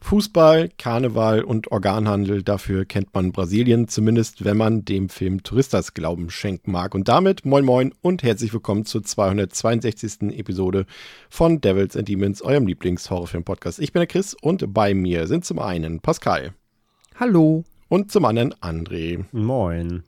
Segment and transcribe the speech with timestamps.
[0.00, 6.30] Fußball, Karneval und Organhandel, dafür kennt man Brasilien, zumindest wenn man dem Film Touristas Glauben
[6.30, 6.94] schenken mag.
[6.94, 10.38] Und damit moin moin und herzlich willkommen zur 262.
[10.38, 10.86] Episode
[11.28, 13.80] von Devils and Demons, eurem Lieblings-Horrorfilm-Podcast.
[13.80, 16.52] Ich bin der Chris und bei mir sind zum einen Pascal.
[17.18, 17.64] Hallo.
[17.88, 19.24] Und zum anderen André.
[19.32, 20.02] Moin.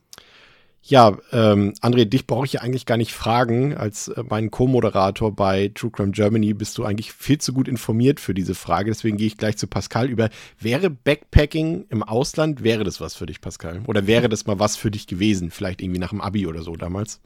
[0.82, 3.76] Ja, ähm, André, dich brauche ich ja eigentlich gar nicht fragen.
[3.76, 8.20] Als äh, mein Co-Moderator bei True Crime Germany bist du eigentlich viel zu gut informiert
[8.20, 8.90] für diese Frage.
[8.90, 10.30] Deswegen gehe ich gleich zu Pascal über.
[10.58, 13.82] Wäre Backpacking im Ausland, wäre das was für dich, Pascal?
[13.86, 15.50] Oder wäre das mal was für dich gewesen?
[15.50, 17.20] Vielleicht irgendwie nach dem Abi oder so damals?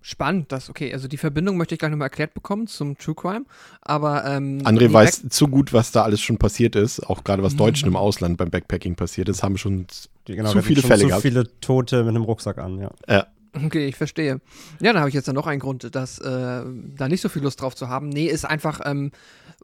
[0.00, 0.92] Spannend, das okay.
[0.92, 3.44] Also die Verbindung möchte ich gleich nochmal erklärt bekommen zum True Crime.
[3.80, 7.42] Aber ähm, André weiß Back zu gut, was da alles schon passiert ist, auch gerade
[7.42, 9.86] was Deutschen im Ausland beim Backpacking passiert ist, haben schon
[10.24, 11.22] genau, zu viele Fälle zu gehabt.
[11.22, 12.90] viele Tote mit einem Rucksack an, ja.
[13.08, 13.26] Ja.
[13.64, 14.40] Okay, ich verstehe.
[14.80, 17.42] Ja, dann habe ich jetzt dann noch einen Grund, dass äh, da nicht so viel
[17.42, 18.10] Lust drauf zu haben.
[18.10, 19.12] Nee, ist einfach ähm,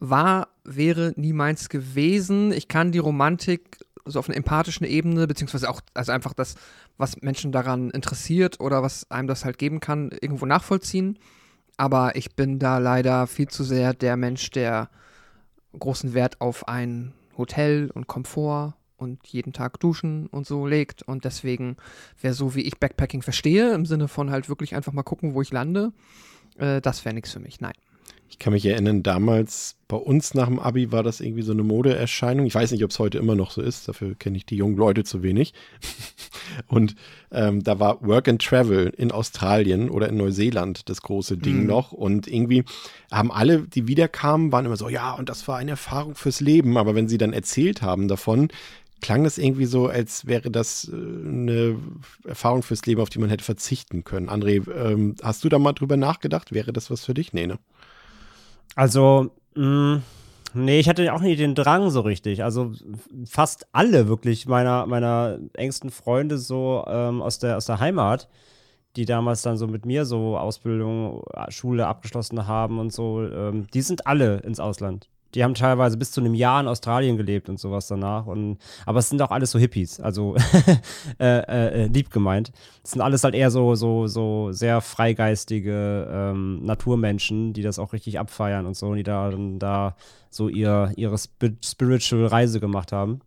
[0.00, 2.52] war, wäre nie meins gewesen.
[2.52, 6.56] Ich kann die Romantik so auf einer empathischen Ebene, beziehungsweise auch, also einfach das,
[6.98, 11.18] was Menschen daran interessiert oder was einem das halt geben kann, irgendwo nachvollziehen.
[11.76, 14.90] Aber ich bin da leider viel zu sehr der Mensch, der
[15.78, 21.02] großen Wert auf ein Hotel und Komfort und jeden Tag duschen und so legt.
[21.02, 21.76] Und deswegen
[22.20, 25.42] wäre so, wie ich Backpacking verstehe, im Sinne von halt wirklich einfach mal gucken, wo
[25.42, 25.92] ich lande,
[26.58, 27.60] äh, das wäre nichts für mich.
[27.60, 27.74] Nein.
[28.32, 31.62] Ich kann mich erinnern, damals bei uns nach dem Abi war das irgendwie so eine
[31.62, 32.46] Modeerscheinung.
[32.46, 33.88] Ich weiß nicht, ob es heute immer noch so ist.
[33.88, 35.52] Dafür kenne ich die jungen Leute zu wenig.
[36.66, 36.96] Und
[37.30, 41.66] ähm, da war Work and Travel in Australien oder in Neuseeland das große Ding mhm.
[41.66, 41.92] noch.
[41.92, 42.64] Und irgendwie
[43.10, 46.78] haben alle, die wiederkamen, waren immer so, ja, und das war eine Erfahrung fürs Leben.
[46.78, 48.48] Aber wenn sie dann erzählt haben davon,
[49.02, 51.76] klang das irgendwie so, als wäre das äh, eine
[52.24, 54.30] Erfahrung fürs Leben, auf die man hätte verzichten können.
[54.30, 56.52] André, ähm, hast du da mal drüber nachgedacht?
[56.52, 57.34] Wäre das was für dich?
[57.34, 57.58] Nee, ne?
[58.74, 60.02] Also, mh, mm,
[60.54, 62.44] nee, ich hatte auch nie den Drang so richtig.
[62.44, 62.72] Also
[63.26, 68.28] fast alle wirklich meiner, meiner engsten Freunde so ähm, aus, der, aus der Heimat,
[68.96, 73.82] die damals dann so mit mir so Ausbildung, Schule abgeschlossen haben und so, ähm, die
[73.82, 77.58] sind alle ins Ausland die haben teilweise bis zu einem Jahr in Australien gelebt und
[77.58, 78.26] sowas danach.
[78.26, 80.36] Und, aber es sind auch alles so Hippies, also
[81.18, 82.52] äh, äh, äh, lieb gemeint.
[82.84, 87.92] Es sind alles halt eher so, so, so sehr freigeistige ähm, Naturmenschen, die das auch
[87.92, 89.96] richtig abfeiern und so, und die da, da
[90.30, 93.20] so ihr, ihre Spiritual Reise gemacht haben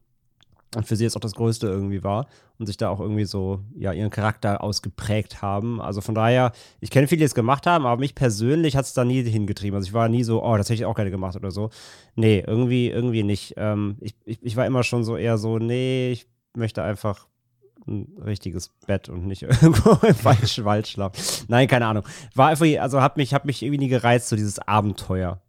[0.75, 2.27] und für sie jetzt auch das Größte irgendwie war
[2.57, 5.81] und sich da auch irgendwie so, ja, ihren Charakter ausgeprägt haben.
[5.81, 8.93] Also von daher, ich kenne viele, die es gemacht haben, aber mich persönlich hat es
[8.93, 9.75] da nie hingetrieben.
[9.75, 11.69] Also ich war nie so, oh, das hätte ich auch gerne gemacht oder so.
[12.15, 13.53] Nee, irgendwie, irgendwie nicht.
[13.57, 17.27] Ähm, ich, ich, ich war immer schon so eher so, nee, ich möchte einfach
[17.87, 21.45] ein richtiges Bett und nicht irgendwo im falschen Wald schlafen.
[21.47, 22.03] Nein, keine Ahnung.
[22.33, 25.41] War einfach, also hat mich, hat mich irgendwie nie gereizt, so dieses Abenteuer.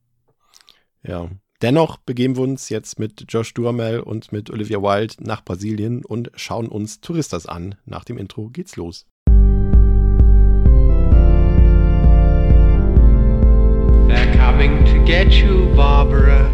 [1.03, 1.31] Ja,
[1.63, 6.31] Dennoch begeben wir uns jetzt mit Josh Duhamel und mit Olivia Wilde nach Brasilien und
[6.35, 7.77] schauen uns Touristas an.
[7.87, 9.07] Nach dem Intro geht's los.
[14.07, 16.51] They're coming to get you, Barbara.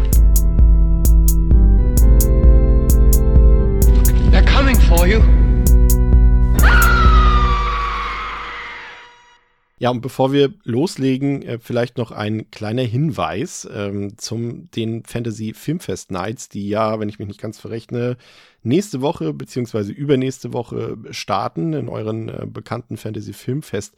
[9.79, 15.53] Ja, und bevor wir loslegen, äh, vielleicht noch ein kleiner Hinweis ähm, zum den Fantasy
[15.53, 18.17] Filmfest Nights, die ja, wenn ich mich nicht ganz verrechne,
[18.61, 23.95] nächste Woche beziehungsweise übernächste Woche starten in euren äh, bekannten Fantasy Filmfest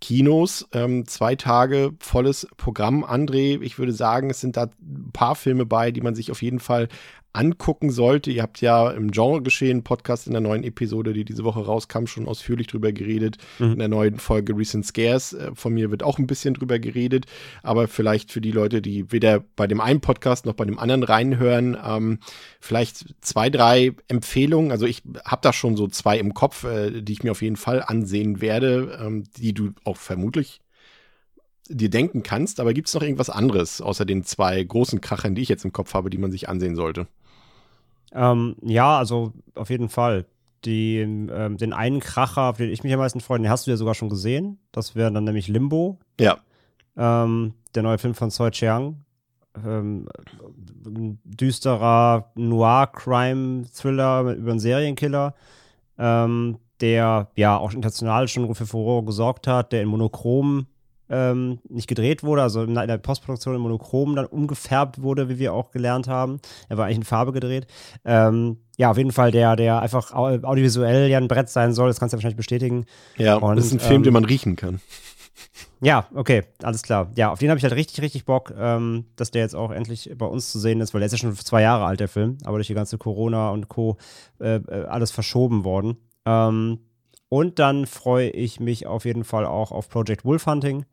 [0.00, 0.68] Kinos.
[0.72, 3.04] Ähm, zwei Tage volles Programm.
[3.04, 6.42] André, ich würde sagen, es sind da ein paar Filme bei, die man sich auf
[6.42, 6.88] jeden Fall
[7.32, 8.30] angucken sollte.
[8.30, 12.28] Ihr habt ja im Genre-Geschehen Podcast in der neuen Episode, die diese Woche rauskam, schon
[12.28, 13.38] ausführlich drüber geredet.
[13.58, 13.72] Mhm.
[13.72, 17.26] In der neuen Folge Recent Scares äh, von mir wird auch ein bisschen drüber geredet.
[17.62, 21.02] Aber vielleicht für die Leute, die weder bei dem einen Podcast noch bei dem anderen
[21.02, 22.18] reinhören, ähm,
[22.60, 24.70] vielleicht zwei, drei Empfehlungen.
[24.70, 27.56] Also ich habe da schon so zwei im Kopf, äh, die ich mir auf jeden
[27.56, 30.60] Fall ansehen werde, ähm, die du auch vermutlich
[31.68, 35.42] dir denken kannst, aber gibt es noch irgendwas anderes außer den zwei großen Krachern, die
[35.42, 37.06] ich jetzt im Kopf habe, die man sich ansehen sollte?
[38.14, 40.26] Ähm, ja, also auf jeden Fall.
[40.64, 43.72] Die, ähm, den einen Kracher, auf den ich mich am meisten freue, den hast du
[43.72, 44.58] ja sogar schon gesehen.
[44.70, 45.98] Das wäre dann nämlich Limbo.
[46.20, 46.38] Ja.
[46.96, 49.04] Ähm, der neue Film von Soi Chiang.
[49.66, 50.08] Ähm,
[51.24, 55.34] düsterer Noir-Crime-Thriller über einen Serienkiller.
[55.98, 60.66] Ähm, der ja auch international schon für Furore gesorgt hat, der in Monochrom
[61.12, 65.52] ähm, nicht gedreht wurde, also in der Postproduktion in Monochrom dann umgefärbt wurde, wie wir
[65.52, 66.40] auch gelernt haben.
[66.70, 67.66] Er war eigentlich in Farbe gedreht.
[68.04, 72.00] Ähm, ja, auf jeden Fall der, der einfach audiovisuell ja ein Brett sein soll, das
[72.00, 72.86] kannst du ja wahrscheinlich bestätigen.
[73.18, 74.80] Ja, und das ist ein Film, ähm, den man riechen kann.
[75.82, 77.10] Ja, okay, alles klar.
[77.16, 80.10] Ja, auf den habe ich halt richtig, richtig Bock, ähm, dass der jetzt auch endlich
[80.16, 82.38] bei uns zu sehen ist, weil der ist ja schon zwei Jahre alt, der Film,
[82.44, 83.96] aber durch die ganze Corona und Co.
[84.40, 85.96] Äh, äh alles verschoben worden.
[86.24, 86.78] Ähm,
[87.28, 90.84] und dann freue ich mich auf jeden Fall auch auf Project Wolf Hunting.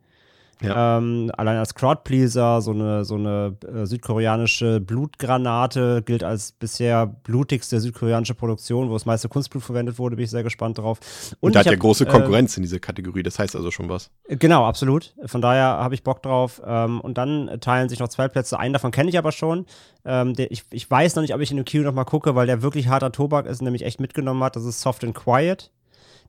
[0.62, 0.98] Ja.
[0.98, 7.80] Ähm, allein als Crowdpleaser, so eine, so eine äh, südkoreanische Blutgranate gilt als bisher blutigste
[7.80, 11.00] südkoreanische Produktion, wo das meiste Kunstblut verwendet wurde, bin ich sehr gespannt drauf.
[11.40, 13.72] Und, Und da hat ja große äh, Konkurrenz äh, in dieser Kategorie, das heißt also
[13.72, 14.12] schon was.
[14.28, 15.14] Genau, absolut.
[15.26, 16.62] Von daher habe ich Bock drauf.
[16.66, 18.60] Ähm, und dann teilen sich noch zwei Plätze.
[18.60, 19.66] Einen davon kenne ich aber schon.
[20.06, 22.36] Ähm, der, ich, ich weiß noch nicht, ob ich in dem Kino noch mal gucke,
[22.36, 24.56] weil der wirklich harter Tobak ist, nämlich echt mitgenommen hat.
[24.56, 25.72] Das ist Soft and Quiet.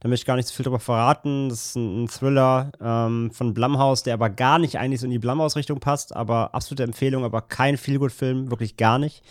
[0.00, 1.50] Da möchte ich gar nicht so viel drüber verraten.
[1.50, 5.12] Das ist ein, ein Thriller ähm, von Blumhouse, der aber gar nicht eigentlich so in
[5.12, 9.22] die Blumhouse-Richtung passt, aber absolute Empfehlung, aber kein Feelgood-Film, wirklich gar nicht.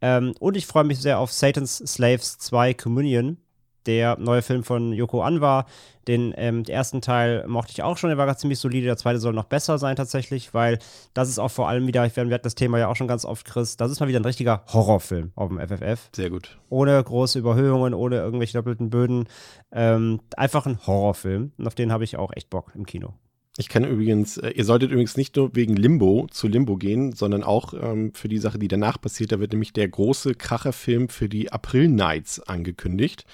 [0.00, 3.38] Ähm, und ich freue mich sehr auf Satan's Slaves 2 Communion
[3.86, 5.66] der neue Film von Yoko Anwar.
[6.08, 8.86] Den, ähm, den ersten Teil mochte ich auch schon, der war ziemlich solide.
[8.86, 10.78] Der zweite soll noch besser sein tatsächlich, weil
[11.14, 13.44] das ist auch vor allem wieder, wir hatten das Thema ja auch schon ganz oft,
[13.44, 16.10] Chris, das ist mal wieder ein richtiger Horrorfilm auf dem FFF.
[16.14, 16.58] Sehr gut.
[16.68, 19.28] Ohne große Überhöhungen, ohne irgendwelche doppelten Böden.
[19.72, 23.14] Ähm, einfach ein Horrorfilm und auf den habe ich auch echt Bock im Kino.
[23.58, 27.42] Ich kann übrigens, äh, ihr solltet übrigens nicht nur wegen Limbo zu Limbo gehen, sondern
[27.42, 29.32] auch ähm, für die Sache, die danach passiert.
[29.32, 33.24] Da wird nämlich der große Kracherfilm für die April Nights angekündigt.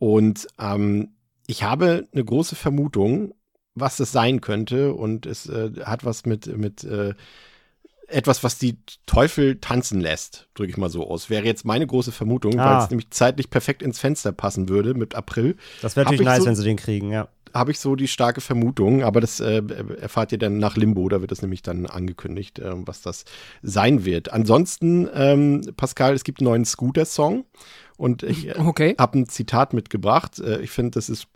[0.00, 1.10] Und ähm,
[1.46, 3.34] ich habe eine große Vermutung,
[3.74, 4.94] was das sein könnte.
[4.94, 7.14] Und es äh, hat was mit, mit äh,
[8.08, 11.28] etwas, was die Teufel tanzen lässt, drücke ich mal so aus.
[11.28, 12.64] Wäre jetzt meine große Vermutung, ah.
[12.64, 15.56] weil es nämlich zeitlich perfekt ins Fenster passen würde mit April.
[15.82, 17.28] Das wäre natürlich nice, so, wenn sie den kriegen, ja.
[17.52, 19.60] Habe ich so die starke Vermutung, aber das äh,
[20.00, 23.24] erfahrt ihr dann nach Limbo, da wird das nämlich dann angekündigt, äh, was das
[23.60, 24.32] sein wird.
[24.32, 27.44] Ansonsten, ähm, Pascal, es gibt einen neuen Scooter-Song
[28.00, 28.94] und ich äh, okay.
[28.98, 30.38] habe ein Zitat mitgebracht.
[30.38, 31.26] Äh, ich finde, das ist,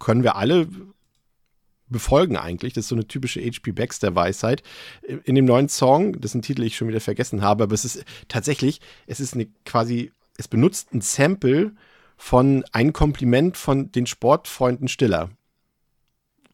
[0.00, 0.66] können wir alle
[1.88, 2.72] befolgen eigentlich.
[2.72, 3.72] Das ist so eine typische H.P.
[3.72, 4.62] Baxter-Weisheit.
[5.02, 8.80] In dem neuen Song, dessen Titel ich schon wieder vergessen habe, aber es ist tatsächlich,
[9.06, 11.72] es ist eine quasi, es benutzt ein Sample
[12.16, 15.28] von ein Kompliment von den Sportfreunden Stiller.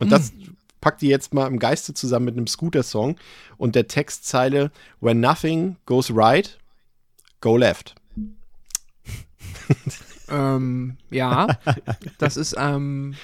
[0.01, 0.11] Und mm.
[0.11, 0.33] das
[0.81, 3.21] packt die jetzt mal im Geiste zusammen mit einem Scooter-Song
[3.57, 6.59] und der Textzeile When nothing goes right,
[7.41, 8.00] go left
[10.31, 11.47] ähm, ja,
[12.19, 12.55] das ist.
[12.59, 13.15] Ähm,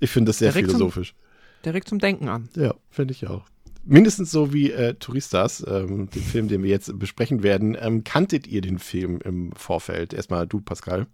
[0.00, 1.10] ich finde das sehr philosophisch.
[1.10, 2.48] Zum, direkt zum Denken an.
[2.54, 3.44] Ja, finde ich auch.
[3.84, 7.76] Mindestens so wie äh, Touristas, ähm, den Film, den wir jetzt besprechen werden.
[7.80, 10.12] Ähm, kanntet ihr den Film im Vorfeld?
[10.12, 11.06] Erstmal du, Pascal.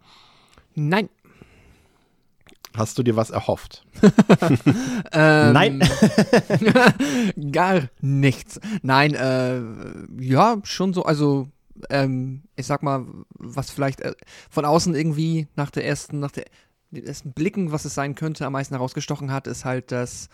[0.74, 1.08] Nein.
[2.76, 3.86] Hast du dir was erhofft?
[5.12, 5.88] ähm, Nein.
[7.52, 8.60] gar nichts.
[8.82, 9.60] Nein, äh,
[10.20, 11.48] ja, schon so, also
[11.90, 14.14] ähm, ich sag mal, was vielleicht äh,
[14.50, 16.44] von außen irgendwie nach der ersten, nach der
[16.94, 20.28] den ersten Blicken, was es sein könnte, am meisten herausgestochen hat, ist halt das,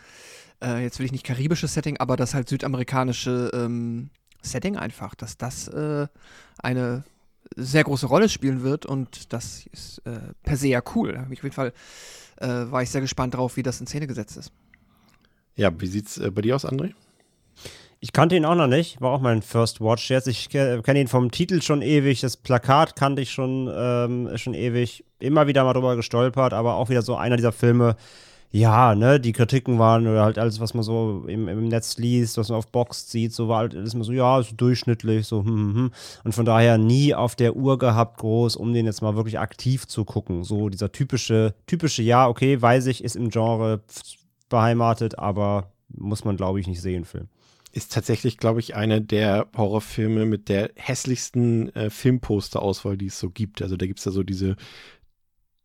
[0.63, 4.11] äh, jetzt will ich nicht karibisches Setting, aber das halt südamerikanische ähm,
[4.43, 6.07] Setting einfach, dass das äh,
[6.59, 7.05] eine
[7.57, 11.17] sehr große Rolle spielen wird und das ist äh, per se ja cool.
[11.17, 11.73] Auf jeden Fall
[12.37, 14.53] äh, war ich sehr gespannt drauf, wie das in Szene gesetzt ist.
[15.57, 16.95] Ja, wie sieht's äh, bei dir aus, André?
[18.03, 20.27] Ich kannte ihn auch noch nicht, war auch mein First Watch jetzt.
[20.27, 25.05] Ich kenne ihn vom Titel schon ewig, das Plakat kannte ich schon, ähm, schon ewig.
[25.19, 27.97] Immer wieder mal drüber gestolpert, aber auch wieder so einer dieser Filme,
[28.53, 32.39] ja, ne, die Kritiken waren oder halt alles, was man so im, im Netz liest,
[32.39, 35.45] was man auf Box sieht, so war halt alles immer so, ja, so durchschnittlich, so,
[35.45, 35.91] hm, hm, hm.
[36.25, 39.87] Und von daher nie auf der Uhr gehabt, groß, um den jetzt mal wirklich aktiv
[39.87, 40.43] zu gucken.
[40.43, 43.83] So dieser typische, typische, ja, okay, weiß ich, ist im Genre
[44.49, 47.29] beheimatet, aber muss man, glaube ich, nicht sehen, Film
[47.73, 53.31] ist tatsächlich, glaube ich, einer der Horrorfilme mit der hässlichsten äh, Filmposterauswahl, die es so
[53.31, 53.63] gibt.
[53.63, 54.57] Also da gibt es ja so diese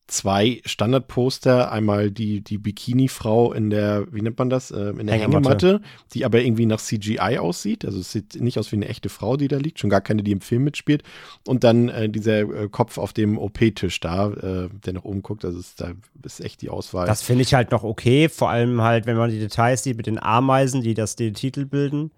[0.08, 1.72] zwei Standardposter.
[1.72, 5.68] Einmal die, die Bikini-Frau in der, wie nennt man das, äh, in der Hängematte.
[5.68, 5.82] Hängematte.
[6.14, 7.86] die aber irgendwie nach CGI aussieht.
[7.86, 10.24] Also es sieht nicht aus wie eine echte Frau, die da liegt, schon gar keine,
[10.24, 11.04] die im Film mitspielt.
[11.48, 15.44] Und dann äh, dieser äh, Kopf auf dem OP-Tisch da, äh, der nach oben guckt.
[15.44, 15.94] Also ist, da
[16.24, 17.08] ist echt die Auswahl.
[17.08, 20.08] Das finde ich halt noch okay, vor allem halt, wenn man die Details sieht mit
[20.08, 22.12] den Ameisen, die das den Titel bilden,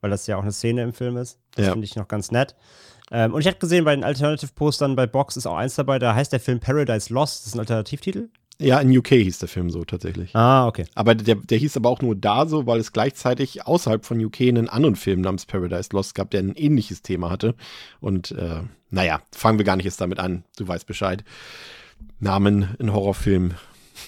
[0.00, 1.38] weil das ja auch eine Szene im Film ist.
[1.54, 1.72] Das ja.
[1.72, 2.54] finde ich noch ganz nett.
[3.10, 6.14] Ähm, und ich hatte gesehen, bei den Alternative-Postern bei Box ist auch eins dabei, da
[6.14, 7.40] heißt der Film Paradise Lost.
[7.40, 8.28] Das ist ein Alternativtitel.
[8.60, 10.34] Ja, in UK hieß der Film so tatsächlich.
[10.36, 10.84] Ah, okay.
[10.94, 14.42] Aber der, der hieß aber auch nur da so, weil es gleichzeitig außerhalb von UK
[14.42, 17.56] einen anderen Film namens Paradise Lost gab, der ein ähnliches Thema hatte.
[18.00, 20.44] Und äh, naja, fangen wir gar nicht jetzt damit an.
[20.56, 21.24] Du weißt Bescheid.
[22.20, 23.54] Namen in Horrorfilmen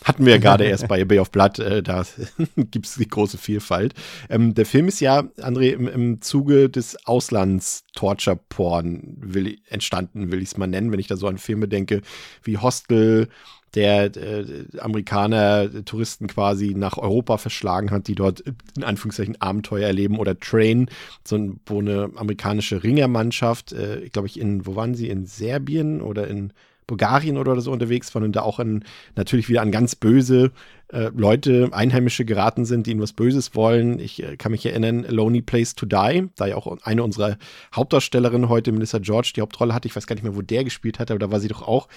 [0.05, 2.05] Hatten wir ja gerade erst bei Bay of Blood, äh, da
[2.57, 3.95] gibt es die große Vielfalt.
[4.29, 10.51] Ähm, der Film ist ja, André, im, im Zuge des Auslands-Torture-Porn will, entstanden, will ich
[10.51, 12.03] es mal nennen, wenn ich da so an Filme denke,
[12.43, 13.29] wie Hostel,
[13.75, 18.43] der äh, Amerikaner Touristen quasi nach Europa verschlagen hat, die dort
[18.77, 20.89] in Anführungszeichen Abenteuer erleben oder Train,
[21.25, 26.27] so, wo eine amerikanische Ringermannschaft, äh, glaube ich, in, wo waren sie, in Serbien oder
[26.27, 26.53] in
[26.87, 30.53] Bulgarien oder so unterwegs waren und da auch an, natürlich wieder an ganz böse
[30.89, 33.99] äh, Leute, Einheimische geraten sind, die ihnen was Böses wollen.
[33.99, 37.39] Ich äh, kann mich erinnern, Lonely Place to Die, da ja auch eine unserer
[37.75, 39.89] Hauptdarstellerinnen heute, Melissa George, die Hauptrolle hatte.
[39.89, 41.89] Ich weiß gar nicht mehr, wo der gespielt hat, aber da war sie doch auch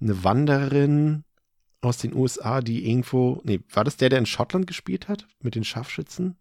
[0.00, 1.24] eine Wanderin
[1.80, 5.54] aus den USA, die irgendwo, nee, war das der, der in Schottland gespielt hat mit
[5.54, 6.36] den Scharfschützen?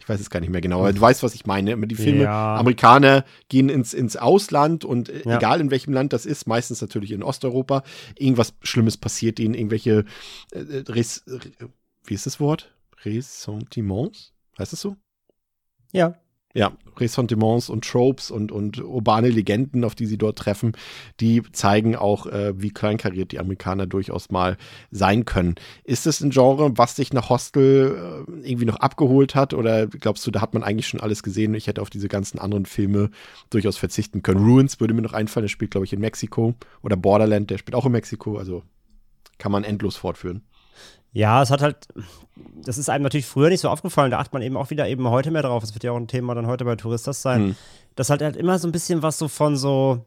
[0.00, 1.76] Ich weiß es gar nicht mehr genau, aber du weißt, was ich meine.
[1.86, 2.56] Die Filme, ja.
[2.56, 5.36] Amerikaner gehen ins, ins Ausland und äh, ja.
[5.36, 7.82] egal in welchem Land das ist, meistens natürlich in Osteuropa,
[8.18, 10.04] irgendwas Schlimmes passiert ihnen, irgendwelche,
[10.52, 11.24] äh, äh Res,
[12.04, 12.74] wie ist das Wort?
[13.04, 14.32] Ressentiments?
[14.58, 14.96] Heißt das so?
[15.92, 16.18] Ja
[16.54, 20.72] ja, Ressentiments und Tropes und, und urbane Legenden, auf die sie dort treffen,
[21.18, 24.56] die zeigen auch, äh, wie kleinkariert die Amerikaner durchaus mal
[24.92, 25.56] sein können.
[25.82, 30.24] Ist es ein Genre, was dich nach Hostel äh, irgendwie noch abgeholt hat oder glaubst
[30.26, 31.54] du, da hat man eigentlich schon alles gesehen?
[31.54, 33.10] Ich hätte auf diese ganzen anderen Filme
[33.50, 34.44] durchaus verzichten können.
[34.44, 37.74] Ruins würde mir noch einfallen, der spielt, glaube ich, in Mexiko oder Borderland, der spielt
[37.74, 38.62] auch in Mexiko, also
[39.38, 40.42] kann man endlos fortführen.
[41.12, 41.88] Ja, es hat halt,
[42.56, 45.08] das ist einem natürlich früher nicht so aufgefallen, da achtet man eben auch wieder eben
[45.08, 45.62] heute mehr drauf.
[45.62, 47.40] Das wird ja auch ein Thema dann heute bei Touristas sein.
[47.40, 47.56] Hm.
[47.94, 50.04] Das hat halt immer so ein bisschen was so von so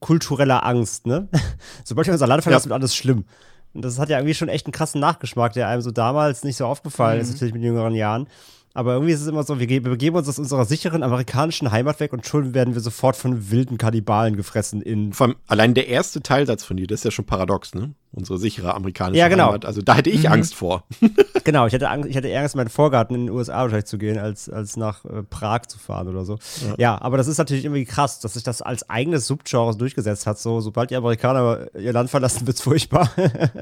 [0.00, 1.28] kultureller Angst, ne?
[1.84, 2.70] Sobald wir unser Land verlassen, ja.
[2.70, 3.24] wird alles schlimm.
[3.72, 6.56] Und das hat ja irgendwie schon echt einen krassen Nachgeschmack, der einem so damals nicht
[6.56, 7.22] so aufgefallen mhm.
[7.22, 8.28] ist, natürlich mit jüngeren Jahren.
[8.76, 12.12] Aber irgendwie ist es immer so, wir, begeben uns aus unserer sicheren amerikanischen Heimat weg
[12.12, 15.12] und schon werden wir sofort von wilden Kannibalen gefressen in.
[15.12, 17.94] Vor allem allein der erste Teilsatz von dir, das ist ja schon paradox, ne?
[18.10, 19.46] Unsere sichere amerikanische ja, genau.
[19.46, 19.64] Heimat.
[19.64, 20.32] Also da hätte ich mhm.
[20.32, 20.84] Angst vor.
[21.44, 23.86] genau, ich hätte Angst, ich hätte eher Angst, in meinen Vorgarten in den USA wahrscheinlich
[23.86, 26.38] zu gehen, als, als nach äh, Prag zu fahren oder so.
[26.66, 26.74] Ja.
[26.78, 27.00] ja.
[27.00, 30.40] aber das ist natürlich irgendwie krass, dass sich das als eigenes Subgenre durchgesetzt hat.
[30.40, 33.08] So, sobald die Amerikaner ihr Land verlassen, wird es furchtbar.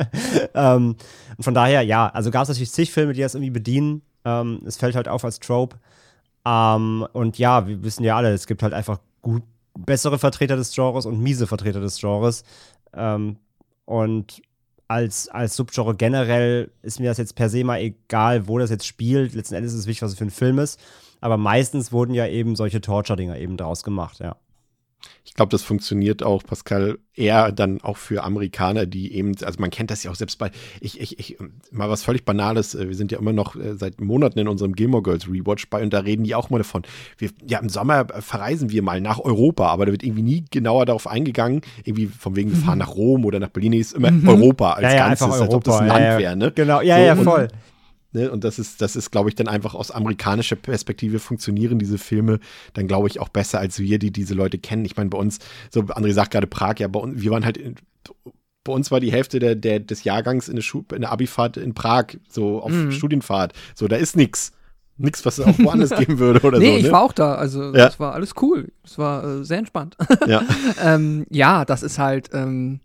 [0.54, 0.96] ähm,
[1.36, 4.60] und von daher, ja, also gab es natürlich zig Filme, die das irgendwie bedienen ähm,
[4.66, 5.76] es fällt halt auf als Trope.
[6.44, 9.42] Ähm, und ja, wir wissen ja alle, es gibt halt einfach gut
[9.78, 12.44] bessere Vertreter des Genres und miese Vertreter des Genres.
[12.92, 13.36] Ähm,
[13.84, 14.42] und
[14.88, 18.86] als, als Subgenre generell ist mir das jetzt per se mal egal, wo das jetzt
[18.86, 19.34] spielt.
[19.34, 20.78] Letzten Endes ist es wichtig, was es für ein Film ist.
[21.20, 24.36] Aber meistens wurden ja eben solche Torture-Dinger eben draus gemacht, ja.
[25.24, 29.70] Ich glaube, das funktioniert auch, Pascal, eher dann auch für Amerikaner, die eben, also man
[29.70, 31.38] kennt das ja auch selbst bei, ich, ich, ich,
[31.70, 34.74] mal was völlig Banales, äh, wir sind ja immer noch äh, seit Monaten in unserem
[34.74, 36.82] Gilmore Girls Rewatch bei und da reden die auch mal davon.
[37.18, 40.86] Wir, ja, im Sommer verreisen wir mal nach Europa, aber da wird irgendwie nie genauer
[40.86, 42.84] darauf eingegangen, irgendwie von wegen, wir fahren mhm.
[42.84, 44.28] nach Rom oder nach Berlin, ist immer mhm.
[44.28, 46.52] Europa als ja, ja, Ganzes, als ob das ein ja, Land wäre, ne?
[46.52, 47.42] Genau, ja, so, ja, voll.
[47.42, 47.71] Und,
[48.12, 48.30] Ne?
[48.30, 52.40] Und das ist, das ist, glaube ich, dann einfach aus amerikanischer Perspektive funktionieren diese Filme
[52.74, 54.84] dann, glaube ich, auch besser als wir, die diese Leute kennen.
[54.84, 55.38] Ich meine, bei uns,
[55.70, 57.76] so André sagt gerade Prag, ja, bei uns, wir waren halt in,
[58.64, 61.56] bei uns war die Hälfte der, der, des Jahrgangs in der, Schu in der Abifahrt
[61.56, 62.92] in Prag, so auf mhm.
[62.92, 63.54] Studienfahrt.
[63.74, 64.52] So, da ist nichts.
[64.98, 66.72] Nichts, was es auch woanders geben würde oder nee, so.
[66.72, 66.92] Nee, ich ne?
[66.92, 67.34] war auch da.
[67.34, 67.86] Also, ja.
[67.86, 68.70] das war alles cool.
[68.84, 69.96] Es war äh, sehr entspannt.
[70.28, 70.42] Ja.
[70.80, 72.80] ähm, ja, das ist halt, ähm,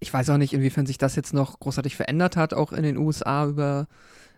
[0.00, 2.98] ich weiß auch nicht, inwiefern sich das jetzt noch großartig verändert hat, auch in den
[2.98, 3.86] USA über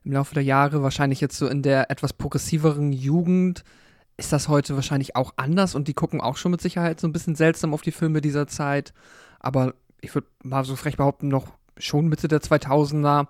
[0.07, 0.83] im Laufe der Jahre.
[0.83, 3.65] Wahrscheinlich jetzt so in der etwas progressiveren Jugend
[4.17, 7.13] ist das heute wahrscheinlich auch anders und die gucken auch schon mit Sicherheit so ein
[7.13, 8.95] bisschen seltsam auf die Filme dieser Zeit.
[9.41, 13.27] Aber ich würde mal so frech behaupten, noch schon Mitte der 2000er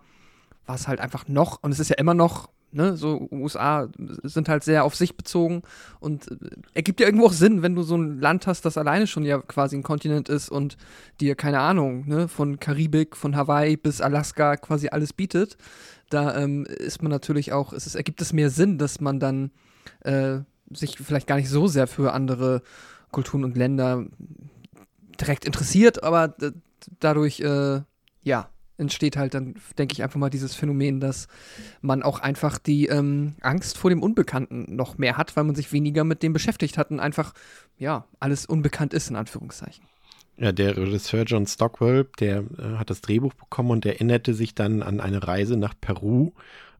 [0.67, 3.89] war es halt einfach noch, und es ist ja immer noch ne, so USA
[4.23, 5.63] sind halt sehr auf sich bezogen
[5.99, 6.37] und äh,
[6.75, 9.39] ergibt ja irgendwo auch Sinn, wenn du so ein Land hast, das alleine schon ja
[9.39, 10.77] quasi ein Kontinent ist und
[11.21, 15.57] dir, keine Ahnung, ne, von Karibik, von Hawaii bis Alaska quasi alles bietet.
[16.11, 19.51] Da ähm, ist man natürlich auch, es ist, ergibt es mehr Sinn, dass man dann
[20.01, 20.39] äh,
[20.71, 22.63] sich vielleicht gar nicht so sehr für andere
[23.11, 24.05] Kulturen und Länder
[25.21, 26.35] direkt interessiert, aber
[27.01, 27.81] dadurch, äh,
[28.23, 31.29] ja, entsteht halt dann, denke ich, einfach mal dieses Phänomen, dass
[31.81, 35.73] man auch einfach die ähm, Angst vor dem Unbekannten noch mehr hat, weil man sich
[35.73, 37.33] weniger mit dem beschäftigt hat und einfach,
[37.79, 39.85] ja, alles unbekannt ist, in Anführungszeichen.
[40.39, 44.83] Ja, der Regisseur John Stockwell, der äh, hat das Drehbuch bekommen und erinnerte sich dann
[44.83, 46.33] an eine Reise nach Peru.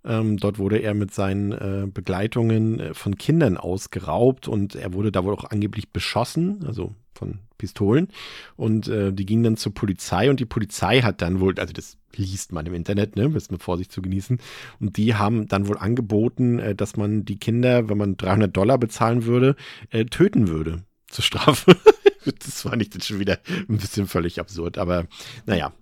[0.05, 5.11] Ähm, dort wurde er mit seinen äh, Begleitungen äh, von Kindern ausgeraubt und er wurde
[5.11, 8.09] da wohl auch angeblich beschossen, also von Pistolen.
[8.57, 11.97] Und äh, die gingen dann zur Polizei und die Polizei hat dann wohl, also das
[12.15, 14.39] liest man im Internet, ne, ist mit Vorsicht zu genießen.
[14.81, 18.79] Und die haben dann wohl angeboten, äh, dass man die Kinder, wenn man 300 Dollar
[18.79, 19.57] bezahlen würde,
[19.91, 21.77] äh, töten würde zur Strafe.
[22.33, 25.07] das war nicht schon wieder ein bisschen völlig absurd, aber
[25.47, 25.73] naja,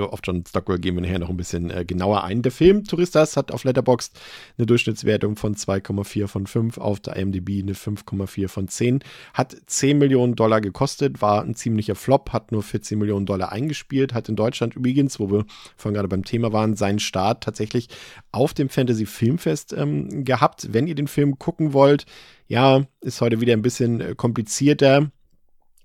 [0.00, 2.42] auf John Stockwell gehen wir nachher noch ein bisschen äh, genauer ein.
[2.42, 4.18] Der Film Touristas hat auf Letterboxd
[4.56, 9.00] eine Durchschnittswertung von 2,4 von 5, auf der IMDb eine 5,4 von 10.
[9.34, 14.14] Hat 10 Millionen Dollar gekostet, war ein ziemlicher Flop, hat nur 14 Millionen Dollar eingespielt,
[14.14, 15.44] hat in Deutschland übrigens, wo wir
[15.76, 17.88] vorhin gerade beim Thema waren, seinen Start tatsächlich
[18.32, 20.72] auf dem Fantasy Filmfest ähm, gehabt.
[20.72, 22.06] Wenn ihr den Film gucken wollt,
[22.46, 25.10] ja, ist heute wieder ein bisschen äh, komplizierter.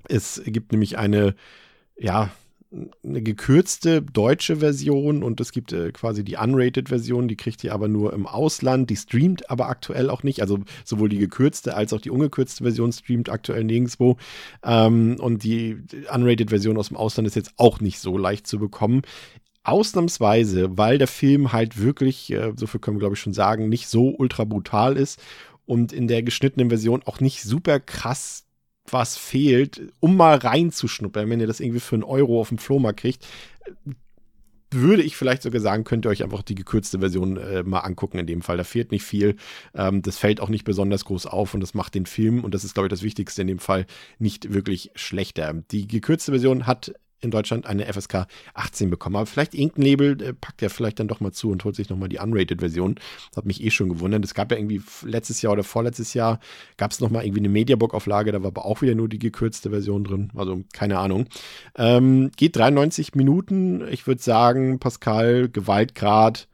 [0.09, 1.35] Es gibt nämlich eine,
[1.97, 2.31] ja,
[3.03, 7.87] eine gekürzte deutsche Version und es gibt äh, quasi die unrated-Version, die kriegt ihr aber
[7.87, 12.01] nur im Ausland, die streamt aber aktuell auch nicht, also sowohl die gekürzte als auch
[12.01, 14.17] die ungekürzte Version streamt aktuell nirgendwo
[14.63, 15.77] ähm, und die
[16.13, 19.01] unrated-Version aus dem Ausland ist jetzt auch nicht so leicht zu bekommen.
[19.63, 23.67] Ausnahmsweise, weil der Film halt wirklich, äh, so viel können wir glaube ich schon sagen,
[23.67, 25.19] nicht so ultra brutal ist
[25.65, 28.45] und in der geschnittenen Version auch nicht super krass
[28.93, 32.99] was fehlt, um mal reinzuschnuppern, wenn ihr das irgendwie für einen Euro auf dem Flohmarkt
[32.99, 33.25] kriegt,
[34.71, 38.19] würde ich vielleicht sogar sagen, könnt ihr euch einfach die gekürzte Version äh, mal angucken
[38.19, 38.57] in dem Fall.
[38.57, 39.35] Da fehlt nicht viel.
[39.73, 42.63] Ähm, das fällt auch nicht besonders groß auf und das macht den Film, und das
[42.63, 43.85] ist, glaube ich, das Wichtigste in dem Fall,
[44.19, 45.53] nicht wirklich schlechter.
[45.71, 49.15] Die gekürzte Version hat in Deutschland eine FSK 18 bekommen.
[49.15, 51.89] Aber vielleicht irgendein Label äh, packt ja vielleicht dann doch mal zu und holt sich
[51.89, 52.95] nochmal die Unrated-Version.
[53.35, 54.23] Hat mich eh schon gewundert.
[54.23, 56.39] Es gab ja irgendwie letztes Jahr oder vorletztes Jahr
[56.77, 60.03] gab es nochmal irgendwie eine Mediabook-Auflage, da war aber auch wieder nur die gekürzte Version
[60.03, 60.31] drin.
[60.35, 61.25] Also keine Ahnung.
[61.77, 63.87] Ähm, geht 93 Minuten.
[63.89, 66.47] Ich würde sagen, Pascal, Gewaltgrad,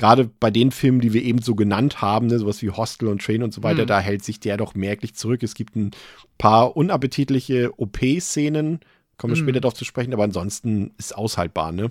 [0.00, 3.22] gerade bei den Filmen, die wir eben so genannt haben, ne, sowas wie Hostel und
[3.22, 3.88] Train und so weiter, mhm.
[3.88, 5.42] da hält sich der doch merklich zurück.
[5.42, 5.90] Es gibt ein
[6.38, 8.80] paar unappetitliche OP-Szenen,
[9.20, 9.48] Kommen wir mhm.
[9.48, 11.90] später darauf zu sprechen, aber ansonsten ist aushaltbar, ne?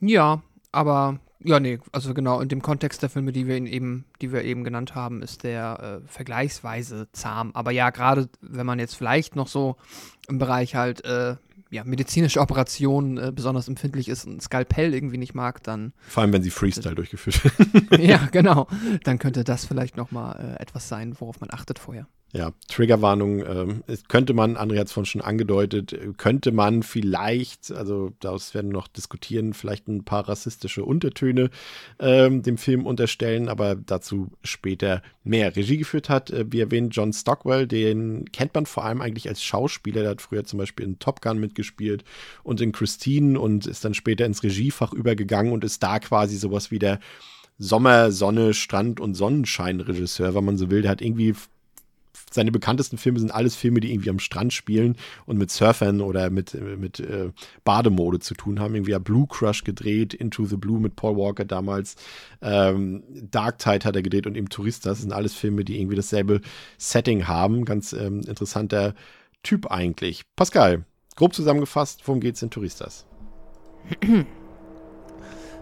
[0.00, 4.32] Ja, aber ja, nee, also genau, in dem Kontext der Filme, die wir eben, die
[4.32, 7.52] wir eben genannt haben, ist der äh, vergleichsweise zahm.
[7.54, 9.76] Aber ja, gerade wenn man jetzt vielleicht noch so
[10.26, 11.36] im Bereich halt äh,
[11.70, 15.92] ja, medizinische Operationen äh, besonders empfindlich ist und Skalpell irgendwie nicht mag, dann.
[16.08, 17.44] Vor allem, wenn sie Freestyle durchgeführt
[17.90, 18.00] werden.
[18.04, 18.66] ja, genau.
[19.04, 22.08] Dann könnte das vielleicht nochmal äh, etwas sein, worauf man achtet vorher.
[22.32, 28.12] Ja, Triggerwarnung ähm, könnte man, André hat es vorhin schon angedeutet, könnte man vielleicht, also
[28.20, 31.50] daraus werden wir noch diskutieren, vielleicht ein paar rassistische Untertöne
[31.98, 35.56] ähm, dem Film unterstellen, aber dazu später mehr.
[35.56, 39.42] Regie geführt hat, äh, wie erwähnt, John Stockwell, den kennt man vor allem eigentlich als
[39.42, 42.04] Schauspieler, der hat früher zum Beispiel in Top Gun mitgespielt
[42.44, 46.70] und in Christine und ist dann später ins Regiefach übergegangen und ist da quasi sowas
[46.70, 47.00] wie der
[47.58, 50.82] Sommer, Sonne, Strand und Sonnenschein-Regisseur, wenn man so will.
[50.82, 51.34] Der hat irgendwie
[52.30, 56.30] seine bekanntesten Filme sind alles Filme, die irgendwie am Strand spielen und mit Surfern oder
[56.30, 57.32] mit, mit äh,
[57.64, 58.74] Bademode zu tun haben.
[58.74, 61.96] Irgendwie hat Blue Crush gedreht, Into the Blue mit Paul Walker damals.
[62.40, 64.90] Ähm, Dark Tide hat er gedreht und eben Touristas.
[64.90, 66.40] Das sind alles Filme, die irgendwie dasselbe
[66.78, 67.64] Setting haben.
[67.64, 68.94] Ganz ähm, interessanter
[69.42, 70.22] Typ eigentlich.
[70.36, 70.84] Pascal,
[71.16, 73.06] grob zusammengefasst, worum geht es in Touristas?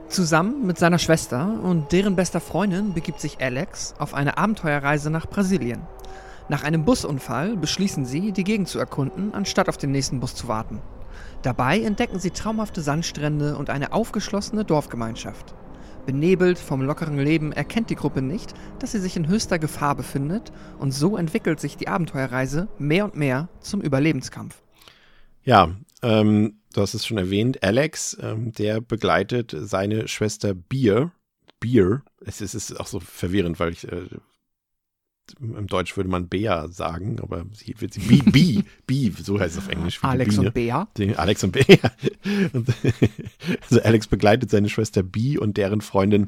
[0.09, 5.27] Zusammen mit seiner Schwester und deren bester Freundin begibt sich Alex auf eine Abenteuerreise nach
[5.27, 5.83] Brasilien.
[6.51, 10.49] Nach einem Busunfall beschließen sie, die Gegend zu erkunden, anstatt auf den nächsten Bus zu
[10.49, 10.81] warten.
[11.43, 15.55] Dabei entdecken sie traumhafte Sandstrände und eine aufgeschlossene Dorfgemeinschaft.
[16.07, 20.53] Benebelt vom lockeren Leben erkennt die Gruppe nicht, dass sie sich in höchster Gefahr befindet
[20.79, 24.63] und so entwickelt sich die Abenteuerreise mehr und mehr zum Überlebenskampf.
[25.43, 31.13] Ja, ähm, du hast es schon erwähnt, Alex, ähm, der begleitet seine Schwester Beer.
[31.61, 34.09] Beer, es ist, es ist auch so verwirrend, weil ich äh,
[35.41, 39.57] im Deutsch würde man Bea sagen, aber sie wird sie B, B, B, so heißt
[39.57, 39.99] es auf Englisch.
[40.03, 40.89] Alex und Bea.
[41.17, 41.93] Alex und Bea.
[43.63, 46.27] also Alex begleitet seine Schwester B und deren Freundin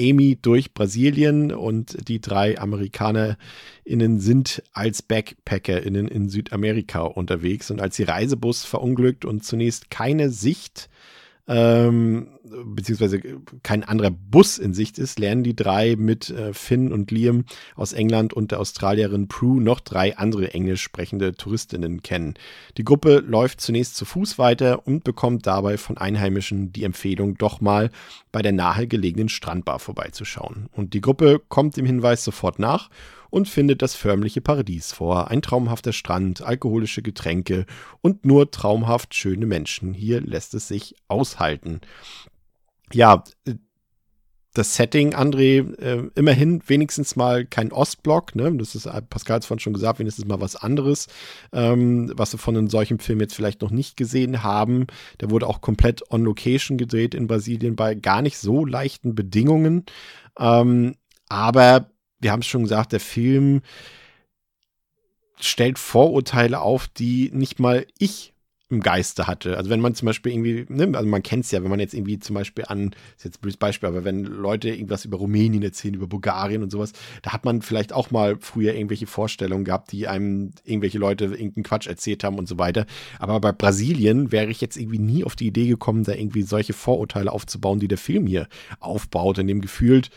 [0.00, 7.96] Amy durch Brasilien und die drei AmerikanerInnen sind als BackpackerInnen in Südamerika unterwegs und als
[7.96, 10.88] die Reisebus verunglückt und zunächst keine Sicht
[11.48, 12.28] ähm,
[12.64, 13.20] beziehungsweise
[13.62, 17.92] kein anderer Bus in Sicht ist, lernen die drei mit äh, Finn und Liam aus
[17.92, 22.34] England und der Australierin Prue noch drei andere englisch sprechende Touristinnen kennen.
[22.76, 27.60] Die Gruppe läuft zunächst zu Fuß weiter und bekommt dabei von Einheimischen die Empfehlung, doch
[27.60, 27.90] mal
[28.30, 30.68] bei der nahegelegenen Strandbar vorbeizuschauen.
[30.72, 32.90] Und die Gruppe kommt dem Hinweis sofort nach
[33.30, 35.30] und findet das förmliche Paradies vor.
[35.30, 37.66] Ein traumhafter Strand, alkoholische Getränke
[38.00, 39.94] und nur traumhaft schöne Menschen.
[39.94, 41.80] Hier lässt es sich aushalten.
[42.92, 43.24] Ja,
[44.58, 48.52] das Setting, André, äh, immerhin wenigstens mal kein Ostblock, ne?
[48.56, 51.06] Das ist äh, Pascal vorhin schon gesagt, wenigstens mal was anderes,
[51.52, 54.86] ähm, was wir von einem solchen Film jetzt vielleicht noch nicht gesehen haben.
[55.20, 59.84] Der wurde auch komplett on Location gedreht in Brasilien bei gar nicht so leichten Bedingungen.
[60.38, 60.96] Ähm,
[61.28, 63.62] aber wir haben es schon gesagt, der Film
[65.40, 68.32] stellt Vorurteile auf, die nicht mal ich
[68.70, 69.56] im Geiste hatte.
[69.56, 71.94] Also wenn man zum Beispiel irgendwie, ne, also man kennt es ja, wenn man jetzt
[71.94, 75.62] irgendwie zum Beispiel an, ist jetzt ein blödes Beispiel, aber wenn Leute irgendwas über Rumänien
[75.62, 79.92] erzählen, über Bulgarien und sowas, da hat man vielleicht auch mal früher irgendwelche Vorstellungen gehabt,
[79.92, 82.84] die einem irgendwelche Leute irgendeinen Quatsch erzählt haben und so weiter.
[83.18, 86.74] Aber bei Brasilien wäre ich jetzt irgendwie nie auf die Idee gekommen, da irgendwie solche
[86.74, 88.48] Vorurteile aufzubauen, die der Film hier
[88.80, 90.10] aufbaut, in dem gefühlt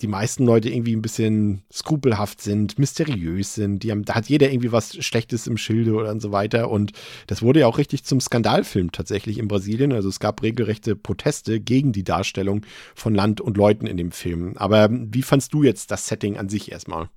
[0.00, 3.82] die meisten Leute irgendwie ein bisschen skrupelhaft sind, mysteriös sind.
[3.82, 6.70] Die haben, da hat jeder irgendwie was Schlechtes im Schilde oder und so weiter.
[6.70, 6.92] Und
[7.26, 9.92] das wurde ja auch richtig zum Skandalfilm tatsächlich in Brasilien.
[9.92, 14.56] Also es gab regelrechte Proteste gegen die Darstellung von Land und Leuten in dem Film.
[14.56, 17.08] Aber wie fandst du jetzt das Setting an sich erstmal?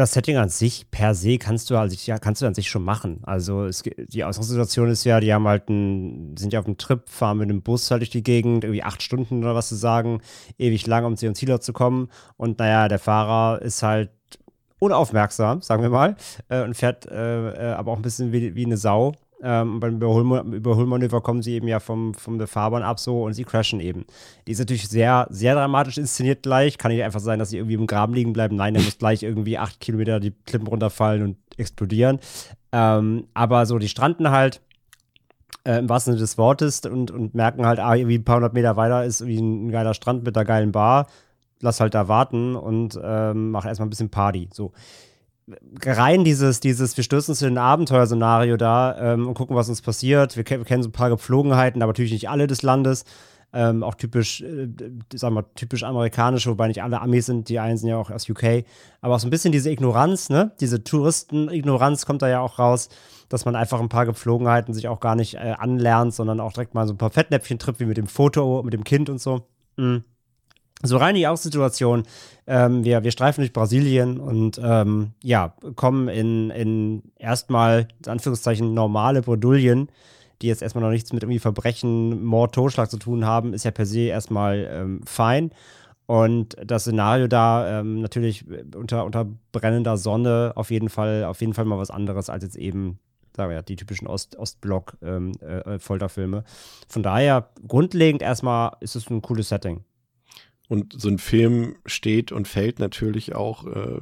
[0.00, 2.82] Das Setting an sich per se kannst du also ja, kannst du an sich schon
[2.82, 3.20] machen.
[3.22, 7.08] Also es, die Ausgangssituation ist ja, die haben halt ein, sind ja auf einem Trip,
[7.08, 10.20] fahren mit einem Bus halt durch die Gegend, irgendwie acht Stunden oder was zu sagen,
[10.58, 12.08] ewig lang, um zu ihrem Ziel zu kommen.
[12.36, 14.10] Und naja, der Fahrer ist halt
[14.78, 16.16] unaufmerksam, sagen wir mal,
[16.48, 19.96] äh, und fährt äh, äh aber auch ein bisschen wie, wie eine Sau ähm, beim
[19.96, 24.04] Überholmanöver, kommen sie eben ja vom, vom der Fahrbahn ab so und sie crashen eben.
[24.46, 26.78] Die ist natürlich sehr, sehr dramatisch inszeniert gleich.
[26.78, 28.56] Kann nicht einfach sein, dass sie irgendwie im Graben liegen bleiben.
[28.56, 32.18] Nein, der muss gleich irgendwie acht Kilometer die Klippen runterfallen und explodieren.
[32.72, 34.60] Ähm, aber so, die stranden halt
[35.64, 38.54] äh, im wahrsten Sinne des Wortes und, und merken halt, ah, irgendwie ein paar hundert
[38.54, 41.06] Meter weiter ist irgendwie ein geiler Strand mit einer geilen Bar.
[41.60, 44.48] Lass halt da warten und ähm, mach erstmal ein bisschen Party.
[44.52, 44.72] So
[45.84, 49.82] rein dieses, dieses, wir stürzen uns in ein Abenteuerszenario da ähm, und gucken, was uns
[49.82, 50.36] passiert.
[50.36, 53.04] Wir, wir, kennen so ein paar Gepflogenheiten, aber natürlich nicht alle des Landes.
[53.52, 54.68] Ähm, auch typisch, äh,
[55.12, 58.28] sagen wir, typisch amerikanische, wobei nicht alle Amis sind, die einen sind ja auch aus
[58.28, 58.64] UK.
[59.00, 60.52] Aber auch so ein bisschen diese Ignoranz, ne?
[60.60, 62.90] Diese Touristen-Ignoranz kommt da ja auch raus,
[63.28, 66.74] dass man einfach ein paar Gepflogenheiten sich auch gar nicht äh, anlernt, sondern auch direkt
[66.74, 69.48] mal so ein paar Fettnäpfchen-Trip wie mit dem Foto, mit dem Kind und so.
[69.76, 70.04] Mhm.
[70.82, 72.04] So rein die Aussituation.
[72.46, 78.72] Ähm, wir, wir streifen durch Brasilien und ähm, ja, kommen in, in erstmal, in Anführungszeichen,
[78.72, 79.90] normale Bredouillen,
[80.40, 83.70] die jetzt erstmal noch nichts mit irgendwie Verbrechen, Mord, Totschlag zu tun haben, ist ja
[83.70, 85.50] per se erstmal ähm, fein.
[86.06, 91.54] Und das Szenario da ähm, natürlich unter, unter brennender Sonne auf jeden Fall, auf jeden
[91.54, 92.98] Fall mal was anderes als jetzt eben
[93.36, 96.36] sagen wir ja, die typischen Ost Ostblock-Folterfilme.
[96.38, 99.84] Ähm, äh, Von daher, grundlegend erstmal ist es ein cooles Setting.
[100.70, 103.98] Und so ein Film steht und fällt natürlich auch äh,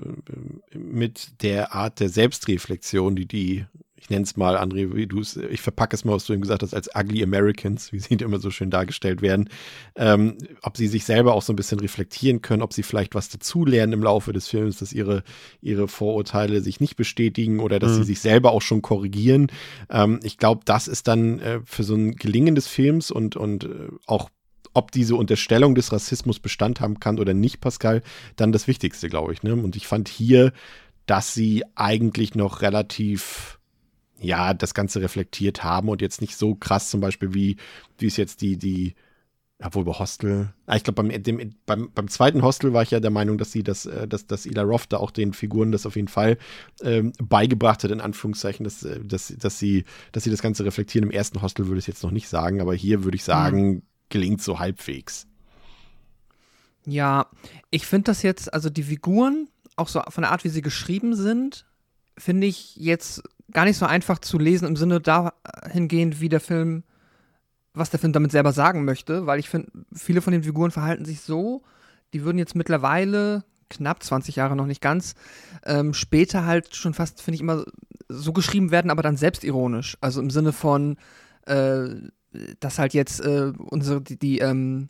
[0.77, 3.65] mit der Art der Selbstreflexion, die die,
[3.97, 6.43] ich nenne es mal, André, wie du es, ich verpacke es mal, was du eben
[6.43, 9.49] gesagt hast, als Ugly Americans, wie sie immer so schön dargestellt werden,
[9.97, 13.31] ähm, ob sie sich selber auch so ein bisschen reflektieren können, ob sie vielleicht was
[13.31, 15.23] dazulernen im Laufe des Films, dass ihre,
[15.63, 17.97] ihre Vorurteile sich nicht bestätigen oder dass mhm.
[17.97, 19.51] sie sich selber auch schon korrigieren.
[19.89, 23.65] Ähm, ich glaube, das ist dann äh, für so ein Gelingen des Films und, und
[23.65, 24.29] äh, auch
[24.79, 28.03] ob diese Unterstellung des Rassismus Bestand haben kann oder nicht, Pascal,
[28.37, 29.43] dann das Wichtigste, glaube ich.
[29.43, 29.55] Ne?
[29.55, 30.53] Und ich fand hier,
[31.07, 33.59] dass sie eigentlich noch relativ,
[34.21, 37.57] ja, das Ganze reflektiert haben und jetzt nicht so krass zum Beispiel wie,
[37.99, 38.95] wie es jetzt die, die,
[39.61, 43.11] obwohl bei Hostel, ah, ich glaube, beim, beim, beim zweiten Hostel war ich ja der
[43.11, 45.97] Meinung, dass sie das, äh, dass, dass Ila Roth da auch den Figuren das auf
[45.97, 46.39] jeden Fall
[46.83, 51.09] ähm, beigebracht hat, in Anführungszeichen, dass, äh, dass, dass, sie, dass sie das Ganze reflektieren.
[51.09, 53.69] Im ersten Hostel würde ich es jetzt noch nicht sagen, aber hier würde ich sagen,
[53.69, 55.27] mhm gelingt so halbwegs.
[56.85, 57.27] Ja,
[57.71, 61.15] ich finde das jetzt, also die Figuren, auch so von der Art, wie sie geschrieben
[61.15, 61.67] sind,
[62.17, 66.85] finde ich jetzt gar nicht so einfach zu lesen im Sinne dahingehend, wie der Film,
[67.75, 71.05] was der Film damit selber sagen möchte, weil ich finde, viele von den Figuren verhalten
[71.05, 71.63] sich so,
[72.13, 75.15] die würden jetzt mittlerweile knapp 20 Jahre noch nicht ganz,
[75.65, 77.65] ähm, später halt schon fast, finde ich, immer
[78.09, 79.99] so geschrieben werden, aber dann selbstironisch.
[80.01, 80.97] Also im Sinne von,
[81.47, 81.89] äh,
[82.61, 84.89] dass halt jetzt äh, unsere, die, die, ähm,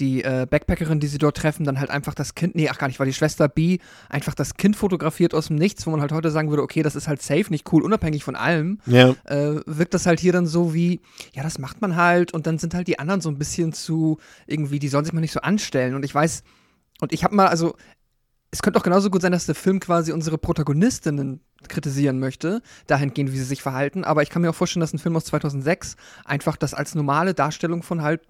[0.00, 2.86] die äh, Backpackerin, die sie dort treffen, dann halt einfach das Kind, nee, ach gar
[2.86, 6.12] nicht, war die Schwester B, einfach das Kind fotografiert aus dem Nichts, wo man halt
[6.12, 9.16] heute sagen würde, okay, das ist halt safe, nicht cool, unabhängig von allem, ja.
[9.24, 11.00] äh, wirkt das halt hier dann so wie,
[11.34, 14.18] ja, das macht man halt und dann sind halt die anderen so ein bisschen zu,
[14.46, 16.44] irgendwie, die sollen sich mal nicht so anstellen und ich weiß,
[17.00, 17.76] und ich habe mal, also
[18.50, 23.32] es könnte auch genauso gut sein, dass der Film quasi unsere Protagonistinnen kritisieren möchte, dahingehend,
[23.32, 24.04] wie sie sich verhalten.
[24.04, 27.34] Aber ich kann mir auch vorstellen, dass ein Film aus 2006 einfach das als normale
[27.34, 28.22] Darstellung von halt,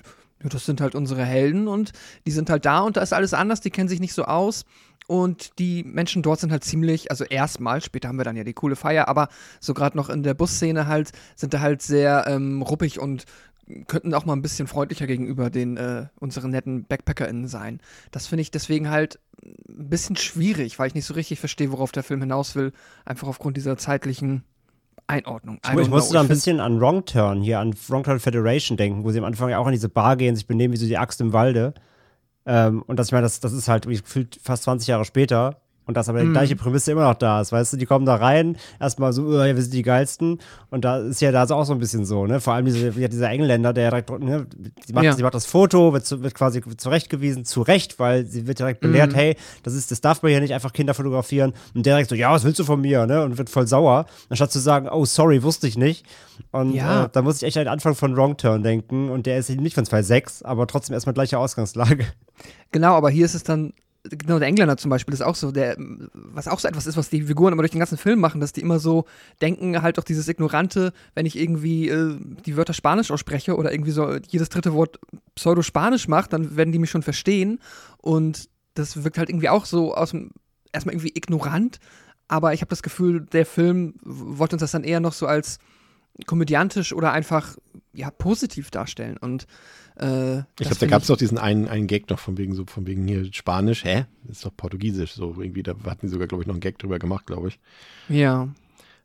[0.42, 1.92] ja, das sind halt unsere Helden und
[2.26, 4.64] die sind halt da und da ist alles anders, die kennen sich nicht so aus.
[5.06, 8.52] Und die Menschen dort sind halt ziemlich, also erstmal, später haben wir dann ja die
[8.52, 9.28] coole Feier, aber
[9.58, 13.24] so gerade noch in der Busszene halt, sind da halt sehr ähm, ruppig und
[13.86, 17.80] könnten auch mal ein bisschen freundlicher gegenüber den äh, unseren netten BackpackerInnen sein.
[18.10, 21.92] Das finde ich deswegen halt ein bisschen schwierig, weil ich nicht so richtig verstehe, worauf
[21.92, 22.72] der Film hinaus will.
[23.04, 24.44] Einfach aufgrund dieser zeitlichen
[25.06, 25.58] Einordnung.
[25.64, 29.04] Ich, ich musste da ein bisschen an Wrong Turn, hier an Wrong Turn Federation denken,
[29.04, 30.98] wo sie am Anfang ja auch in diese Bar gehen, sich benehmen wie so die
[30.98, 31.74] Axt im Walde.
[32.46, 35.60] Ähm, und das, ich meine, das, das ist halt gefühlt fast 20 Jahre später.
[35.88, 38.16] Und dass aber die gleiche Prämisse immer noch da ist, weißt du, die kommen da
[38.16, 40.38] rein, erstmal so, oh, ja, wir sind die geilsten.
[40.70, 42.40] Und da ist ja da ist auch so ein bisschen so, ne?
[42.40, 44.46] Vor allem diese, dieser Engländer, der direkt, ne,
[44.86, 45.14] sie macht, Ja.
[45.14, 48.80] sie macht das Foto, wird, zu, wird quasi zurechtgewiesen, zu Recht, weil sie wird direkt
[48.82, 51.54] belehrt, hey, das ist, das darf man hier nicht einfach Kinder fotografieren.
[51.74, 53.22] Und der direkt so, ja, was willst du von mir, ne?
[53.24, 56.04] Und wird voll sauer, anstatt zu sagen, oh, sorry, wusste ich nicht.
[56.50, 57.04] Und Ja.
[57.04, 59.08] äh, da muss ich echt an den Anfang von Wrong Turn denken.
[59.08, 62.04] Und der ist nicht von 2.6, aber trotzdem erstmal gleiche Ausgangslage.
[62.72, 63.72] Genau, aber hier ist es dann,
[64.04, 65.76] genau, der Engländer zum Beispiel ist auch so, der,
[66.12, 68.52] was auch so etwas ist, was die Figuren immer durch den ganzen Film machen, dass
[68.52, 69.04] die immer so
[69.40, 73.90] denken, halt doch dieses Ignorante, wenn ich irgendwie äh, die Wörter Spanisch ausspreche oder irgendwie
[73.90, 74.98] so jedes dritte Wort
[75.34, 77.60] Pseudo-Spanisch mache, dann werden die mich schon verstehen.
[77.98, 80.30] Und das wirkt halt irgendwie auch so aus dem,
[80.72, 81.80] erstmal irgendwie ignorant,
[82.28, 85.58] aber ich habe das Gefühl, der Film wollte uns das dann eher noch so als
[86.26, 87.56] komödiantisch oder einfach
[87.92, 89.46] ja positiv darstellen und
[89.98, 92.64] äh, Ich glaube, da gab es doch diesen einen, einen Gag noch von wegen so,
[92.66, 94.06] von wegen hier Spanisch, hä?
[94.24, 96.78] Das ist doch Portugiesisch, so irgendwie, da hatten die sogar, glaube ich, noch einen Gag
[96.78, 97.58] drüber gemacht, glaube ich.
[98.08, 98.48] Ja.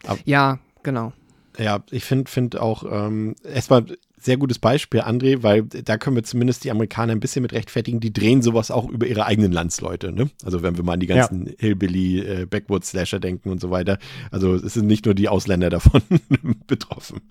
[0.05, 1.13] Ab- ja, genau.
[1.57, 3.85] Ja, ich finde find auch ähm, erstmal
[4.25, 7.99] sehr gutes Beispiel, André, weil da können wir zumindest die Amerikaner ein bisschen mit rechtfertigen,
[7.99, 10.29] die drehen sowas auch über ihre eigenen Landsleute, ne?
[10.43, 11.15] Also wenn wir mal an die Ja.
[11.27, 13.97] ganzen Hillbilly, äh, Backwoods-Slasher denken und so weiter.
[14.31, 16.01] Also es sind nicht nur die Ausländer davon
[16.67, 17.21] betroffen.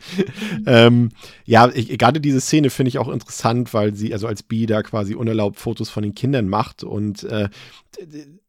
[0.67, 1.11] ähm,
[1.45, 4.83] ja, ich, gerade diese Szene finde ich auch interessant, weil sie, also als Bee da
[4.83, 7.49] quasi unerlaubt Fotos von den Kindern macht und äh,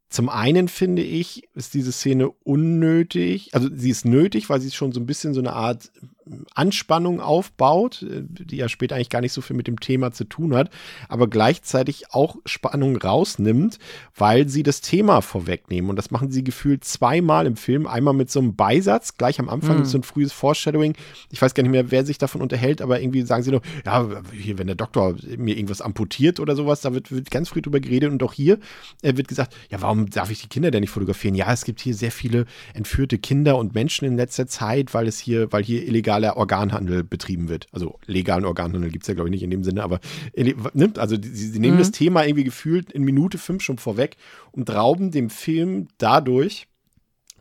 [0.09, 3.49] zum einen finde ich, ist diese Szene unnötig.
[3.55, 5.91] Also sie ist nötig, weil sie schon so ein bisschen so eine Art
[6.55, 10.23] Anspannung aufbaut, äh, die ja später eigentlich gar nicht so viel mit dem Thema zu
[10.23, 10.69] tun hat,
[11.09, 13.79] aber gleichzeitig auch Spannung rausnimmt,
[14.15, 15.89] weil sie das Thema vorwegnehmen.
[15.89, 17.87] Und das machen sie gefühlt zweimal im Film.
[17.87, 19.85] Einmal mit so einem Beisatz, gleich am Anfang, Mhm.
[19.85, 20.95] so ein frühes Foreshadowing.
[21.31, 24.09] Ich weiß gar nicht mehr, wer sich davon unterhält, aber irgendwie sagen sie nur, ja,
[24.31, 27.79] hier, wenn der Doktor mir irgendwas amputiert oder sowas, da wird, wird ganz früh drüber
[27.79, 28.11] geredet.
[28.11, 28.59] Und auch hier
[29.01, 31.35] äh, wird gesagt, ja, warum darf ich die Kinder denn nicht fotografieren?
[31.35, 35.19] Ja, es gibt hier sehr viele entführte Kinder und Menschen in letzter Zeit, weil es
[35.19, 37.67] hier, weil hier illegaler Organhandel betrieben wird.
[37.71, 39.99] Also legalen Organhandel gibt es ja, glaube ich, nicht in dem Sinne, aber
[40.35, 41.79] nimmt, also sie, sie nehmen Mhm.
[41.79, 44.17] das Thema irgendwie gefühlt in Minute fünf schon vorweg
[44.51, 46.67] und rauben dem Film dadurch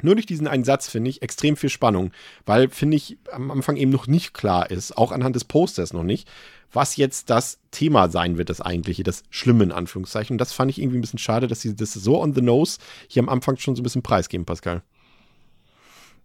[0.01, 2.11] nur durch diesen einen Satz, finde ich, extrem viel Spannung,
[2.45, 6.03] weil, finde ich, am Anfang eben noch nicht klar ist, auch anhand des Posters noch
[6.03, 6.29] nicht,
[6.73, 10.35] was jetzt das Thema sein wird, das eigentliche, das Schlimme in Anführungszeichen.
[10.35, 12.79] Und das fand ich irgendwie ein bisschen schade, dass sie das so on the nose
[13.07, 14.83] hier am Anfang schon so ein bisschen preisgeben, Pascal.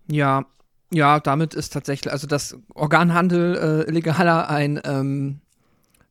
[0.10, 0.46] Ja,
[0.92, 5.42] ja, damit ist tatsächlich, also dass Organhandel äh, illegaler ein, ähm,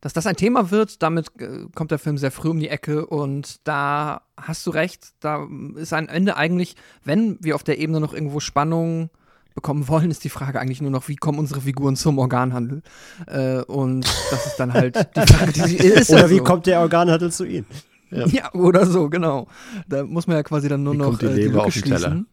[0.01, 3.05] dass das ein Thema wird, damit äh, kommt der Film sehr früh um die Ecke
[3.07, 7.99] und da hast du recht, da ist ein Ende eigentlich, wenn wir auf der Ebene
[7.99, 9.09] noch irgendwo Spannung
[9.55, 12.83] bekommen wollen, ist die Frage eigentlich nur noch, wie kommen unsere Figuren zum Organhandel?
[13.25, 16.11] Äh, und das ist dann halt die Frage, die sie ist.
[16.11, 16.43] Oder ja wie so.
[16.43, 17.65] kommt der Organhandel zu ihnen?
[18.11, 19.47] Ja, oder so, genau.
[19.89, 21.67] Da muss man ja quasi dann nur Wie noch kommt die äh, die Leber Lücke
[21.67, 21.97] auf den Teller?
[21.97, 22.27] schließen.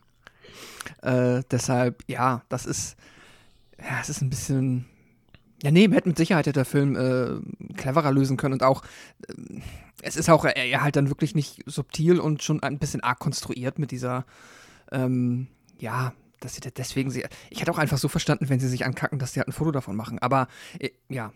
[1.02, 2.96] Äh, deshalb, ja, das ist,
[3.78, 4.86] ja, es ist ein bisschen,
[5.62, 8.82] ja, nee, hätte mit Sicherheit hätte der Film äh, cleverer lösen können und auch,
[9.28, 9.34] äh,
[10.02, 13.78] es ist auch ja, halt dann wirklich nicht subtil und schon ein bisschen arg konstruiert
[13.78, 14.26] mit dieser,
[14.92, 18.68] ähm, ja, dass sie da deswegen, sie, ich hätte auch einfach so verstanden, wenn sie
[18.68, 21.32] sich ankacken, dass sie halt ein Foto davon machen, aber, äh, ja,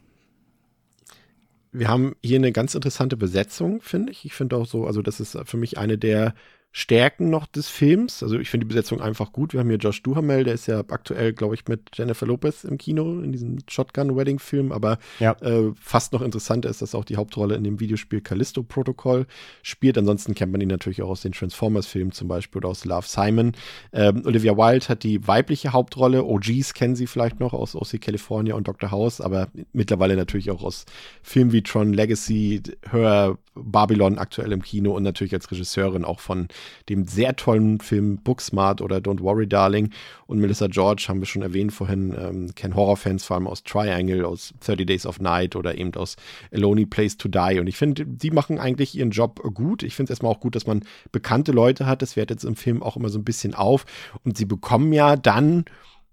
[1.72, 4.24] Wir haben hier eine ganz interessante Besetzung, finde ich.
[4.24, 6.34] Ich finde auch so, also das ist für mich eine der
[6.70, 8.22] Stärken noch des Films.
[8.22, 9.52] Also ich finde die Besetzung einfach gut.
[9.54, 12.76] Wir haben hier Josh Duhamel, der ist ja aktuell, glaube ich, mit Jennifer Lopez im
[12.76, 14.70] Kino in diesem Shotgun-Wedding-Film.
[14.70, 15.32] Aber Ja.
[15.40, 19.26] äh, fast noch interessanter ist, dass auch die Hauptrolle in dem Videospiel Callisto Protocol
[19.62, 19.96] spielt.
[19.96, 23.52] Ansonsten kennt man ihn natürlich auch aus den Transformers-Filmen zum Beispiel oder aus Love Simon.
[23.92, 26.24] Ähm, Olivia Wilde hat die weibliche Hauptrolle.
[26.24, 28.90] OGs kennen sie vielleicht noch aus OC California und Dr.
[28.90, 30.84] House, aber mittlerweile natürlich auch aus
[31.22, 36.46] Filmen wie Tron Legacy, Her, Babylon aktuell im Kino und natürlich als Regisseurin auch von
[36.88, 39.90] dem sehr tollen Film Booksmart oder Don't Worry Darling.
[40.26, 44.24] Und Melissa George haben wir schon erwähnt vorhin, ähm, kennen Horrorfans vor allem aus Triangle,
[44.24, 46.16] aus 30 Days of Night oder eben aus
[46.52, 47.58] Alone Place to Die.
[47.60, 49.82] Und ich finde, die machen eigentlich ihren Job gut.
[49.82, 52.02] Ich finde es erstmal auch gut, dass man bekannte Leute hat.
[52.02, 53.84] Das wertet jetzt im Film auch immer so ein bisschen auf.
[54.24, 55.64] Und sie bekommen ja dann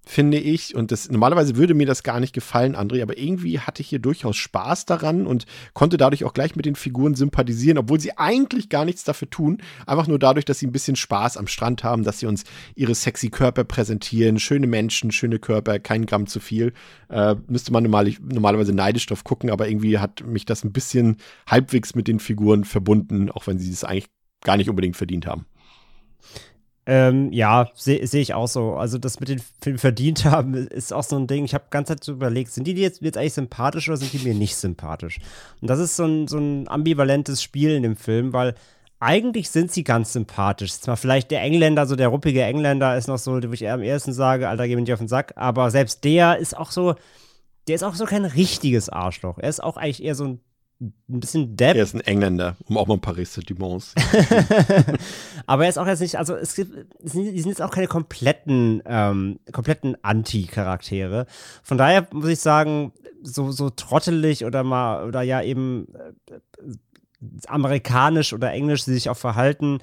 [0.05, 3.81] finde ich, und das normalerweise würde mir das gar nicht gefallen, André, aber irgendwie hatte
[3.81, 7.99] ich hier durchaus Spaß daran und konnte dadurch auch gleich mit den Figuren sympathisieren, obwohl
[7.99, 9.57] sie eigentlich gar nichts dafür tun.
[9.85, 12.43] Einfach nur dadurch, dass sie ein bisschen Spaß am Strand haben, dass sie uns
[12.75, 16.73] ihre sexy Körper präsentieren, schöne Menschen, schöne Körper, kein Gramm zu viel.
[17.09, 21.17] Äh, müsste man normal, normalerweise neidisch drauf gucken, aber irgendwie hat mich das ein bisschen
[21.47, 24.09] halbwegs mit den Figuren verbunden, auch wenn sie es eigentlich
[24.43, 25.45] gar nicht unbedingt verdient haben.
[26.87, 28.75] Ähm, ja, sehe seh ich auch so.
[28.75, 31.45] Also das mit den Film verdient haben, ist auch so ein Ding.
[31.45, 34.19] Ich habe ganz Zeit so überlegt, sind die jetzt, jetzt eigentlich sympathisch oder sind die
[34.19, 35.19] mir nicht sympathisch?
[35.61, 38.55] Und das ist so ein, so ein ambivalentes Spiel in dem Film, weil
[38.99, 40.73] eigentlich sind sie ganz sympathisch.
[40.73, 43.81] Zwar vielleicht der Engländer, so der ruppige Engländer ist noch so, wo ich eher am
[43.81, 46.95] ersten sage, Alter, geh mir nicht auf den Sack, aber selbst der ist auch so,
[47.67, 49.37] der ist auch so kein richtiges Arschloch.
[49.39, 50.39] Er ist auch eigentlich eher so ein,
[50.81, 51.77] ein bisschen Depp.
[51.77, 53.93] Er ist ein Engländer, um auch mal ein paar Ressentiments.
[55.45, 57.71] aber er ist auch jetzt nicht, also es gibt, es sind, die sind jetzt auch
[57.71, 61.27] keine kompletten, ähm, kompletten Anti-Charaktere.
[61.63, 62.91] Von daher muss ich sagen,
[63.23, 66.73] so, so trottelig oder mal, oder ja eben äh,
[67.47, 69.79] amerikanisch oder englisch sie sich auch verhalten,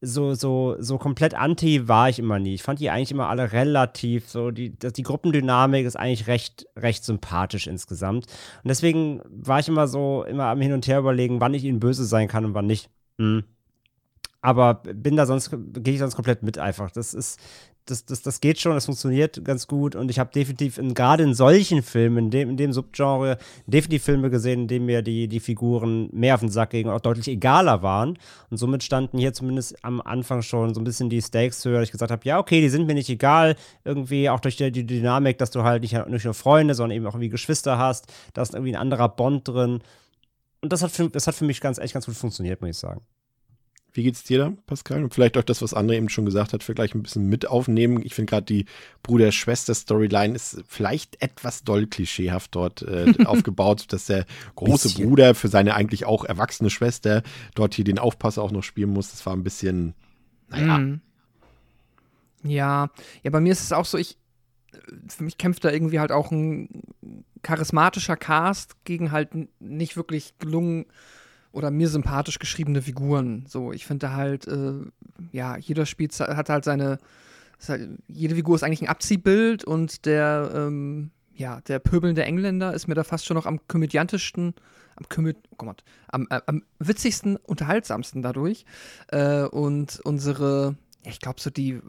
[0.00, 2.54] so, so, so komplett anti war ich immer nie.
[2.54, 7.04] Ich fand die eigentlich immer alle relativ so, die, die Gruppendynamik ist eigentlich recht, recht
[7.04, 8.26] sympathisch insgesamt.
[8.62, 11.80] Und deswegen war ich immer so, immer am Hin und Her überlegen, wann ich ihnen
[11.80, 12.90] böse sein kann und wann nicht.
[13.18, 13.44] Hm.
[14.42, 16.90] Aber bin da sonst, gehe ich sonst komplett mit einfach.
[16.90, 17.40] Das ist,
[17.86, 19.94] das, das, das geht schon, das funktioniert ganz gut.
[19.94, 24.28] Und ich habe definitiv gerade in solchen Filmen, in dem, in dem Subgenre, definitiv Filme
[24.28, 27.82] gesehen, in denen mir die, die Figuren mehr auf den Sack gingen auch deutlich egaler
[27.82, 28.18] waren.
[28.50, 31.88] Und somit standen hier zumindest am Anfang schon so ein bisschen die Stakes höher, dass
[31.88, 34.86] ich gesagt habe, ja, okay, die sind mir nicht egal, irgendwie auch durch die, die
[34.86, 38.42] Dynamik, dass du halt nicht, nicht nur Freunde, sondern eben auch irgendwie Geschwister hast, da
[38.42, 39.80] ist irgendwie ein anderer Bond drin.
[40.60, 42.78] Und das hat für, das hat für mich ganz, echt ganz gut funktioniert, muss ich
[42.78, 43.00] sagen.
[43.96, 45.02] Wie geht's dir da, Pascal?
[45.02, 48.02] Und vielleicht auch das, was André eben schon gesagt hat, vielleicht ein bisschen mit aufnehmen.
[48.04, 48.66] Ich finde gerade die
[49.02, 55.08] Bruder-Schwester-Storyline ist vielleicht etwas doll klischeehaft dort äh, aufgebaut, dass der große bisschen.
[55.08, 57.22] Bruder für seine eigentlich auch erwachsene Schwester
[57.54, 59.12] dort hier den Aufpasser auch noch spielen muss.
[59.12, 59.94] Das war ein bisschen,
[60.50, 60.76] naja.
[60.76, 61.00] Mm.
[62.42, 62.90] Ja,
[63.22, 64.18] ja, bei mir ist es auch so, ich,
[65.08, 66.82] für mich kämpft da irgendwie halt auch ein
[67.42, 70.84] charismatischer Cast gegen halt nicht wirklich gelungen
[71.56, 73.46] oder mir sympathisch geschriebene Figuren.
[73.48, 74.74] So, ich finde halt, äh,
[75.32, 76.98] ja, jeder Spiel hat halt seine,
[77.66, 82.88] halt, jede Figur ist eigentlich ein Abziehbild und der, ähm, ja, der pöbelnde Engländer ist
[82.88, 84.54] mir da fast schon noch am komödiantischsten,
[84.96, 88.66] am, Komö oh Gott, am, äh, am witzigsten, unterhaltsamsten dadurch.
[89.08, 91.80] Äh, und unsere, ich glaube so die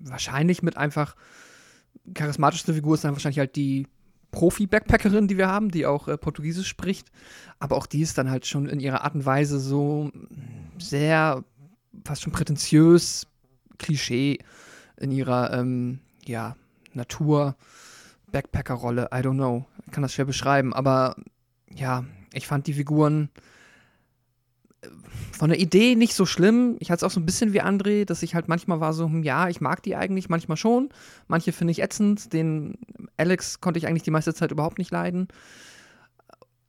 [0.00, 1.14] wahrscheinlich mit einfach
[2.14, 3.86] charismatischste Figur ist dann wahrscheinlich halt die
[4.32, 7.08] Profi-Backpackerin, die wir haben, die auch äh, Portugiesisch spricht.
[7.60, 10.10] Aber auch die ist dann halt schon in ihrer Art und Weise so
[10.78, 11.44] sehr,
[12.04, 13.26] fast schon prätentiös,
[13.78, 14.38] Klischee
[14.96, 16.56] in ihrer, ähm, ja,
[16.94, 17.56] Natur,
[18.32, 19.08] Backpacker-Rolle.
[19.12, 19.66] I don't know.
[19.86, 20.72] Ich kann das schwer beschreiben.
[20.72, 21.16] Aber
[21.70, 23.30] ja, ich fand die Figuren
[25.42, 26.76] von der Idee nicht so schlimm.
[26.78, 29.06] Ich hatte es auch so ein bisschen wie André, dass ich halt manchmal war so,
[29.06, 30.90] hm, ja, ich mag die eigentlich, manchmal schon.
[31.26, 32.32] Manche finde ich ätzend.
[32.32, 32.78] Den
[33.16, 35.26] Alex konnte ich eigentlich die meiste Zeit überhaupt nicht leiden.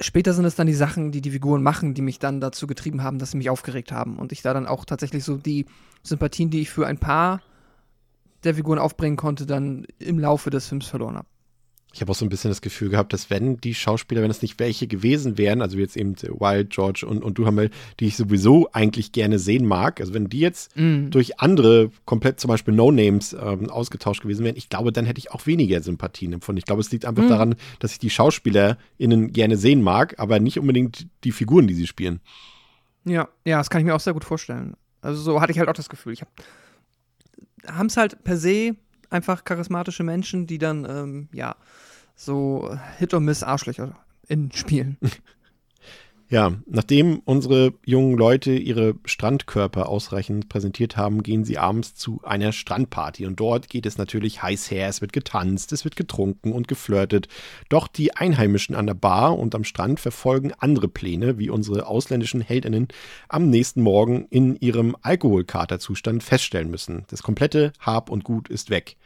[0.01, 3.03] Später sind es dann die Sachen, die die Figuren machen, die mich dann dazu getrieben
[3.03, 4.17] haben, dass sie mich aufgeregt haben.
[4.17, 5.67] Und ich da dann auch tatsächlich so die
[6.01, 7.43] Sympathien, die ich für ein paar
[8.43, 11.27] der Figuren aufbringen konnte, dann im Laufe des Films verloren habe.
[11.93, 14.41] Ich habe auch so ein bisschen das Gefühl gehabt, dass wenn die Schauspieler, wenn es
[14.41, 18.67] nicht welche gewesen wären, also jetzt eben Wild, George und, und Duhamel, die ich sowieso
[18.73, 21.11] eigentlich gerne sehen mag, also wenn die jetzt mm.
[21.11, 25.31] durch andere komplett zum Beispiel No-Names ähm, ausgetauscht gewesen wären, ich glaube, dann hätte ich
[25.31, 26.57] auch weniger Sympathien empfunden.
[26.57, 27.29] Ich glaube, es liegt einfach mm.
[27.29, 31.85] daran, dass ich die SchauspielerInnen gerne sehen mag, aber nicht unbedingt die Figuren, die sie
[31.85, 32.21] spielen.
[33.05, 34.75] Ja, ja, das kann ich mir auch sehr gut vorstellen.
[35.01, 36.13] Also so hatte ich halt auch das Gefühl.
[36.13, 36.31] Ich habe
[37.67, 38.75] haben es halt per se
[39.13, 41.55] einfach charismatische Menschen, die dann, ähm, ja,
[42.15, 43.95] so Hit- und Miss-Arschlöcher
[44.27, 44.97] in Spielen.
[46.33, 52.51] Ja, nachdem unsere jungen Leute ihre Strandkörper ausreichend präsentiert haben, gehen sie abends zu einer
[52.51, 53.27] Strandparty.
[53.27, 57.27] Und dort geht es natürlich heiß her, es wird getanzt, es wird getrunken und geflirtet.
[57.69, 62.41] Doch die Einheimischen an der Bar und am Strand verfolgen andere Pläne, wie unsere ausländischen
[62.41, 62.87] Heldinnen
[63.29, 67.05] am nächsten Morgen in ihrem Alkoholkaterzustand feststellen müssen.
[67.11, 68.97] Das komplette Hab und Gut ist weg.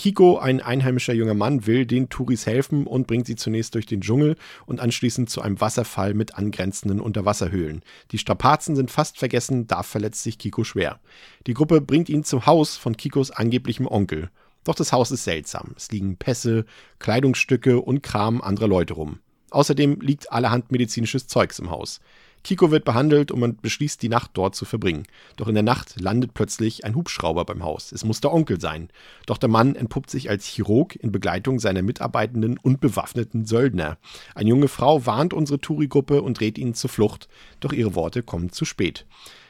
[0.00, 4.00] Kiko, ein einheimischer junger Mann, will den Touris helfen und bringt sie zunächst durch den
[4.00, 7.82] Dschungel und anschließend zu einem Wasserfall mit angrenzenden Unterwasserhöhlen.
[8.10, 11.00] Die Strapazen sind fast vergessen, da verletzt sich Kiko schwer.
[11.46, 14.30] Die Gruppe bringt ihn zum Haus von Kikos angeblichem Onkel.
[14.64, 15.74] Doch das Haus ist seltsam.
[15.76, 16.64] Es liegen Pässe,
[16.98, 19.18] Kleidungsstücke und Kram anderer Leute rum.
[19.50, 22.00] Außerdem liegt allerhand medizinisches Zeugs im Haus.
[22.42, 25.04] Kiko wird behandelt und man beschließt, die Nacht dort zu verbringen.
[25.36, 27.92] Doch in der Nacht landet plötzlich ein Hubschrauber beim Haus.
[27.92, 28.88] Es muss der Onkel sein.
[29.26, 33.98] Doch der Mann entpuppt sich als Chirurg in Begleitung seiner mitarbeitenden und bewaffneten Söldner.
[34.34, 37.28] Eine junge Frau warnt unsere Touri-Gruppe und dreht ihnen zur Flucht.
[37.60, 39.06] Doch ihre Worte kommen zu spät.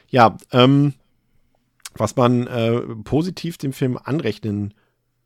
[0.09, 0.93] Ja, ähm,
[1.93, 4.73] was man äh, positiv dem Film anrechnen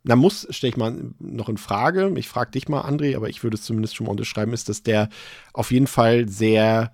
[0.07, 2.13] na muss, stelle ich mal noch in Frage.
[2.15, 4.83] Ich frage dich mal, André, aber ich würde es zumindest schon mal unterschreiben, ist, dass
[4.83, 5.09] der
[5.51, 6.91] auf jeden Fall sehr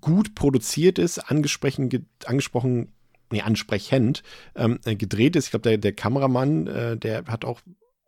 [0.00, 2.92] gut produziert ist, angesprochen, angesprochen
[3.30, 4.22] nee, ansprechend
[4.54, 5.46] ähm, äh, gedreht ist.
[5.46, 7.60] Ich glaube, der, der Kameramann, äh, der hat auch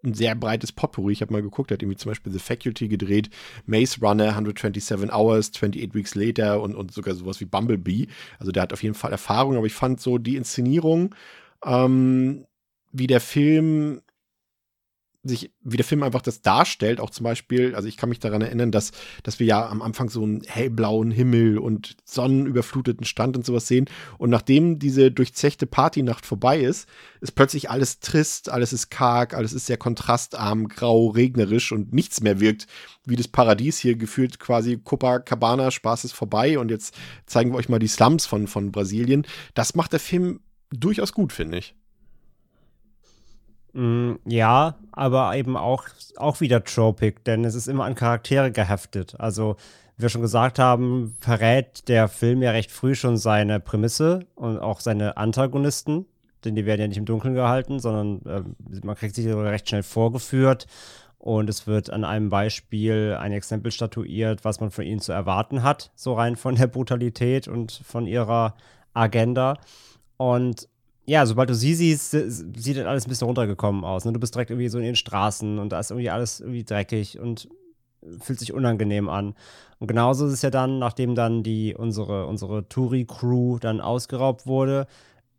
[0.04, 1.12] ein sehr breites Potpourri.
[1.12, 3.30] Ich habe mal geguckt, er hat irgendwie zum Beispiel The Faculty gedreht,
[3.66, 8.06] Maze Runner, 127 Hours, 28 Weeks Later und, und sogar sowas wie Bumblebee.
[8.38, 11.14] Also der hat auf jeden Fall Erfahrung, aber ich fand so die Inszenierung,
[11.64, 12.46] ähm,
[12.92, 14.00] wie der Film
[15.28, 18.42] sich, wie der Film einfach das darstellt, auch zum Beispiel, also ich kann mich daran
[18.42, 23.44] erinnern, dass, dass wir ja am Anfang so einen hellblauen Himmel und sonnenüberfluteten Strand und
[23.44, 23.86] sowas sehen.
[24.18, 26.88] Und nachdem diese durchzechte Partynacht vorbei ist,
[27.20, 32.20] ist plötzlich alles trist, alles ist karg, alles ist sehr kontrastarm, grau, regnerisch und nichts
[32.20, 32.66] mehr wirkt
[33.08, 36.94] wie das Paradies hier gefühlt quasi Copacabana, Spaß ist vorbei und jetzt
[37.26, 39.26] zeigen wir euch mal die Slums von, von Brasilien.
[39.54, 41.74] Das macht der Film durchaus gut, finde ich.
[43.72, 45.84] Mm, ja, aber eben auch,
[46.16, 49.14] auch wieder tropic, denn es ist immer an Charaktere geheftet.
[49.18, 49.56] Also,
[49.96, 54.58] wie wir schon gesagt haben, verrät der Film ja recht früh schon seine Prämisse und
[54.58, 56.06] auch seine Antagonisten,
[56.44, 58.42] denn die werden ja nicht im Dunkeln gehalten, sondern äh,
[58.84, 60.66] man kriegt sich recht schnell vorgeführt
[61.18, 65.62] und es wird an einem Beispiel ein Exempel statuiert, was man von ihnen zu erwarten
[65.62, 68.54] hat, so rein von der Brutalität und von ihrer
[68.94, 69.58] Agenda.
[70.16, 70.68] Und
[71.08, 74.04] ja, sobald du sie siehst, sieht das alles ein bisschen runtergekommen aus.
[74.04, 74.12] Ne?
[74.12, 77.18] Du bist direkt irgendwie so in den Straßen und da ist irgendwie alles irgendwie dreckig
[77.18, 77.48] und
[78.20, 79.34] fühlt sich unangenehm an.
[79.78, 84.86] Und genauso ist es ja dann, nachdem dann die, unsere, unsere Touri-Crew dann ausgeraubt wurde,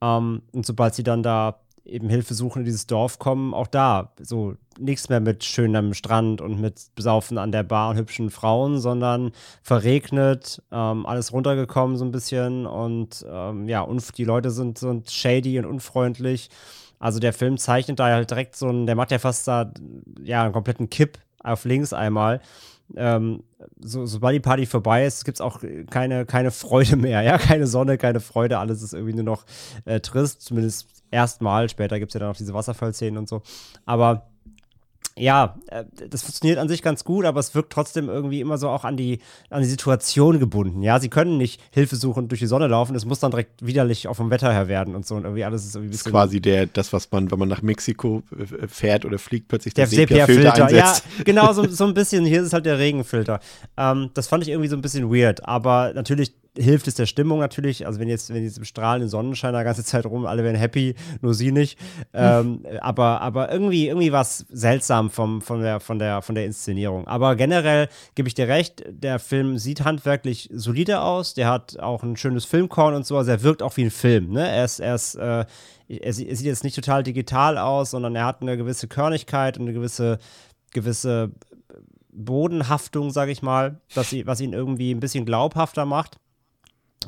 [0.01, 1.59] ähm, und sobald sie dann da
[1.89, 6.41] eben Hilfe suchen in dieses Dorf kommen, auch da so nichts mehr mit schönem Strand
[6.41, 9.31] und mit Besaufen an der Bar und hübschen Frauen, sondern
[9.61, 15.01] verregnet, ähm, alles runtergekommen so ein bisschen und ähm, ja, und die Leute sind, so
[15.07, 16.49] shady und unfreundlich.
[16.99, 19.71] Also der Film zeichnet da halt direkt so ein, der macht ja fast da
[20.23, 22.41] ja einen kompletten Kipp auf links einmal.
[22.95, 23.43] Ähm,
[23.79, 27.67] so, sobald die Party vorbei ist, gibt es auch keine, keine Freude mehr, ja, keine
[27.67, 29.45] Sonne, keine Freude, alles ist irgendwie nur noch
[29.85, 31.69] äh, trist, zumindest erstmal.
[31.69, 33.41] Später gibt es ja dann noch diese Wasserfallszenen und so.
[33.85, 34.29] Aber
[35.19, 38.69] ja, äh, das funktioniert an sich ganz gut, aber es wirkt trotzdem irgendwie immer so
[38.69, 40.81] auch an die, an die Situation gebunden.
[40.81, 44.07] Ja, sie können nicht Hilfe suchen durch die Sonne laufen, es muss dann direkt widerlich
[44.07, 46.11] auch vom Wetter her werden und so und irgendwie alles ist irgendwie ein bisschen.
[46.13, 49.47] Das ist quasi der, das, was man, wenn man nach Mexiko äh, fährt oder fliegt,
[49.49, 50.95] plötzlich der Sepia-Filter Ja,
[51.25, 52.25] genau, so, so ein bisschen.
[52.25, 53.39] Hier ist es halt der Regenfilter.
[53.77, 57.39] Ähm, das fand ich irgendwie so ein bisschen weird, aber natürlich hilft es der Stimmung
[57.39, 57.87] natürlich.
[57.87, 60.95] Also wenn jetzt, wenn jetzt im strahlenden Sonnenschein die ganze Zeit rum, alle werden happy,
[61.21, 61.79] nur sie nicht.
[62.13, 66.45] Ähm, aber, aber irgendwie, irgendwie war es seltsam vom, von, der, von, der, von der
[66.45, 67.07] Inszenierung.
[67.07, 71.33] Aber generell gebe ich dir recht, der Film sieht handwerklich solide aus.
[71.33, 73.17] Der hat auch ein schönes Filmkorn und so.
[73.17, 74.31] Also er wirkt auch wie ein Film.
[74.31, 74.47] Ne?
[74.47, 75.45] Er ist, er ist äh,
[75.87, 79.73] er sieht jetzt nicht total digital aus, sondern er hat eine gewisse Körnigkeit und eine
[79.73, 80.19] gewisse,
[80.71, 81.31] gewisse
[82.11, 86.19] Bodenhaftung, sage ich mal, dass sie, was ihn irgendwie ein bisschen glaubhafter macht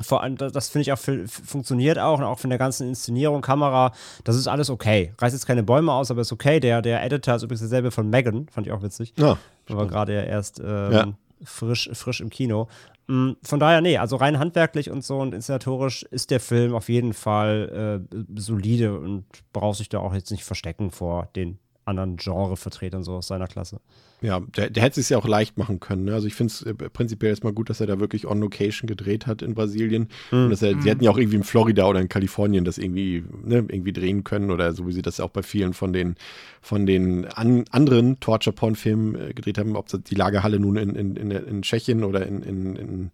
[0.00, 3.92] vor allem, das finde ich auch funktioniert auch und auch von der ganzen Inszenierung, Kamera,
[4.24, 5.12] das ist alles okay.
[5.18, 6.60] Reißt jetzt keine Bäume aus, aber ist okay.
[6.60, 9.12] Der, der Editor ist übrigens derselbe von Megan, fand ich auch witzig.
[9.18, 9.36] Ja.
[9.68, 11.06] War gerade erst ähm, ja.
[11.44, 12.68] frisch, frisch im Kino.
[13.06, 16.88] Mm, von daher, nee, also rein handwerklich und so und inszenatorisch ist der Film auf
[16.88, 22.16] jeden Fall äh, solide und braucht sich da auch jetzt nicht verstecken vor den anderen
[22.16, 23.80] Genrevertretern so aus seiner Klasse.
[24.22, 26.04] Ja, der, der hätte es ja auch leicht machen können.
[26.04, 26.14] Ne?
[26.14, 29.26] Also ich finde es äh, prinzipiell erstmal gut, dass er da wirklich on Location gedreht
[29.26, 30.08] hat in Brasilien.
[30.30, 30.44] Mhm.
[30.44, 33.24] Und dass er, sie hätten ja auch irgendwie in Florida oder in Kalifornien das irgendwie,
[33.44, 36.14] ne, irgendwie drehen können oder so wie sie das auch bei vielen von den,
[36.60, 41.30] von den an, anderen Torture-Porn-Filmen äh, gedreht haben, ob die Lagerhalle nun in, in, in,
[41.32, 43.10] in Tschechien oder in, in, in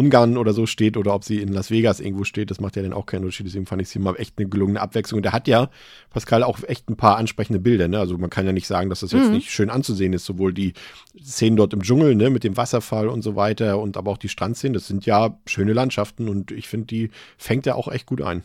[0.00, 2.82] Ungarn oder so steht oder ob sie in Las Vegas irgendwo steht, das macht ja
[2.82, 3.46] dann auch keinen Unterschied.
[3.46, 5.18] Deswegen fand ich sie mal echt eine gelungene Abwechslung.
[5.18, 5.68] Und der hat ja,
[6.08, 7.86] Pascal, auch echt ein paar ansprechende Bilder.
[7.86, 7.98] Ne?
[7.98, 9.34] Also man kann ja nicht sagen, dass das jetzt mhm.
[9.34, 10.24] nicht schön anzusehen ist.
[10.24, 10.72] Sowohl die
[11.22, 14.30] Szenen dort im Dschungel ne, mit dem Wasserfall und so weiter und aber auch die
[14.30, 14.74] Strandszenen.
[14.74, 18.42] Das sind ja schöne Landschaften und ich finde, die fängt er auch echt gut ein.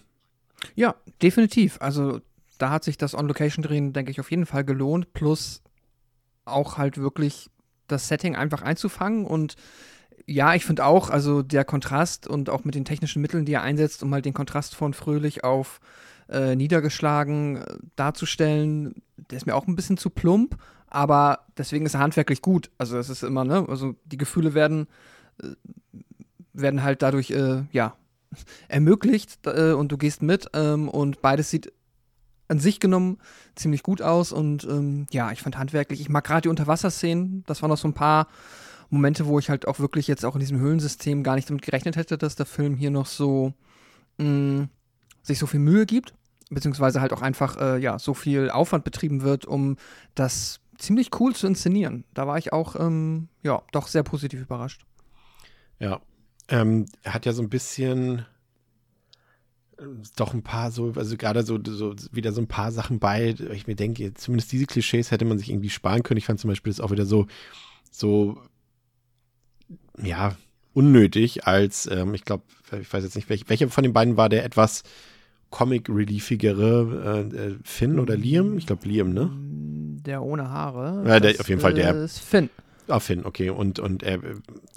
[0.75, 1.77] Ja, definitiv.
[1.79, 2.19] Also
[2.57, 5.13] da hat sich das On-Location-Drehen, denke ich, auf jeden Fall gelohnt.
[5.13, 5.61] Plus
[6.45, 7.49] auch halt wirklich
[7.87, 9.55] das Setting einfach einzufangen und
[10.27, 13.61] ja, ich finde auch, also der Kontrast und auch mit den technischen Mitteln, die er
[13.61, 15.79] einsetzt, um halt den Kontrast von fröhlich auf
[16.29, 18.95] äh, niedergeschlagen äh, darzustellen,
[19.29, 20.57] der ist mir auch ein bisschen zu plump,
[20.87, 22.71] aber deswegen ist er handwerklich gut.
[22.77, 24.87] Also es ist immer, ne, also die Gefühle werden,
[25.41, 25.49] äh,
[26.53, 27.95] werden halt dadurch, äh, ja,
[28.67, 31.71] ermöglicht äh, und du gehst mit ähm, und beides sieht
[32.47, 33.17] an sich genommen
[33.55, 37.61] ziemlich gut aus und ähm, ja, ich fand handwerklich, ich mag gerade die Unterwasserszenen, das
[37.61, 38.27] waren noch so ein paar
[38.89, 41.95] Momente, wo ich halt auch wirklich jetzt auch in diesem Höhlensystem gar nicht damit gerechnet
[41.95, 43.53] hätte, dass der Film hier noch so
[44.17, 44.69] mh, mm,
[45.23, 46.13] sich so viel Mühe gibt,
[46.49, 49.77] beziehungsweise halt auch einfach äh, ja so viel Aufwand betrieben wird, um
[50.13, 52.03] das ziemlich cool zu inszenieren.
[52.13, 54.85] Da war ich auch ähm, ja doch sehr positiv überrascht.
[55.79, 56.01] Ja,
[56.47, 58.25] ähm, hat ja so ein bisschen
[60.15, 63.67] doch ein paar so, also gerade so, so wieder so ein paar Sachen bei, ich
[63.67, 66.17] mir denke, zumindest diese Klischees hätte man sich irgendwie sparen können.
[66.17, 67.27] Ich fand zum Beispiel das auch wieder so,
[67.91, 68.41] so,
[70.01, 70.35] ja,
[70.73, 72.43] unnötig, als, ähm, ich glaube,
[72.79, 74.83] ich weiß jetzt nicht, welcher welche von den beiden war der etwas
[75.51, 78.57] comic-reliefigere äh, äh, Finn oder Liam?
[78.57, 79.31] Ich glaube Liam, ne?
[80.05, 81.03] Der ohne Haare.
[81.07, 81.95] Ja, der, auf jeden Fall der.
[81.95, 82.49] ist Finn.
[82.87, 83.49] Ah, Finn, okay.
[83.49, 84.19] Und, und er,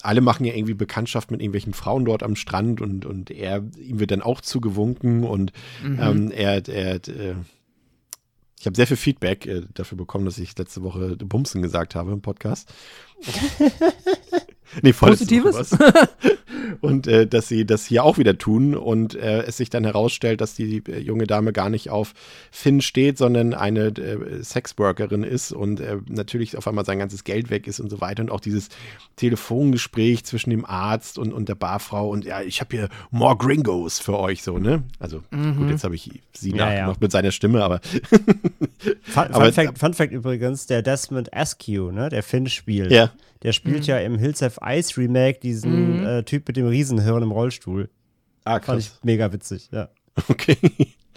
[0.02, 4.00] alle machen ja irgendwie Bekanntschaft mit irgendwelchen Frauen dort am Strand und, und er, ihm
[4.00, 5.52] wird dann auch zugewunken und
[5.82, 5.98] Mhm.
[6.00, 7.34] ähm, er, er, äh,
[8.58, 12.12] ich habe sehr viel Feedback äh, dafür bekommen, dass ich letzte Woche Bumsen gesagt habe
[12.12, 12.72] im Podcast.
[14.82, 15.76] nee, Positives?
[16.80, 20.40] Und äh, dass sie das hier auch wieder tun und äh, es sich dann herausstellt,
[20.40, 22.12] dass die äh, junge Dame gar nicht auf
[22.50, 27.50] Finn steht, sondern eine äh, Sexworkerin ist und äh, natürlich auf einmal sein ganzes Geld
[27.50, 28.22] weg ist und so weiter.
[28.22, 28.68] Und auch dieses
[29.16, 33.98] Telefongespräch zwischen dem Arzt und, und der Barfrau und ja, ich habe hier more Gringos
[33.98, 34.82] für euch so, ne?
[34.98, 37.80] Also gut, jetzt habe ich sie Ja, nachgemacht mit seiner Stimme, aber
[39.02, 43.10] Fun, Aber- Fun, Fact, Fun Fact übrigens, der Desmond Askew, ne, der Finn spielt, ja.
[43.42, 47.32] der spielt ja im Hills Have Ice Remake diesen äh, Typ mit dem Riesenhirn im
[47.32, 47.88] Rollstuhl.
[48.44, 49.88] Ah, Fand ich mega witzig, ja.
[50.28, 50.56] Okay.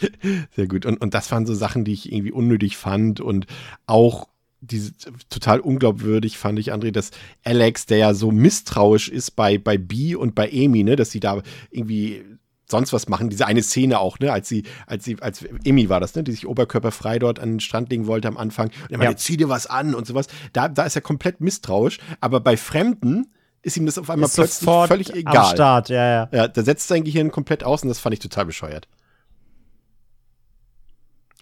[0.55, 0.85] Sehr gut.
[0.85, 3.45] Und, und das waren so Sachen, die ich irgendwie unnötig fand und
[3.85, 4.27] auch
[4.61, 4.91] diese
[5.29, 7.11] total unglaubwürdig fand ich, André, dass
[7.43, 11.19] Alex, der ja so misstrauisch ist bei, bei B und bei Amy, ne, dass sie
[11.19, 12.23] da irgendwie
[12.71, 13.29] sonst was machen.
[13.29, 16.31] Diese eine Szene auch, ne, als sie, als sie, als Amy war das, ne, die
[16.31, 18.67] sich oberkörperfrei dort an den Strand legen wollte am Anfang.
[18.69, 19.17] Und er meinte, Ja.
[19.17, 20.27] zieh dir was an und sowas.
[20.53, 21.99] Da, da ist er komplett misstrauisch.
[22.19, 25.53] Aber bei Fremden ist ihm das auf einmal Ist plötzlich völlig am egal.
[25.53, 26.29] Start, ja, ja.
[26.31, 28.87] Ja, da setzt sein Gehirn komplett aus und das fand ich total bescheuert.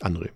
[0.01, 0.29] André.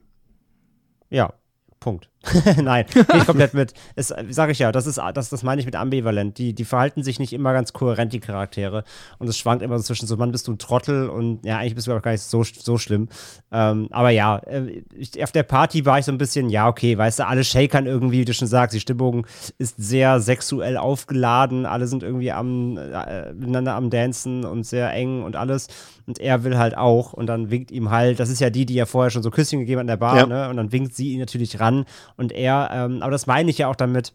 [1.09, 1.33] Ja,
[1.79, 2.09] Punkt.
[2.61, 2.85] Nein,
[3.17, 3.73] ich komplett mit.
[3.95, 6.37] Es sage ich ja, das ist das, das meine ich mit ambivalent.
[6.37, 8.83] Die, die verhalten sich nicht immer ganz kohärent, die Charaktere.
[9.19, 11.75] Und es schwankt immer so zwischen so, Mann, bist du ein Trottel und ja, eigentlich
[11.75, 13.09] bist du aber gar nicht so, so schlimm.
[13.51, 16.97] Ähm, aber ja, äh, ich, auf der Party war ich so ein bisschen, ja, okay,
[16.97, 21.65] weißt du, alle shakern irgendwie, wie du schon sagst, die Stimmung ist sehr sexuell aufgeladen,
[21.65, 25.67] alle sind irgendwie am, äh, miteinander am Dancen und sehr eng und alles.
[26.05, 28.73] Und er will halt auch und dann winkt ihm halt, das ist ja die, die
[28.73, 30.25] ja vorher schon so Küsschen gegeben hat in der Bar, Ja.
[30.25, 30.49] ne?
[30.49, 31.85] Und dann winkt sie ihn natürlich ran
[32.17, 34.13] und er, ähm, aber das meine ich ja auch damit.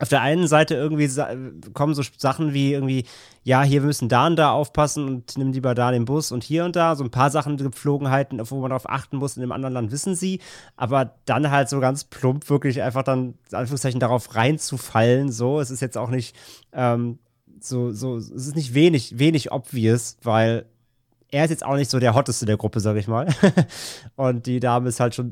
[0.00, 1.10] Auf der einen Seite irgendwie
[1.72, 3.04] kommen so Sachen wie irgendwie,
[3.42, 6.64] ja, hier müssen da und da aufpassen und nimm lieber da den Bus und hier
[6.64, 6.94] und da.
[6.94, 10.14] So ein paar Sachen, Gepflogenheiten, wo man darauf achten muss, in dem anderen Land wissen
[10.14, 10.38] sie.
[10.76, 15.32] Aber dann halt so ganz plump wirklich einfach dann, Anführungszeichen, darauf reinzufallen.
[15.32, 16.36] So, es ist jetzt auch nicht
[16.72, 17.18] ähm,
[17.60, 20.66] so, so, es ist nicht wenig, wenig obvious, weil
[21.30, 23.28] er ist jetzt auch nicht so der Hotteste der Gruppe, sag ich mal.
[24.16, 25.30] und die Dame ist halt schon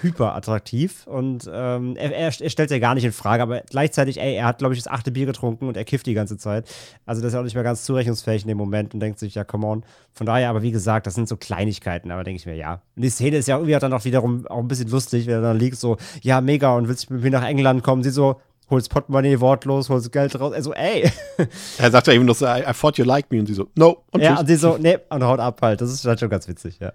[0.00, 4.34] hyper attraktiv und ähm, er, er, stellt ja gar nicht in Frage, aber gleichzeitig, ey,
[4.34, 6.68] er hat, glaube ich, das achte Bier getrunken und er kifft die ganze Zeit.
[7.06, 9.44] Also das ist auch nicht mehr ganz zurechnungsfähig in dem Moment und denkt sich, ja,
[9.44, 9.84] come on.
[10.12, 12.82] Von daher, aber wie gesagt, das sind so Kleinigkeiten, aber denke ich mir, ja.
[12.96, 15.42] Und die Szene ist ja irgendwie dann auch wiederum auch ein bisschen lustig, wenn er
[15.42, 18.02] dann liegt so, ja, mega, und willst mit mir nach England kommen?
[18.02, 20.54] Sie so, holst Portemonnaie wortlos, holst Geld raus.
[20.54, 21.10] Also, ey.
[21.78, 23.40] Er sagt ja eben noch so, I, I thought you liked me.
[23.40, 24.04] Und sie so, no.
[24.12, 24.40] Und ja, tschüss.
[24.40, 25.80] und sie so, nee, und haut ab halt.
[25.80, 26.92] Das ist halt schon ganz witzig, ja.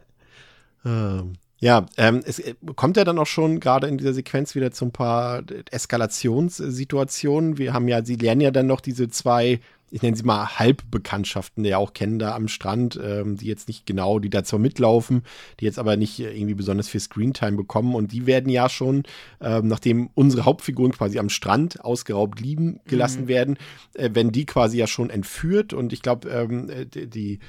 [0.86, 4.72] Ähm, ja, ähm, es äh, kommt ja dann auch schon gerade in dieser Sequenz wieder
[4.72, 7.58] zu ein paar Eskalationssituationen.
[7.58, 11.64] Wir haben ja, sie lernen ja dann noch diese zwei, ich nenne sie mal Halbbekanntschaften,
[11.64, 14.60] die ja auch kennen da am Strand, ähm, die jetzt nicht genau, die da zwar
[14.60, 15.24] mitlaufen,
[15.62, 17.95] die jetzt aber nicht äh, irgendwie besonders viel Screentime bekommen.
[17.95, 19.03] Und die werden ja schon,
[19.39, 23.58] ähm, nachdem unsere Hauptfiguren quasi am Strand ausgeraubt liegen gelassen werden,
[23.93, 25.72] äh, werden die quasi ja schon entführt.
[25.72, 27.39] Und ich glaube, ähm, äh, die, die,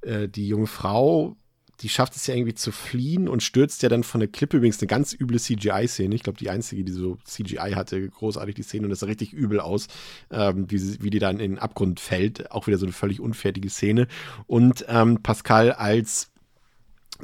[0.00, 1.36] äh, die junge Frau
[1.82, 4.56] die schafft es ja irgendwie zu fliehen und stürzt ja dann von der Klippe.
[4.56, 6.14] Übrigens eine ganz üble CGI-Szene.
[6.14, 9.32] Ich glaube, die einzige, die so CGI hatte, großartig die Szene und das sah richtig
[9.32, 9.88] übel aus,
[10.30, 12.52] ähm, wie, wie die dann in den Abgrund fällt.
[12.52, 14.06] Auch wieder so eine völlig unfertige Szene.
[14.46, 16.30] Und ähm, Pascal als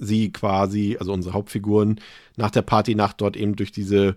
[0.00, 2.00] sie quasi, also unsere Hauptfiguren,
[2.36, 4.16] nach der Partynacht dort eben durch diese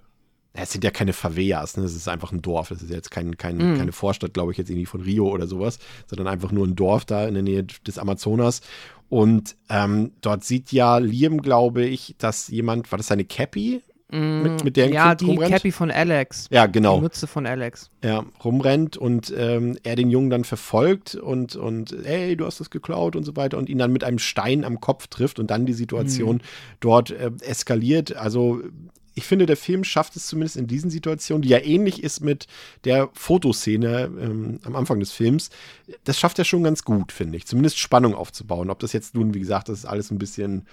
[0.53, 1.83] es sind ja keine Favelas, ne?
[1.83, 2.69] Das ist einfach ein Dorf.
[2.69, 3.77] Das ist jetzt kein, kein, Mhm.
[3.77, 7.05] keine Vorstadt, glaube ich, jetzt irgendwie von Rio oder sowas, sondern einfach nur ein Dorf
[7.05, 8.61] da in der Nähe des Amazonas.
[9.09, 13.81] Und ähm, dort sieht ja Liam, glaube ich, dass jemand, war das seine Cappy?
[14.13, 15.53] Mit, mit der ein Mm, ja, Kind die rumrennt?
[15.53, 16.47] Cappy von Alex.
[16.51, 16.99] Ja, Die genau.
[16.99, 17.89] Mütze von Alex.
[18.03, 22.69] Ja, rumrennt und ähm, er den Jungen dann verfolgt und, und ey, du hast das
[22.69, 25.65] geklaut und so weiter und ihn dann mit einem Stein am Kopf trifft und dann
[25.65, 26.41] die Situation Mhm.
[26.81, 28.13] dort äh, eskaliert.
[28.17, 28.59] Also
[29.13, 32.47] ich finde, der Film schafft es zumindest in diesen Situationen, die ja ähnlich ist mit
[32.85, 35.49] der Fotoszene ähm, am Anfang des Films.
[36.03, 37.45] Das schafft er schon ganz gut, finde ich.
[37.45, 38.69] Zumindest Spannung aufzubauen.
[38.69, 40.65] Ob das jetzt nun, wie gesagt, das ist alles ein bisschen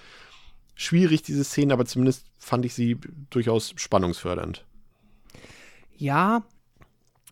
[0.75, 2.97] schwierig, diese Szene, aber zumindest fand ich sie
[3.29, 4.65] durchaus spannungsfördernd.
[5.97, 6.43] Ja,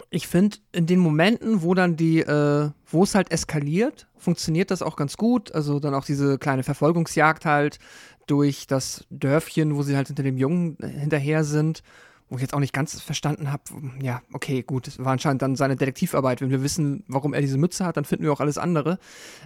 [0.09, 4.81] ich finde, in den Momenten, wo dann die, äh, wo es halt eskaliert, funktioniert das
[4.81, 5.53] auch ganz gut.
[5.53, 7.79] Also dann auch diese kleine Verfolgungsjagd halt
[8.25, 11.83] durch das Dörfchen, wo sie halt hinter dem Jungen äh, hinterher sind,
[12.29, 13.63] wo ich jetzt auch nicht ganz verstanden habe,
[14.01, 16.41] ja, okay, gut, es war anscheinend dann seine Detektivarbeit.
[16.41, 18.99] Wenn wir wissen, warum er diese Mütze hat, dann finden wir auch alles andere.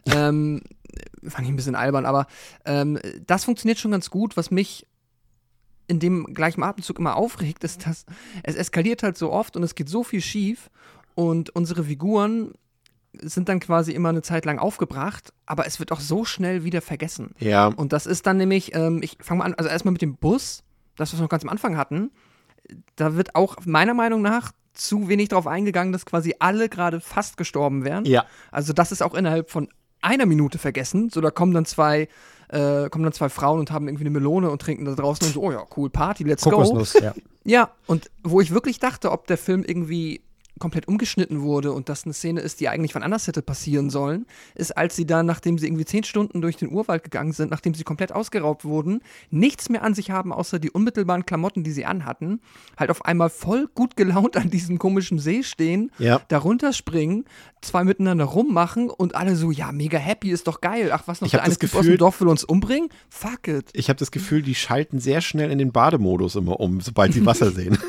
[0.07, 0.62] ähm,
[1.28, 2.28] fand ich ein bisschen albern, aber
[2.66, 4.36] ähm, das funktioniert schon ganz gut.
[4.36, 4.88] Was mich
[5.91, 8.05] in dem gleichen Atemzug immer aufregt, ist, dass
[8.43, 10.71] es eskaliert halt so oft und es geht so viel schief
[11.15, 12.53] und unsere Figuren
[13.19, 16.81] sind dann quasi immer eine Zeit lang aufgebracht, aber es wird auch so schnell wieder
[16.81, 17.31] vergessen.
[17.39, 17.67] Ja.
[17.67, 20.63] Und das ist dann nämlich, ähm, ich fange mal an, also erstmal mit dem Bus,
[20.95, 22.11] das, was wir noch ganz am Anfang hatten,
[22.95, 27.35] da wird auch meiner Meinung nach zu wenig darauf eingegangen, dass quasi alle gerade fast
[27.35, 28.05] gestorben wären.
[28.05, 28.25] Ja.
[28.49, 29.67] Also das ist auch innerhalb von
[30.01, 31.09] einer Minute vergessen.
[31.09, 32.07] So, da kommen dann zwei,
[32.51, 35.33] äh, kommen dann zwei Frauen und haben irgendwie eine Melone und trinken da draußen und
[35.33, 36.51] so, oh ja, cool, Party, let's go.
[36.51, 37.13] Kokosnuss, ja.
[37.43, 40.21] Ja, und wo ich wirklich dachte, ob der Film irgendwie
[40.62, 44.26] komplett umgeschnitten wurde und das eine Szene ist, die eigentlich wann anders hätte passieren sollen,
[44.55, 47.74] ist, als sie dann, nachdem sie irgendwie zehn Stunden durch den Urwald gegangen sind, nachdem
[47.74, 51.84] sie komplett ausgeraubt wurden, nichts mehr an sich haben, außer die unmittelbaren Klamotten, die sie
[51.86, 52.39] anhatten,
[52.78, 56.22] halt auf einmal voll gut gelaunt an diesem komischen See stehen, Ja.
[56.30, 57.26] darunter springen,
[57.62, 60.91] zwei miteinander rummachen und alle so, ja, mega happy, ist doch geil.
[60.93, 62.89] Ach, was noch, Ich der eine Typ aus Gefühl- dem Dorf will uns umbringen?
[63.09, 63.70] Fuck it.
[63.74, 67.26] Ich habe das Gefühl, die schalten sehr schnell in den Bademodus immer um, sobald sie
[67.26, 67.78] Wasser sehen.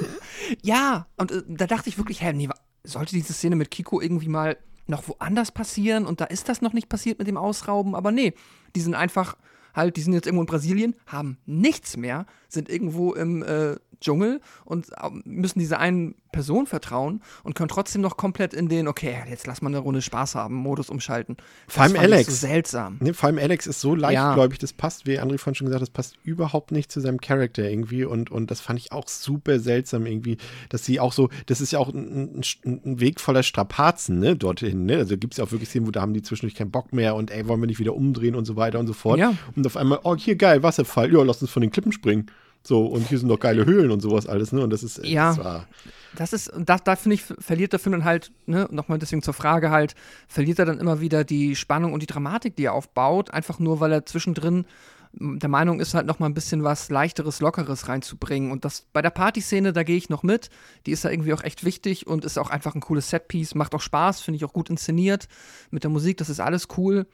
[0.62, 2.48] Ja, und äh, da dachte ich wirklich, hä, nee,
[2.84, 6.06] sollte diese Szene mit Kiko irgendwie mal noch woanders passieren?
[6.06, 8.34] Und da ist das noch nicht passiert mit dem Ausrauben, aber nee,
[8.74, 9.36] die sind einfach
[9.74, 14.40] halt, die sind jetzt irgendwo in Brasilien, haben nichts mehr, sind irgendwo im äh, Dschungel
[14.64, 19.14] und ähm, müssen dieser einen Person vertrauen und können trotzdem noch komplett in den, okay,
[19.28, 21.36] jetzt lass mal eine Runde Spaß haben, Modus umschalten.
[21.66, 22.28] Das Vor allem Alex.
[22.28, 22.96] So seltsam.
[23.00, 25.88] Ne, vor allem Alex ist so leichtgläubig, das passt, wie André vorhin schon gesagt hat,
[25.88, 29.60] das passt überhaupt nicht zu seinem Charakter irgendwie und, und das fand ich auch super
[29.60, 30.38] seltsam irgendwie,
[30.70, 34.34] dass sie auch so, das ist ja auch ein, ein, ein Weg voller Strapazen, ne,
[34.34, 36.70] dorthin, ne, also gibt es ja auch wirklich Szenen, wo da haben die zwischendurch keinen
[36.70, 39.18] Bock mehr und ey, wollen wir nicht wieder umdrehen und so weiter und so fort
[39.18, 39.34] Ja.
[39.54, 42.26] und auf einmal, oh, hier geil, Wasserfall, ja, lass uns von den Klippen springen.
[42.64, 44.62] So, und hier sind doch geile Höhlen und sowas alles, ne?
[44.62, 45.34] Und das ist, Ja.
[45.34, 45.66] das
[46.14, 49.34] Das ist, da, da finde ich, verliert der Film dann halt, ne, nochmal deswegen zur
[49.34, 49.94] Frage halt,
[50.28, 53.80] verliert er dann immer wieder die Spannung und die Dramatik, die er aufbaut, einfach nur,
[53.80, 54.66] weil er zwischendrin
[55.14, 58.50] der Meinung ist, halt nochmal ein bisschen was Leichteres, Lockeres reinzubringen.
[58.50, 60.48] Und das bei der Partyszene, da gehe ich noch mit.
[60.86, 63.74] Die ist ja irgendwie auch echt wichtig und ist auch einfach ein cooles Setpiece, macht
[63.74, 65.28] auch Spaß, finde ich auch gut inszeniert.
[65.70, 67.06] Mit der Musik, das ist alles cool.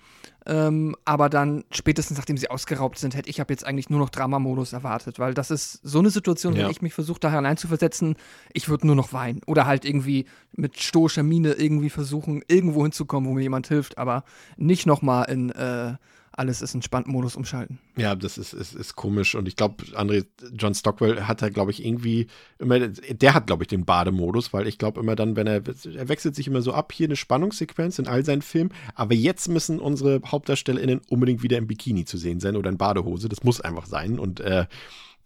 [0.47, 4.73] Ähm, aber dann, spätestens nachdem sie ausgeraubt sind, hätte ich jetzt eigentlich nur noch Dramamodus
[4.73, 6.65] erwartet, weil das ist so eine Situation, Ja.
[6.65, 8.15] wenn ich mich versuche, da hineinzuversetzen,
[8.53, 9.41] ich würde nur noch weinen.
[9.47, 14.25] Oder halt irgendwie mit stoischer Miene irgendwie versuchen, irgendwo hinzukommen, wo mir jemand hilft, aber
[14.57, 15.95] nicht nochmal in äh,
[16.39, 17.79] alles ist entspannt Modus umschalten.
[17.97, 19.35] Ja, das ist, ist, ist komisch.
[19.35, 22.29] Und ich glaube, André, John Stockwell hat da, glaube ich, irgendwie
[22.59, 26.09] immer, der hat, glaube ich, den Bademodus, weil ich glaube immer dann, wenn er, er
[26.09, 29.81] wechselt sich immer so ab, hier eine Spannungssequenz in all seinen Filmen, aber jetzt müssen
[29.81, 33.29] unsere HauptdarstellerInnen unbedingt wieder im Bikini zu sehen sein oder in Badehose.
[33.29, 34.19] Das muss einfach sein.
[34.19, 34.67] Und äh,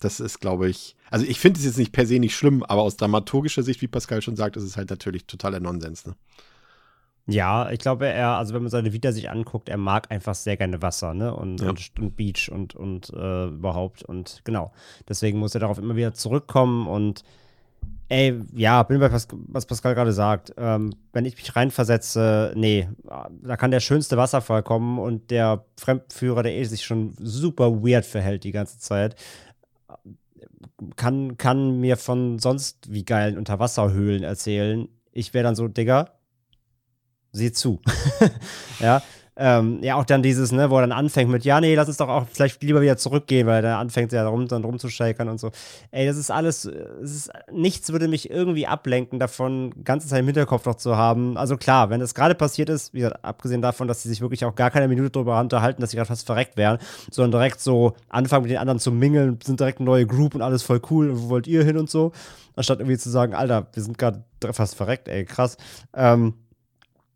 [0.00, 2.82] das ist, glaube ich, also ich finde es jetzt nicht per se nicht schlimm, aber
[2.82, 6.06] aus dramaturgischer Sicht, wie Pascal schon sagt, ist es halt natürlich totaler Nonsens.
[6.06, 6.14] Ne?
[7.26, 10.56] Ja, ich glaube, er, also wenn man seine Vita sich anguckt, er mag einfach sehr
[10.56, 11.34] gerne Wasser, ne?
[11.34, 11.68] Und, Ja.
[11.68, 14.02] und, und Beach und, und äh, überhaupt.
[14.02, 14.72] Und genau.
[15.08, 17.22] Deswegen muss er darauf immer wieder zurückkommen und
[18.08, 20.52] ey, ja, bin bei Pas was Pascal gerade sagt.
[20.58, 26.42] Ähm, wenn ich mich reinversetze, nee, da kann der schönste Wasserfall kommen und der Fremdführer,
[26.42, 29.14] der eh sich schon super weird verhält die ganze Zeit,
[30.96, 34.88] kann, kann mir von sonst wie geilen Unterwasserhöhlen erzählen.
[35.12, 36.10] Ich wäre dann so, Digga,
[37.32, 37.80] sieh zu.
[38.80, 39.02] ja.
[39.34, 41.96] Ähm, ja, auch dann dieses, ne, wo er dann anfängt mit, ja, nee, lass uns
[41.96, 45.50] doch auch vielleicht lieber wieder zurückgehen, weil er anfängt ja rum, dann rumzuschäkern und so.
[45.90, 46.72] Ey, das ist alles, äh,
[47.02, 51.38] es ist, nichts würde mich irgendwie ablenken davon, ganze Zeit im Hinterkopf noch zu haben.
[51.38, 54.44] Also klar, wenn das gerade passiert ist, wie gesagt, abgesehen davon, dass sie sich wirklich
[54.44, 56.76] auch gar keine Minute darüber unterhalten, dass sie gerade fast verreckt wären,
[57.10, 60.42] sondern direkt so anfangen mit den anderen zu mingeln, sind direkt eine neue Group und
[60.42, 62.12] alles voll cool wo wollt ihr hin und so,
[62.54, 64.22] anstatt irgendwie zu sagen, Alter, wir sind gerade
[64.52, 65.56] fast verreckt, ey, krass.
[65.94, 66.34] Ähm,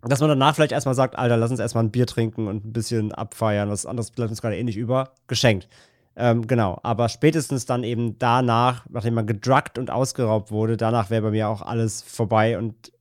[0.09, 2.73] dass man danach vielleicht erstmal sagt, Alter, lass uns erstmal ein Bier trinken und ein
[2.73, 5.69] bisschen abfeiern, was anderes bleibt uns gerade eh nicht über, geschenkt.
[6.17, 11.23] Ähm, genau, aber spätestens dann eben danach, nachdem man gedruckt und ausgeraubt wurde, danach wäre
[11.23, 12.93] bei mir auch alles vorbei und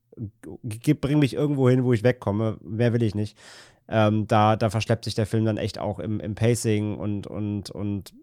[1.02, 2.58] bring mich irgendwo hin, wo ich wegkomme.
[2.62, 3.38] Mehr will ich nicht.
[3.88, 7.70] Ähm, da, da verschleppt sich der Film dann echt auch im, im Pacing und, und,
[7.70, 8.14] und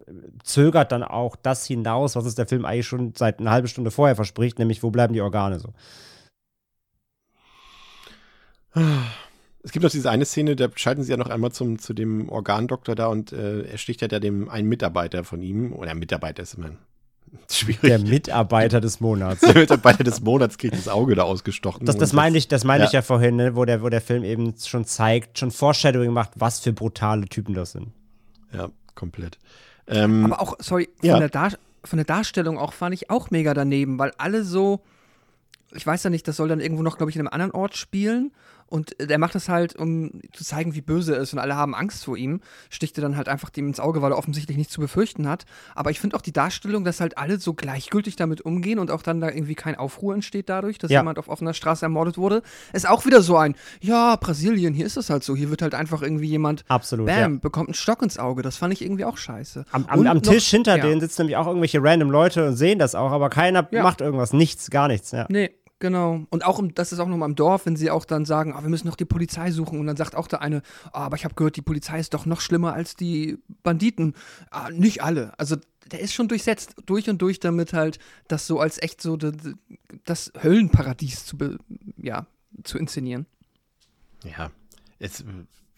[0.43, 3.89] zögert dann auch das hinaus, was es der Film eigentlich schon seit einer halben Stunde
[3.89, 5.69] vorher verspricht, nämlich wo bleiben die Organe so.
[9.63, 12.27] Es gibt noch diese eine Szene, da schalten sie ja noch einmal zum, zu dem
[12.29, 16.43] Organdoktor da und äh, er sticht ja da dem einen Mitarbeiter von ihm, oder Mitarbeiter
[16.43, 16.71] ist immer
[17.49, 17.81] schwierig.
[17.81, 19.41] Der Mitarbeiter des Monats.
[19.41, 21.85] Der Mitarbeiter des Monats kriegt das Auge da ausgestochen.
[21.85, 22.87] Das, das meine ich, das meine ja.
[22.87, 26.31] ich ja vorhin, ne, wo, der, wo der Film eben schon zeigt, schon Foreshadowing macht,
[26.35, 27.87] was für brutale Typen das sind.
[28.51, 29.39] Ja, komplett.
[29.87, 31.19] Ähm, Aber auch, sorry, von, Ja.
[31.19, 31.51] der Dar
[31.85, 34.81] von der Darstellung auch fand ich auch mega daneben, weil alle so,
[35.73, 37.75] ich weiß ja nicht, das soll dann irgendwo noch, glaube ich, in einem anderen Ort
[37.75, 38.31] spielen.
[38.67, 41.75] Und der macht das halt, um zu zeigen, wie böse er ist und alle haben
[41.75, 42.41] Angst vor ihm.
[42.69, 45.45] Sticht er dann halt einfach dem ins Auge, weil er offensichtlich nichts zu befürchten hat.
[45.75, 49.01] Aber ich finde auch die Darstellung, dass halt alle so gleichgültig damit umgehen und auch
[49.03, 51.01] dann da irgendwie kein Aufruhr entsteht dadurch, dass Ja.
[51.01, 52.41] jemand auf offener Straße ermordet wurde,
[52.73, 55.35] ist auch wieder so ein, ja, Brasilien, hier ist es halt so.
[55.35, 57.05] Hier wird halt einfach irgendwie jemand, Absolut.
[57.07, 57.39] bam, ja.
[57.39, 58.41] bekommt einen Stock ins Auge.
[58.41, 59.65] Das fand ich irgendwie auch scheiße.
[59.71, 60.83] Am, am, Und am noch- Tisch hinter ja.
[60.85, 64.33] denen sitzen nämlich auch irgendwelche random Leute und sehen das auch, aber keiner macht irgendwas.
[64.33, 65.11] Nichts, gar nichts.
[65.11, 65.25] Ja.
[65.29, 65.51] Nee,
[65.83, 66.25] genau.
[66.31, 68.61] Und auch, im- das ist auch nochmal im Dorf, wenn sie auch dann sagen, ah,
[68.63, 69.79] wir müssen noch die Polizei suchen.
[69.79, 70.61] Und dann sagt auch der eine,
[70.93, 74.15] ah, aber ich habe gehört, die Polizei ist doch noch schlimmer als die Banditen.
[74.49, 75.37] Ah, nicht alle.
[75.37, 75.57] Also
[75.91, 79.55] der ist schon durchsetzt, durch und durch damit halt, das so als echt so de-
[80.05, 81.37] das Höllenparadies zu,
[81.97, 82.25] ja,
[82.63, 83.25] zu inszenieren.
[84.23, 84.49] Ja,
[84.99, 85.23] es,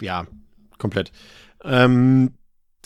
[0.01, 0.27] ja,
[0.77, 1.11] komplett.
[1.63, 2.33] Ähm,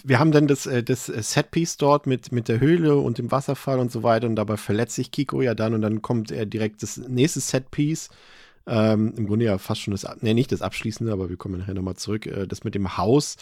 [0.08, 3.80] wir haben dann das, äh, das Setpiece dort mit, mit der Höhle und dem Wasserfall
[3.80, 6.84] und so weiter und dabei verletzt sich Kiko ja dann und dann kommt er direkt
[6.84, 8.10] das nächste Setpiece.
[8.68, 11.74] Ähm, Im Grunde ja fast schon das, ne, nicht das Abschließende, aber wir kommen nachher
[11.74, 12.26] nochmal zurück.
[12.26, 13.38] Äh, das mit dem Haus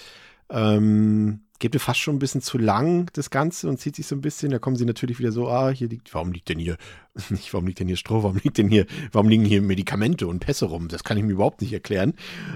[0.50, 4.16] ähm, geht mir fast schon ein bisschen zu lang, das Ganze, und zieht sich so
[4.16, 4.52] ein bisschen.
[4.52, 6.78] Da kommen sie natürlich wieder so, ah, hier liegt, warum liegt denn hier,
[7.30, 10.40] nicht, warum liegt denn hier Stroh, warum liegt denn hier, warum liegen hier Medikamente und
[10.40, 10.88] Pässe rum?
[10.88, 12.14] Das kann ich mir überhaupt nicht erklären.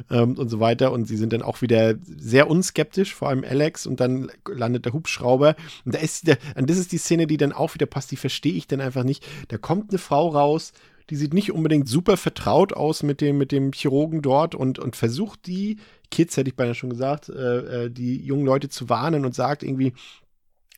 [0.10, 0.92] Ähm, und so weiter.
[0.92, 4.94] Und sie sind dann auch wieder sehr unskeptisch, vor allem Alex, und dann landet der
[4.94, 5.56] Hubschrauber.
[5.86, 8.18] Und da ist der, und das ist die Szene, die dann auch wieder passt, die
[8.18, 9.26] verstehe ich dann einfach nicht.
[9.48, 10.74] Da kommt eine Frau raus,
[11.10, 14.96] die sieht nicht unbedingt super vertraut aus mit dem, mit dem Chirurgen dort und, und
[14.96, 15.78] versucht die
[16.12, 19.64] Kids, hätte ich beinahe schon gesagt, äh, äh, die jungen Leute zu warnen und sagt
[19.64, 19.94] irgendwie,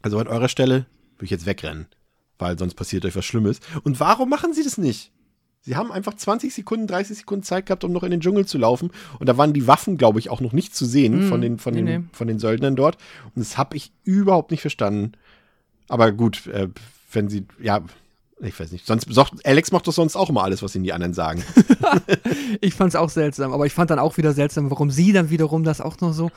[0.02, 1.88] also an eurer Stelle würde ich jetzt wegrennen,
[2.40, 3.60] weil sonst passiert euch was Schlimmes.
[3.84, 5.12] Und warum machen sie das nicht?
[5.66, 8.58] Sie haben einfach 20 Sekunden, 30 Sekunden Zeit gehabt, um noch in den Dschungel zu
[8.58, 8.92] laufen.
[9.20, 11.30] Und da waren die Waffen, glaube ich, auch noch nicht zu sehen Mhm.
[11.30, 12.08] von, den, von, Nee, den, nee.
[12.12, 12.98] von den Söldnern dort.
[13.34, 15.14] Und das habe ich überhaupt nicht verstanden.
[15.88, 16.68] Aber gut, äh,
[17.14, 17.82] wenn sie, ja,
[18.44, 18.86] ich weiß nicht.
[18.86, 19.08] Sonst,
[19.46, 21.44] Alex macht doch sonst auch immer alles, was ihnen die anderen sagen.
[22.62, 25.64] Ich fand's auch seltsam, aber ich fand dann auch wieder seltsam, warum sie dann wiederum
[25.64, 26.32] das auch noch so,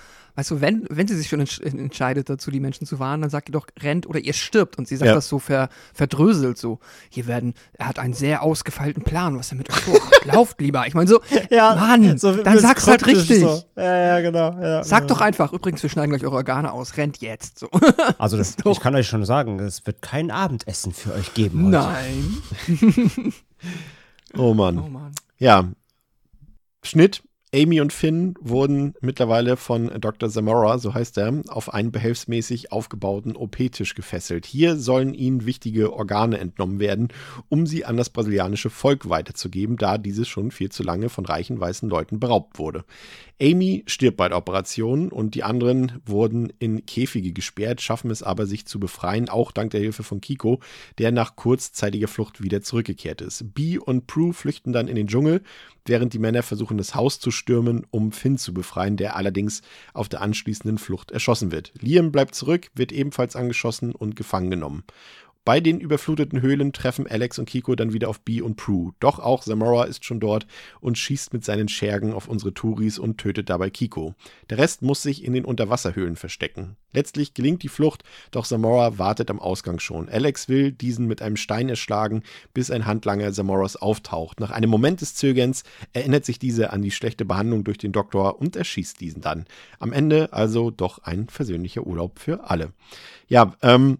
[0.50, 3.48] du, wenn, wenn sie sich schon entsch entscheidet dazu, die Menschen zu warnen, dann sagt
[3.48, 4.76] ihr doch, rennt oder ihr stirbt.
[4.78, 5.14] Und sie sagt Ja.
[5.14, 6.78] das so ver verdröselt so.
[7.08, 10.24] Hier werden, er hat einen sehr ausgefeilten Plan, was er mit euch vorhat.
[10.26, 10.86] Lauft lieber.
[10.86, 11.20] Ich meine so,
[11.50, 13.40] Mann, so dann sag's halt richtig.
[13.40, 13.62] So.
[13.76, 14.52] Ja, ja, genau.
[14.60, 15.06] Ja, Sag ja.
[15.06, 17.58] doch einfach, übrigens, wir schneiden gleich eure Organe aus, rennt jetzt.
[17.58, 17.68] So.
[18.18, 21.66] Also, das, ich kann euch schon sagen, es wird kein Abendessen für euch geben.
[21.66, 21.78] Heute.
[21.78, 23.32] Nein.
[24.36, 24.78] Oh Mann.
[24.78, 25.12] Oh Mann.
[25.38, 25.70] Ja.
[26.82, 27.22] Schnitt.
[27.54, 30.28] Amy und Finn wurden mittlerweile von Dr.
[30.28, 34.46] Zamora, so heißt er, auf einen behelfsmäßig aufgebauten OP-Tisch gefesselt.
[34.46, 37.08] Hier sollen ihnen wichtige Organe entnommen werden,
[37.48, 41.60] um sie an das brasilianische Volk weiterzugeben, da dieses schon viel zu lange von reichen
[41.60, 42.84] weißen Leuten beraubt wurde.
[43.40, 48.46] Amy stirbt bei der Operation und die anderen wurden in Käfige gesperrt, schaffen es aber,
[48.46, 50.60] sich zu befreien, auch dank der Hilfe von Kiko,
[50.96, 53.54] der nach kurzzeitiger Flucht wieder zurückgekehrt ist.
[53.54, 55.42] Bee und Prue flüchten dann in den Dschungel,
[55.84, 59.60] während die Männer versuchen, das Haus zu stürmen, um Finn zu befreien, der allerdings
[59.92, 61.72] auf der anschließenden Flucht erschossen wird.
[61.78, 64.84] Liam bleibt zurück, wird ebenfalls angeschossen und gefangen genommen.
[65.46, 68.94] Bei den überfluteten Höhlen treffen Alex und Kiko dann wieder auf Bee und Prue.
[68.98, 70.44] Doch auch Zamora ist schon dort
[70.80, 74.16] und schießt mit seinen Schergen auf unsere Touris und tötet dabei Kiko.
[74.50, 76.76] Der Rest muss sich in den Unterwasserhöhlen verstecken.
[76.92, 80.08] Letztlich gelingt die Flucht, doch Zamora wartet am Ausgang schon.
[80.08, 84.40] Alex will diesen mit einem Stein erschlagen, bis ein Handlanger Zamoras auftaucht.
[84.40, 88.40] Nach einem Moment des Zögerns erinnert sich dieser an die schlechte Behandlung durch den Doktor
[88.40, 89.44] und erschießt diesen dann.
[89.78, 92.72] Am Ende also doch ein versöhnlicher Urlaub für alle.
[93.28, 93.98] Ja, ähm,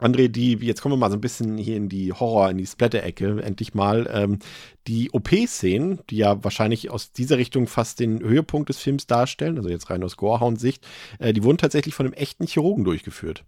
[0.00, 2.66] André, die, jetzt kommen wir mal so ein bisschen hier in die Horror, in die
[2.66, 4.08] Splatter-Ecke, endlich mal.
[4.12, 4.38] Ähm,
[4.86, 9.68] die OP-Szenen, die ja wahrscheinlich aus dieser Richtung fast den Höhepunkt des Films darstellen, also
[9.68, 10.86] jetzt rein aus Gorehound-Sicht,
[11.18, 13.44] äh, die wurden tatsächlich von einem echten Chirurgen durchgeführt.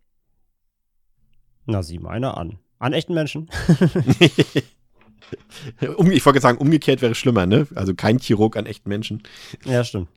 [1.67, 2.59] Na, sieh mal an.
[2.79, 3.49] An echten Menschen.
[5.97, 7.67] um, ich wollte sagen, umgekehrt wäre schlimmer, ne?
[7.75, 9.23] Also kein Chirurg an echten Menschen.
[9.65, 10.09] ja, stimmt.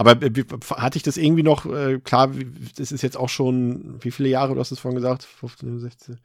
[0.00, 0.32] Aber äh,
[0.76, 2.30] hatte ich das irgendwie noch, äh, klar,
[2.78, 5.24] das ist jetzt auch schon, wie viele Jahre, du hast es vorhin gesagt?
[5.24, 6.18] 15, 16,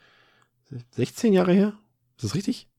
[0.92, 1.74] 16 Jahre her?
[2.16, 2.70] Ist das richtig?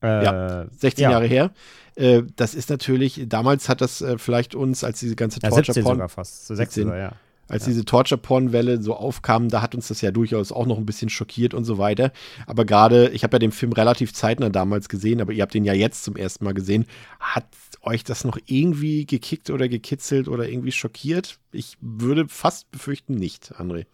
[0.00, 1.10] Äh, 16 Ja.
[1.10, 1.52] Jahre her.
[1.96, 5.74] Äh, das ist natürlich, damals hat das äh, vielleicht uns, als diese ganze ja, 17
[5.74, 6.46] Torture-Porn, sogar fast.
[6.46, 6.84] So 16 17.
[6.84, 7.12] sogar, ja.
[7.48, 7.70] Als ja.
[7.70, 11.54] diese Torture-Porn-Welle so aufkam, da hat uns das ja durchaus auch noch ein bisschen schockiert
[11.54, 12.12] und so weiter.
[12.46, 15.64] Aber gerade, ich habe ja den Film relativ zeitnah damals gesehen, aber ihr habt den
[15.64, 16.86] ja jetzt zum ersten Mal gesehen.
[17.20, 17.46] Hat
[17.82, 21.38] euch das noch irgendwie gekickt oder gekitzelt oder irgendwie schockiert?
[21.52, 23.86] Ich würde fast befürchten nicht, André.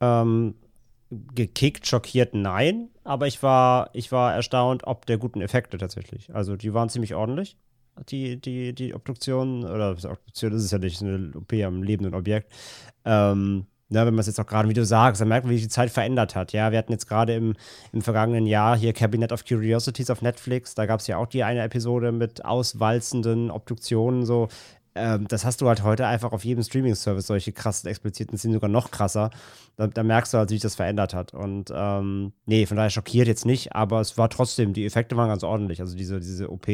[0.00, 0.54] Ähm,
[1.34, 2.88] gekickt, schockiert, nein.
[3.04, 6.34] Aber ich war, ich war erstaunt, ob der guten Effekte tatsächlich.
[6.34, 7.56] Also die waren ziemlich ordentlich,
[8.08, 12.52] die, die, die Obduktion, oder Obduktion ist es ja nicht, eine OP am lebenden Objekt.
[13.04, 15.58] Ähm, na, wenn man es jetzt auch gerade, wie du sagst, dann merkt man, wie
[15.58, 16.52] sich die Zeit verändert hat.
[16.52, 17.54] Ja, wir hatten jetzt gerade im,
[17.92, 20.74] im vergangenen Jahr hier Cabinet of Curiosities auf Netflix.
[20.74, 24.24] Da gab es ja auch die eine Episode mit auswalzenden Obduktionen.
[24.24, 24.48] So,
[24.94, 28.70] ähm, das hast du halt heute einfach auf jedem Streaming-Service, solche krassen, expliziten Szenen sogar
[28.70, 29.30] noch krasser.
[29.76, 31.32] Da, da, merkst du halt, wie sich das verändert hat.
[31.34, 35.28] Und ähm, nee, von daher schockiert jetzt nicht, aber es war trotzdem, die Effekte waren
[35.28, 35.80] ganz ordentlich.
[35.80, 36.66] Also diese, diese OP,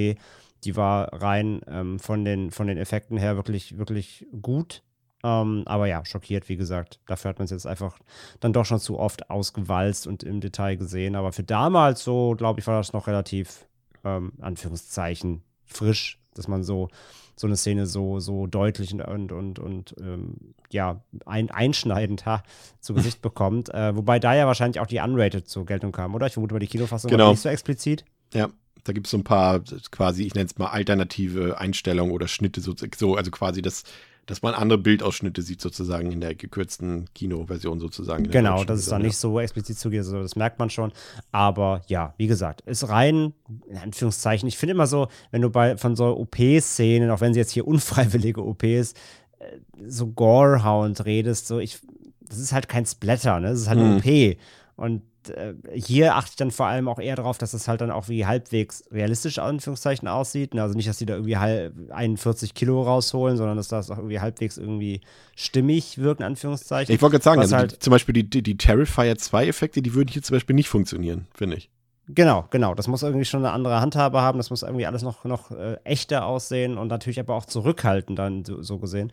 [0.65, 4.83] die war rein ähm, von, den, von den Effekten her wirklich, wirklich gut.
[5.25, 7.01] Ähm, aber ja, schockiert, wie gesagt.
[7.07, 7.99] Dafür hat man es jetzt einfach
[8.41, 11.17] dann doch schon zu oft ausgewalzt und im Detail gesehen.
[11.17, 13.67] Aber für damals so, glaube ich, war das noch relativ,
[14.05, 16.89] ähm, Anführungszeichen, frisch, dass man so,
[17.35, 22.43] so eine Szene so, so deutlich und, und, und, ähm, ja, ein, einschneidend ha,
[22.81, 23.73] zu Gesicht bekommt.
[23.75, 26.27] Äh, wobei da ja wahrscheinlich auch die Unrated zur Geltung kam, oder?
[26.27, 27.25] Ich vermute mal, die Kinofassung genau.
[27.25, 28.05] war nicht so explizit.
[28.33, 28.51] Ja,
[28.89, 29.61] da gibt es so ein paar
[29.91, 33.85] quasi, ich nenne es mal alternative Einstellungen oder Schnitte, so, so also quasi das
[34.29, 38.25] dass man andere Bildausschnitte sieht, sozusagen in der gekürzten Kinoversion sozusagen.
[38.25, 40.93] Genau, das ist dann nicht so explizit zugeht, also das merkt man schon.
[41.33, 43.33] Aber ja, wie gesagt, ist rein,
[43.67, 47.41] in Anführungszeichen, ich finde immer so, wenn du bei von so OP-Szenen, auch wenn sie
[47.41, 48.93] jetzt hier unfreiwillige OPs,
[49.39, 51.79] äh, so Gorehound redest, so ich,
[52.21, 53.49] das ist halt kein Splatter, ne?
[53.49, 53.85] Das ist halt mhm.
[53.85, 54.39] ein OP.
[54.77, 57.91] Und äh, hier achte ich dann vor allem auch eher darauf, dass es halt dann
[57.91, 60.59] auch wie halbwegs realistisch Anführungszeichen aussieht.
[60.59, 64.59] Also nicht, dass die da irgendwie 41 Kilo rausholen, sondern dass das auch irgendwie halbwegs
[64.59, 65.01] irgendwie
[65.37, 66.95] stimmig wirkt, in Anführungszeichen.
[66.95, 69.95] Ich wollte gerade sagen, also halt die, zum Beispiel die, die, die Terrifier 2-Effekte, die
[69.95, 71.71] würden hier zum Beispiel nicht funktionieren, finde ich.
[72.09, 72.75] Genau, genau.
[72.75, 74.39] Das muss irgendwie schon eine andere Handhabe haben.
[74.39, 78.45] Das muss irgendwie alles noch, noch äh, echter aussehen und natürlich aber auch zurückhalten, dann
[78.45, 79.13] so, so gesehen.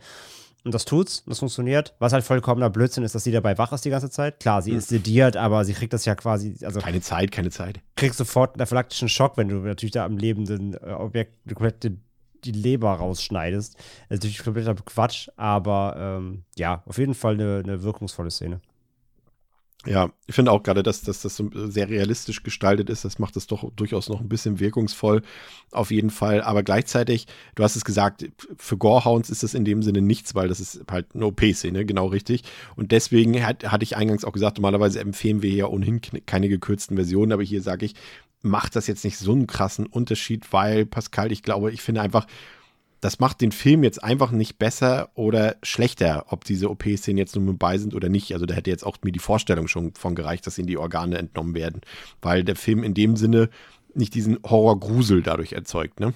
[0.66, 1.94] Und das tut's, das funktioniert.
[2.00, 4.40] Was halt vollkommener Blödsinn ist, dass sie dabei wach ist die ganze Zeit.
[4.40, 4.78] Klar, sie hm.
[4.78, 6.56] ist sediert, aber sie kriegt das ja quasi.
[6.64, 7.78] Also keine Zeit, keine Zeit.
[7.94, 11.96] Kriegst sofort einen aphylaktischen Schock, wenn du natürlich da am lebenden äh, Objekt komplett die,
[12.42, 13.76] die Leber rausschneidest.
[13.76, 18.60] Das ist natürlich kompletter Quatsch, aber ähm, ja, auf jeden Fall eine, eine wirkungsvolle Szene.
[19.86, 23.04] Ja, ich finde auch gerade, dass, dass das so sehr realistisch gestaltet ist.
[23.04, 25.22] Das macht es doch durchaus noch ein bisschen wirkungsvoll,
[25.70, 26.42] auf jeden Fall.
[26.42, 30.48] Aber gleichzeitig, du hast es gesagt, für Gorehounds ist das in dem Sinne nichts, weil
[30.48, 32.42] das ist halt eine OP-Szene, genau richtig.
[32.74, 36.96] Und deswegen hat, hatte ich eingangs auch gesagt, normalerweise empfehlen wir ja ohnehin keine gekürzten
[36.96, 37.94] Versionen, aber hier sage ich,
[38.42, 42.26] macht das jetzt nicht so einen krassen Unterschied, weil Pascal, ich glaube, ich finde einfach,
[43.06, 47.56] das macht den Film jetzt einfach nicht besser oder schlechter, ob diese OP-Szenen jetzt nun
[47.56, 48.32] bei sind oder nicht.
[48.32, 51.16] Also da hätte jetzt auch mir die Vorstellung schon von gereicht, dass ihnen die Organe
[51.16, 51.82] entnommen werden,
[52.20, 53.48] weil der Film in dem Sinne
[53.94, 56.14] nicht diesen Horror-Grusel dadurch erzeugt, ne?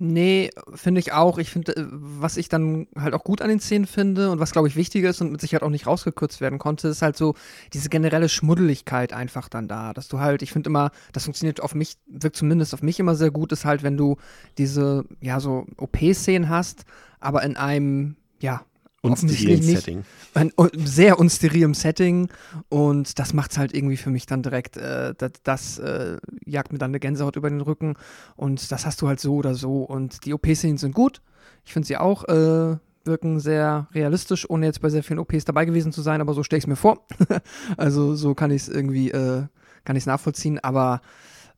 [0.00, 1.38] Nee, finde ich auch.
[1.38, 4.52] Ich finde, äh, was ich dann halt auch gut an den Szenen finde und was,
[4.52, 7.34] glaube ich, wichtig ist und mit Sicherheit auch nicht rausgekürzt werden konnte, ist halt so
[7.72, 9.92] diese generelle Schmuddeligkeit einfach dann da.
[9.92, 13.16] Dass du halt, ich finde immer, das funktioniert auf mich, wirkt zumindest auf mich immer
[13.16, 14.18] sehr gut, ist halt, wenn du
[14.56, 16.84] diese, ja, so OP-Szenen hast,
[17.18, 18.62] aber in einem, ja,
[19.00, 20.04] Unsterilen Setting.
[20.34, 22.28] Ein, sehr unsterilem Setting
[22.68, 26.72] und das macht es halt irgendwie für mich dann direkt, äh, das, das äh, jagt
[26.72, 27.94] mir dann eine Gänsehaut über den Rücken
[28.36, 31.22] und das hast du halt so oder so und die OP-Szenen sind gut.
[31.64, 35.64] Ich finde sie auch äh, wirken sehr realistisch, ohne jetzt bei sehr vielen OPs dabei
[35.64, 37.06] gewesen zu sein, aber so stelle ich es mir vor.
[37.76, 39.44] also so kann ich es irgendwie, äh,
[39.84, 41.00] kann ich es nachvollziehen, aber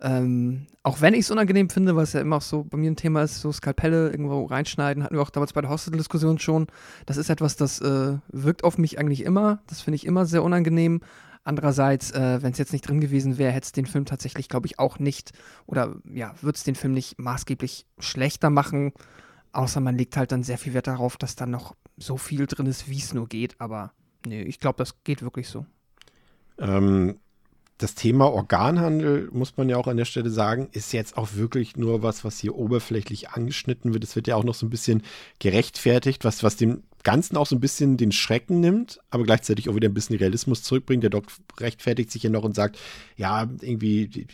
[0.03, 2.97] ähm, auch wenn ich es unangenehm finde, was ja immer auch so bei mir ein
[2.97, 6.69] Thema ist, so Skalpelle irgendwo reinschneiden, hatten wir auch damals bei der Hospital-Diskussion schon.
[7.07, 9.63] Das ist etwas, das äh, wirkt auf mich eigentlich immer.
[9.67, 11.01] Das finde ich immer sehr unangenehm.
[11.45, 14.67] Andererseits, äh, wenn es jetzt nicht drin gewesen wäre, hätte es den Film tatsächlich, glaube
[14.67, 15.33] ich, auch nicht
[15.67, 18.93] oder ja, würde es den Film nicht maßgeblich schlechter machen.
[19.53, 22.67] Außer man legt halt dann sehr viel Wert darauf, dass da noch so viel drin
[22.67, 23.61] ist, wie es nur geht.
[23.61, 23.93] Aber
[24.27, 25.67] nee, ich glaube, das geht wirklich so.
[26.59, 27.19] Ähm,
[27.83, 31.77] das Thema Organhandel, muss man ja auch an der Stelle sagen, ist jetzt auch wirklich
[31.77, 34.05] nur was, was hier oberflächlich angeschnitten wird.
[34.05, 35.03] Es wird ja auch noch so ein bisschen
[35.39, 39.75] gerechtfertigt, was, was dem Ganzen auch so ein bisschen den Schrecken nimmt, aber gleichzeitig auch
[39.75, 41.03] wieder ein bisschen Realismus zurückbringt.
[41.03, 41.25] Der Doc
[41.59, 42.79] rechtfertigt sich ja noch und sagt,
[43.17, 44.27] ja, irgendwie die,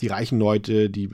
[0.00, 1.10] die reichen Leute, die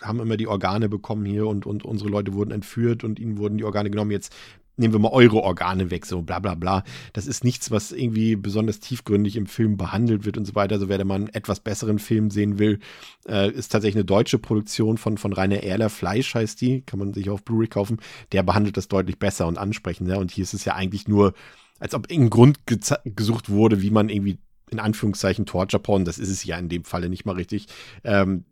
[0.00, 3.58] haben immer die Organe bekommen hier und, und unsere Leute wurden entführt und ihnen wurden
[3.58, 4.12] die Organe genommen.
[4.12, 4.32] Jetzt
[4.76, 6.84] nehmen wir mal eure Organe weg, so bla bla bla.
[7.12, 10.74] Das ist nichts, was irgendwie besonders tiefgründig im Film behandelt wird und so weiter.
[10.74, 12.80] Also wer da mal einen etwas besseren Film sehen will,
[13.28, 17.14] äh, ist tatsächlich eine deutsche Produktion von, von Rainer Erler, Fleisch heißt die, kann man
[17.14, 17.98] sich auf Blu-ray kaufen.
[18.32, 20.18] Der behandelt das deutlich besser und ansprechender.
[20.18, 21.32] Und hier ist es ja eigentlich nur,
[21.78, 22.58] als ob irgendein Grund
[23.04, 24.38] gesucht wurde, wie man irgendwie
[24.70, 27.66] in Anführungszeichen Torture Porn, das ist es ja in dem Falle nicht mal richtig,
[28.04, 28.44] ähm,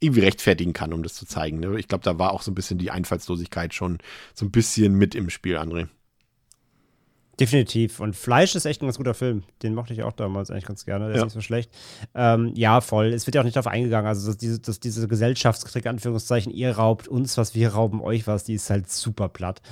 [0.00, 1.60] irgendwie rechtfertigen kann, um das zu zeigen.
[1.60, 1.78] Ne?
[1.78, 3.98] Ich glaube, da war auch so ein bisschen die Einfallslosigkeit schon
[4.34, 5.88] so ein bisschen mit im Spiel, André.
[7.38, 8.00] Definitiv.
[8.00, 9.44] Und Fleisch ist echt ein ganz guter Film.
[9.62, 11.06] Den mochte ich auch damals eigentlich ganz gerne.
[11.06, 11.20] Der Ja.
[11.22, 11.70] ist nicht so schlecht.
[12.14, 13.06] Ähm, ja, voll.
[13.14, 14.06] Es wird ja auch nicht darauf eingegangen.
[14.06, 18.44] Also, dass diese, dass diese Gesellschaftskritik, Anführungszeichen, ihr raubt uns was, wir rauben euch was,
[18.44, 19.62] die ist halt super platt.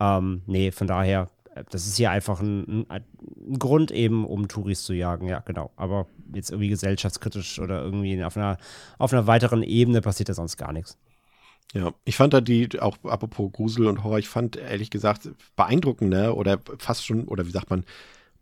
[0.00, 1.30] Ähm, nee, von daher,
[1.70, 3.04] das ist hier einfach ein, ein,
[3.48, 5.28] ein Grund eben, um Touris zu jagen.
[5.28, 5.70] Ja, genau.
[5.76, 8.58] Aber jetzt irgendwie gesellschaftskritisch oder irgendwie auf einer,
[8.98, 10.98] auf einer weiteren Ebene passiert da sonst gar nichts.
[11.74, 16.36] Ja, ich fand da die, auch apropos Grusel und Horror, ich fand ehrlich gesagt beeindruckender
[16.36, 17.84] oder fast schon, oder wie sagt man,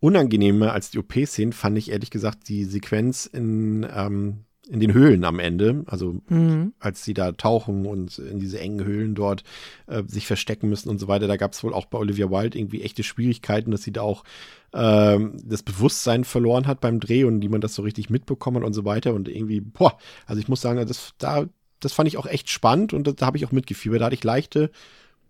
[0.00, 5.24] unangenehmer als die OP-Szenen, fand ich ehrlich gesagt die Sequenz in, ähm, in den Höhlen
[5.24, 5.82] am Ende.
[5.86, 6.72] Also Mhm.
[6.78, 9.42] als sie da tauchen und in diese engen Höhlen dort
[9.88, 11.26] äh, sich verstecken müssen und so weiter.
[11.26, 14.24] Da gab es wohl auch bei Olivia Wilde irgendwie echte Schwierigkeiten, dass sie da auch
[14.72, 18.72] ähm, das Bewusstsein verloren hat beim Dreh und niemand das so richtig mitbekommen hat und
[18.72, 19.12] so weiter.
[19.14, 21.46] Und irgendwie, boah, also ich muss sagen, das, da,
[21.80, 24.00] das fand ich auch echt spannend und da, da habe ich auch mitgefiebert.
[24.00, 24.70] Da hatte ich leichte,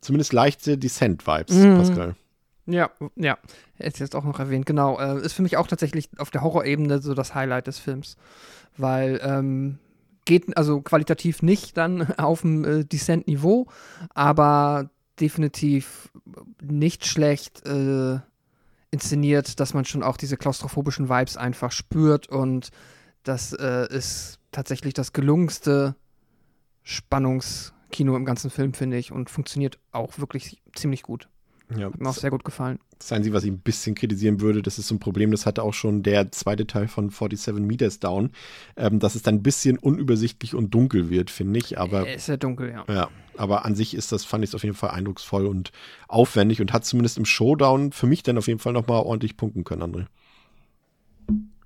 [0.00, 1.76] zumindest leichte Descent-Vibes, Mhm.
[1.76, 2.16] Pascal.
[2.66, 3.38] Ja, ja.
[3.76, 4.98] Hätte ich jetzt auch noch erwähnt, genau.
[5.00, 8.16] Äh, ist für mich auch tatsächlich auf der Horrorebene so das Highlight des Films.
[8.80, 9.78] Weil, ähm,
[10.24, 13.66] geht also qualitativ nicht dann auf dem äh, Descent-Niveau,
[14.14, 16.10] aber definitiv
[16.62, 18.20] nicht schlecht äh,
[18.90, 22.70] inszeniert, dass man schon auch diese klaustrophobischen Vibes einfach spürt und
[23.22, 25.94] das äh, ist tatsächlich das gelungenste
[26.82, 31.28] Spannungskino im ganzen Film, finde ich, und funktioniert auch wirklich ziemlich gut.
[31.76, 32.78] Ja, Hat mir auch sehr gut gefallen.
[32.98, 35.62] Das Einzige, was ich ein bisschen kritisieren würde, das ist so ein Problem, das hatte
[35.62, 38.30] auch schon der zweite Teil von 47 Meters Down,
[38.76, 41.78] ähm, dass es dann ein bisschen unübersichtlich und dunkel wird, finde ich.
[41.78, 42.84] Aber Äh, ist sehr dunkel, ja.
[42.92, 45.72] ja, aber an sich ist das, fand ich es auf jeden Fall eindrucksvoll und
[46.08, 49.64] aufwendig und hat zumindest im Showdown für mich dann auf jeden Fall nochmal ordentlich punkten
[49.64, 50.06] können, André.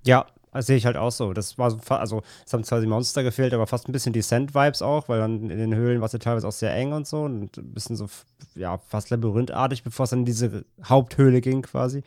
[0.05, 1.33] Ja, das sehe ich halt auch so.
[1.33, 4.81] Das war so, also es haben zwar die Monster gefehlt, aber fast ein bisschen Descent-Vibes
[4.81, 7.23] auch, weil dann in den Höhlen war es ja teilweise auch sehr eng und so
[7.23, 8.07] und ein bisschen so,
[8.55, 12.03] ja, fast labyrinthartig, bevor es dann in diese Haupthöhle ging quasi.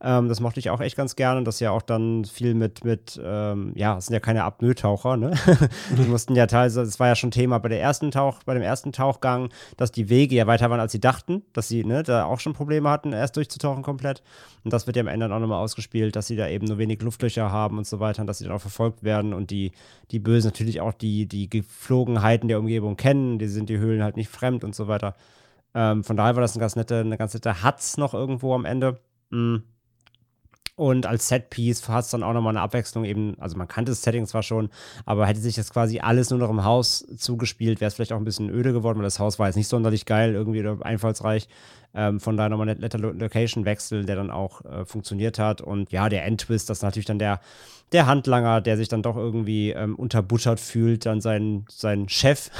[0.00, 2.84] Ähm, das mochte ich auch echt ganz gerne und das ja auch dann viel mit,
[2.84, 5.32] mit ähm, ja, es sind ja keine Apnoe-Taucher, ne?
[5.96, 8.62] die mussten ja teilweise, es war ja schon Thema bei der ersten Tauch, bei dem
[8.62, 12.24] ersten Tauchgang, dass die Wege ja weiter waren, als sie dachten, dass sie, ne, da
[12.26, 14.22] auch schon Probleme hatten, erst durchzutauchen komplett.
[14.64, 16.76] Und das wird ja am Ende dann auch nochmal ausgespielt, dass sie da eben nur
[16.76, 19.72] wenig Luftlöcher haben und so weiter und dass sie dann auch verfolgt werden und die,
[20.10, 24.16] die Bösen natürlich auch die, die Geflogenheiten der Umgebung kennen, die sind die Höhlen halt
[24.16, 25.14] nicht fremd und so weiter.
[25.74, 28.64] Ähm, von daher war das eine ganz nette, eine ganz nette Hatz noch irgendwo am
[28.64, 28.98] Ende.
[29.30, 29.56] Mm.
[30.76, 34.02] Und als Setpiece hat es dann auch nochmal eine Abwechslung eben, also man kannte das
[34.02, 34.68] Setting zwar schon,
[35.06, 38.18] aber hätte sich das quasi alles nur noch im Haus zugespielt, wäre es vielleicht auch
[38.18, 41.48] ein bisschen öde geworden, weil das Haus war jetzt nicht sonderlich geil irgendwie oder einfallsreich.
[41.94, 45.62] Ähm, von daher nochmal ein netter Lo- Location-Wechsel, der dann auch äh, funktioniert hat.
[45.62, 47.40] Und ja, der Endtwist, das ist natürlich dann der,
[47.92, 52.50] der Handlanger, der sich dann doch irgendwie ähm, unterbuttert fühlt, dann seinen, seinen Chef,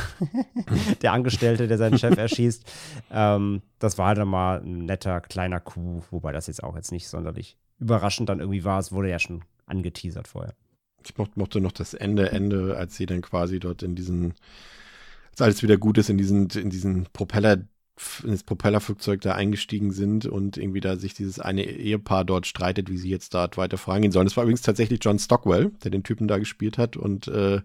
[1.03, 2.65] der Angestellte, der seinen Chef erschießt.
[3.13, 7.07] Ähm, das war dann mal ein netter kleiner Coup, wobei das jetzt auch jetzt nicht
[7.07, 8.79] sonderlich überraschend dann irgendwie war.
[8.79, 10.55] Es wurde ja schon angeteasert vorher.
[11.05, 14.35] Ich mochte, noch das Ende, Ende, als sie dann quasi dort in diesen,
[15.31, 17.59] als alles wieder gut ist, in diesen, in diesen Propeller,
[18.25, 22.91] in das Propellerflugzeug da eingestiegen sind und irgendwie da sich dieses eine Ehepaar dort streitet,
[22.91, 24.27] wie sie jetzt dort weiter vorangehen sollen.
[24.27, 27.61] Das war übrigens tatsächlich John Stockwell, der den Typen da gespielt hat und äh,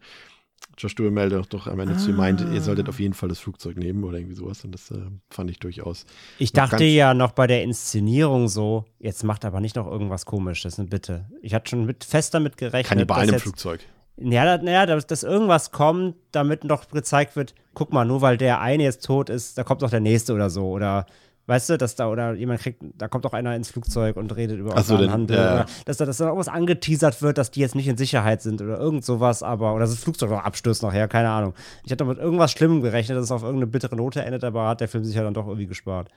[0.77, 3.39] Josh Duhamel doch, doch am Ende zu ihm meinte, ihr solltet auf jeden Fall das
[3.39, 4.97] Flugzeug nehmen oder irgendwie sowas und das äh,
[5.29, 6.05] fand ich durchaus.
[6.39, 10.77] Ich dachte ja noch bei der Inszenierung so, jetzt macht aber nicht noch irgendwas komisches,
[10.77, 11.25] ne, bitte.
[11.41, 13.81] Ich hatte schon mit, fest damit gerechnet, Kannibalen im jetzt, Flugzeug.
[14.17, 18.37] ja, da, naja, dass, dass irgendwas kommt, damit noch gezeigt wird, guck mal, nur weil
[18.37, 20.69] der eine jetzt tot ist, da kommt noch der nächste oder so.
[20.69, 21.05] Oder
[21.47, 24.59] weißt du, dass da oder jemand kriegt, da kommt doch einer ins Flugzeug und redet
[24.59, 25.37] über Ach so, Organhandel.
[25.37, 25.53] ja.
[25.53, 28.61] Oder dass da, dass da irgendwas angeteasert wird, dass die jetzt nicht in Sicherheit sind
[28.61, 31.53] oder irgend sowas, aber, oder das Flugzeug noch abstürzt nachher, keine Ahnung.
[31.83, 34.81] Ich hatte mit irgendwas Schlimmem gerechnet, dass es auf irgendeine bittere Note endet, aber hat
[34.81, 36.09] der Film sich ja dann doch irgendwie gespart.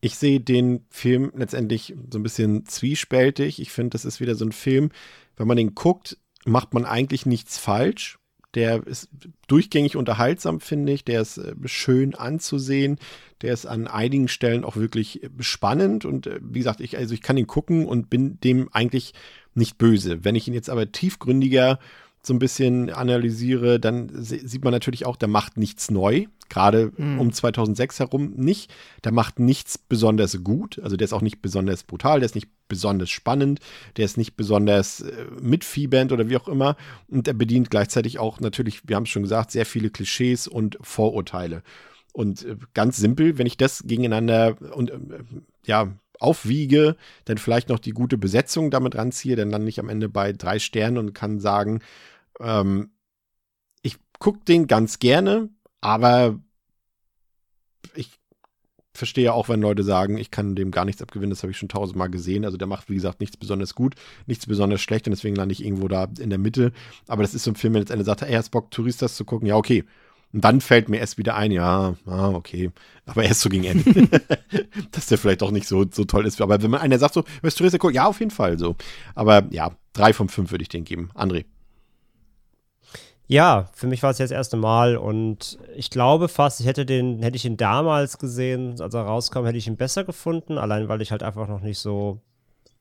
[0.00, 3.60] Ich sehe den Film letztendlich so ein bisschen zwiespältig.
[3.60, 4.90] Ich finde, das ist wieder so ein Film,
[5.36, 8.18] wenn man den guckt, macht man eigentlich nichts falsch.
[8.54, 9.08] Der ist
[9.46, 11.04] durchgängig unterhaltsam, finde ich.
[11.04, 12.98] Der ist äh, schön anzusehen.
[13.40, 16.04] Der ist an einigen Stellen auch wirklich äh, spannend.
[16.04, 19.14] Und äh, wie gesagt, ich, also ich kann ihn gucken und bin dem eigentlich
[19.54, 20.24] nicht böse.
[20.24, 21.78] Wenn ich ihn jetzt aber tiefgründiger
[22.24, 26.26] so ein bisschen analysiere, dann sieht man natürlich auch, der macht nichts neu.
[26.48, 28.72] Gerade um 2006 herum nicht.
[29.04, 30.78] Der macht nichts besonders gut.
[30.82, 33.60] Also der ist auch nicht besonders brutal, der ist nicht besonders spannend,
[33.96, 36.76] der ist nicht besonders äh, mitfiebernd oder wie auch immer.
[37.08, 40.78] Und er bedient gleichzeitig auch natürlich, wir haben es schon gesagt, sehr viele Klischees und
[40.80, 41.62] Vorurteile.
[42.12, 44.96] Und äh, ganz simpel, wenn ich das gegeneinander und äh,
[45.64, 50.08] ja, aufwiege, dann vielleicht noch die gute Besetzung damit ranziehe, dann lande ich am Ende
[50.08, 51.80] bei drei Sternen und kann sagen,
[52.40, 52.92] ähm,
[53.82, 55.48] ich gucke den ganz gerne,
[55.80, 56.38] aber
[57.94, 58.10] ich
[58.94, 61.68] verstehe auch, wenn Leute sagen, ich kann dem gar nichts abgewinnen, das habe ich schon
[61.68, 62.44] tausendmal gesehen.
[62.44, 63.94] Also der macht, wie gesagt, nichts besonders gut,
[64.26, 66.72] nichts besonders schlecht und deswegen lande ich irgendwo da in der Mitte.
[67.08, 69.24] Aber das ist so ein Film, wenn jetzt einer sagt, ey, hast Bock, Touristas zu
[69.24, 69.46] gucken?
[69.46, 69.84] Ja, okay.
[70.32, 72.70] Und dann fällt mir erst wieder ein, ja, ah, okay.
[73.04, 74.08] Aber erst so gegen Ende.
[74.90, 76.40] Dass der vielleicht auch nicht so, so toll ist.
[76.40, 77.94] Aber wenn man einer sagt so, willst du gucken?
[77.94, 78.76] Ja, auf jeden Fall so.
[79.14, 81.10] Aber ja, drei von fünf würde ich den geben.
[81.14, 81.44] André.
[83.26, 86.84] Ja, für mich war es jetzt das erste Mal und ich glaube fast, ich hätte
[86.84, 90.88] den, hätte ich ihn damals gesehen, als er rauskam, hätte ich ihn besser gefunden, allein
[90.88, 92.20] weil ich halt einfach noch nicht so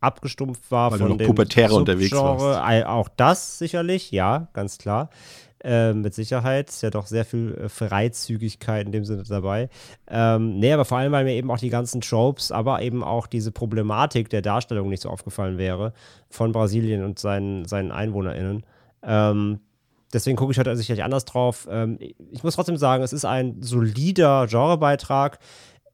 [0.01, 2.87] abgestumpft war weil von du noch dem pubertäre unterwegs warst.
[2.87, 5.09] Auch das sicherlich, ja, ganz klar.
[5.63, 9.69] Äh, mit Sicherheit ist ja doch sehr viel äh, Freizügigkeit in dem Sinne dabei.
[10.07, 13.27] Ähm, nee, aber vor allem, weil mir eben auch die ganzen Tropes, aber eben auch
[13.27, 15.93] diese Problematik der Darstellung nicht so aufgefallen wäre
[16.31, 18.65] von Brasilien und seinen, seinen EinwohnerInnen.
[19.03, 19.59] Ähm,
[20.13, 21.67] deswegen gucke ich heute sicherlich anders drauf.
[21.69, 25.39] Ähm, ich muss trotzdem sagen, es ist ein solider Genrebeitrag.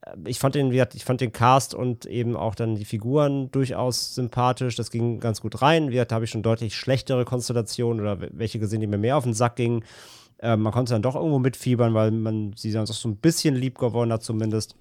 [0.05, 4.15] Äh, ich fand den, ich fand den Cast und eben auch dann die Figuren durchaus
[4.15, 4.75] sympathisch.
[4.75, 5.91] Das ging ganz gut rein.
[5.91, 9.33] Da habe ich schon deutlich schlechtere Konstellationen oder welche gesehen, die mir mehr auf den
[9.33, 9.83] Sack gingen.
[10.39, 13.55] Ähm, man konnte dann doch irgendwo mitfiebern, weil man sie dann auch so ein bisschen
[13.55, 14.75] lieb geworden hat, zumindest.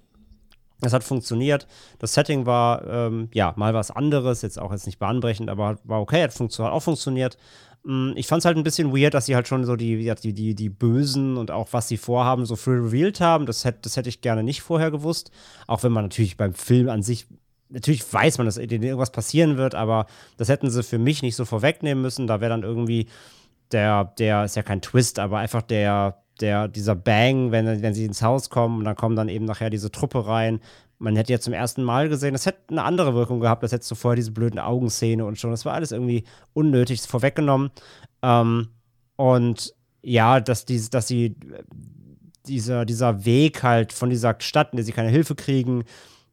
[0.79, 1.67] Das hat funktioniert.
[1.97, 6.01] Das Setting war, ähm, ja, mal was anderes, jetzt auch jetzt nicht bahnbrechend, aber war
[6.01, 7.37] okay, hat, funktio hat auch funktioniert.
[7.83, 10.33] Mm, ich fand es halt ein bisschen weird, dass sie halt schon so die, die,
[10.33, 13.45] die, die Bösen und auch was sie vorhaben, so früh revealed haben.
[13.45, 15.31] Das hätte, das hätte ich gerne nicht vorher gewusst.
[15.65, 17.27] Auch wenn man natürlich beim Film an sich,
[17.69, 20.05] natürlich weiß man, dass irgendwas passieren wird, aber
[20.37, 22.27] das hätten sie für mich nicht so vorwegnehmen müssen.
[22.27, 23.07] Da wäre dann irgendwie
[23.71, 28.05] der, der ist ja kein Twist, aber einfach der, der, dieser Bang, wenn, wenn sie
[28.05, 30.59] ins Haus kommen und dann kommen dann eben nachher diese Truppe rein
[30.99, 33.91] man hätte ja zum ersten Mal gesehen, das hätte eine andere Wirkung gehabt, das hättest
[33.91, 35.51] du vorher diese blöden Augenszene und schon.
[35.51, 36.23] Das war alles irgendwie
[36.53, 37.71] unnötig vorweggenommen.
[38.21, 38.69] Ähm,
[39.15, 41.35] und ja, dass, die, dass sie
[42.47, 45.83] dieser, dieser Weg halt von dieser Stadt, in der sie keine Hilfe kriegen,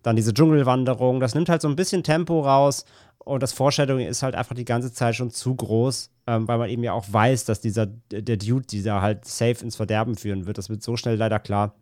[0.02, 2.84] dann diese Dschungelwanderung, das nimmt halt so ein bisschen Tempo raus
[3.18, 6.70] und das Foreshadowing ist halt einfach die ganze Zeit schon zu groß, ähm, weil man
[6.70, 10.58] eben ja auch weiß, dass dieser, der Dude, dieser halt safe ins Verderben führen wird.
[10.58, 11.74] Das wird so schnell leider klar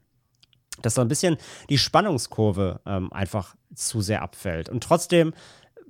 [0.81, 1.37] dass so ein bisschen
[1.69, 4.69] die Spannungskurve ähm, einfach zu sehr abfällt.
[4.69, 5.35] Und trotzdem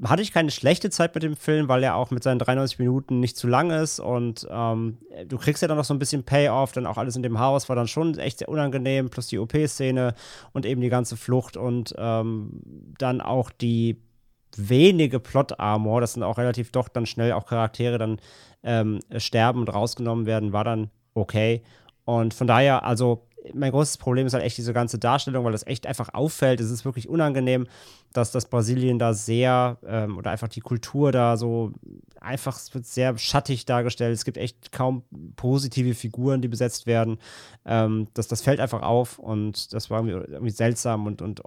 [0.02, 3.20] hatte ich keine schlechte Zeit mit dem Film, weil er auch mit seinen 93 Minuten
[3.20, 4.98] nicht zu lang ist und ähm,
[5.28, 7.68] du kriegst ja dann noch so ein bisschen Payoff, dann auch alles in dem Haus
[7.68, 10.14] war dann schon echt sehr unangenehm, plus die OP-Szene
[10.52, 12.62] und eben die ganze Flucht und ähm,
[12.98, 14.00] dann auch die
[14.56, 18.18] wenige Plot-Armor, das sind auch relativ doch dann schnell auch Charaktere dann
[18.62, 21.62] ähm, sterben und rausgenommen werden, war dann okay.
[22.04, 25.66] Und von daher, also mein großes Problem ist halt echt diese ganze Darstellung, weil das
[25.66, 26.60] echt einfach auffällt.
[26.60, 27.66] Es ist wirklich unangenehm,
[28.12, 31.72] dass das Brasilien da sehr ähm, oder einfach die Kultur da so
[32.20, 34.14] einfach, es wird sehr schattig dargestellt.
[34.14, 35.02] Es gibt echt kaum
[35.36, 37.18] positive Figuren, die besetzt werden.
[37.64, 41.42] Ähm, das, das fällt einfach auf und das war irgendwie, irgendwie seltsam und, und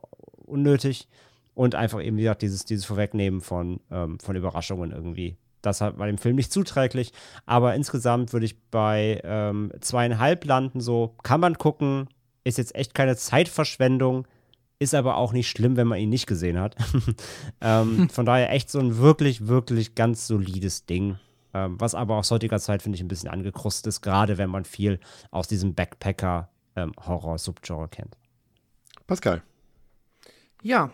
[0.45, 1.07] unnötig.
[1.55, 5.37] Und einfach eben, wie gesagt, dieses, dieses Vorwegnehmen von, ähm, von Überraschungen irgendwie.
[5.61, 7.13] Das war dem Film nicht zuträglich.
[7.45, 10.81] Aber insgesamt würde ich bei ähm, zweieinhalb landen.
[10.81, 12.07] So kann man gucken.
[12.43, 14.27] Ist jetzt echt keine Zeitverschwendung.
[14.77, 16.75] Ist aber auch nicht schlimm, wenn man ihn nicht gesehen hat.
[17.61, 21.17] ähm, von daher echt so ein wirklich, wirklich ganz solides Ding.
[21.53, 24.01] Ähm, was aber aus heutiger Zeit, finde ich, ein bisschen angekrustet ist.
[24.01, 24.99] Gerade wenn man viel
[25.31, 28.17] aus diesem Backpacker-Horror-Subgenre ähm, kennt.
[29.07, 29.41] Pascal.
[30.61, 30.91] Ja,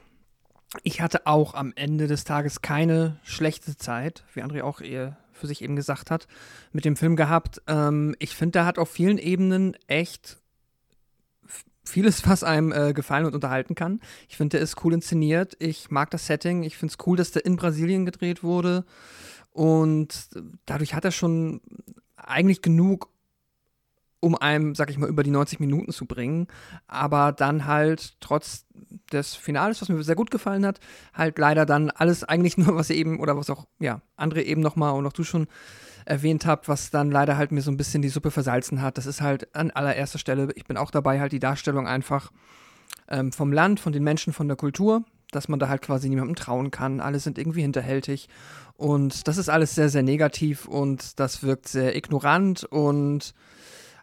[0.84, 5.48] ich hatte auch am Ende des Tages keine schlechte Zeit, wie André auch eher für
[5.48, 6.28] sich eben gesagt hat,
[6.72, 7.62] mit dem Film gehabt.
[7.68, 10.38] Ähm, ich finde, der hat auf vielen Ebenen echt
[11.84, 14.00] vieles, was einem äh, gefallen und unterhalten kann.
[14.30, 15.58] Ich finde, der ist cool inszeniert.
[15.60, 16.64] Ich mag das Setting.
[16.64, 18.86] Ich finde es cool, dass der in Brasilien gedreht wurde.
[19.52, 20.30] Und
[20.66, 21.60] dadurch hat er schon
[22.16, 23.10] eigentlich genug,
[24.22, 26.48] um einem, sag ich mal, über die 90 Minuten zu bringen.
[26.88, 28.66] Aber dann halt trotz
[29.12, 30.80] des Finales, was mir sehr gut gefallen hat,
[31.14, 34.62] halt leider dann alles eigentlich nur, was ihr eben, oder was auch, ja, andere eben
[34.62, 35.48] nochmal und auch du schon
[36.06, 38.98] erwähnt habt, was dann leider halt mir so ein bisschen die Suppe versalzen hat.
[38.98, 42.32] Das ist halt an allererster Stelle, ich bin auch dabei, halt die Darstellung einfach
[43.08, 46.36] ähm, vom Land, von den Menschen, von der Kultur, dass man da halt quasi niemandem
[46.36, 47.00] trauen kann.
[47.00, 48.30] Alle sind irgendwie hinterhältig.
[48.76, 53.34] Und das ist alles sehr, sehr negativ und das wirkt sehr ignorant und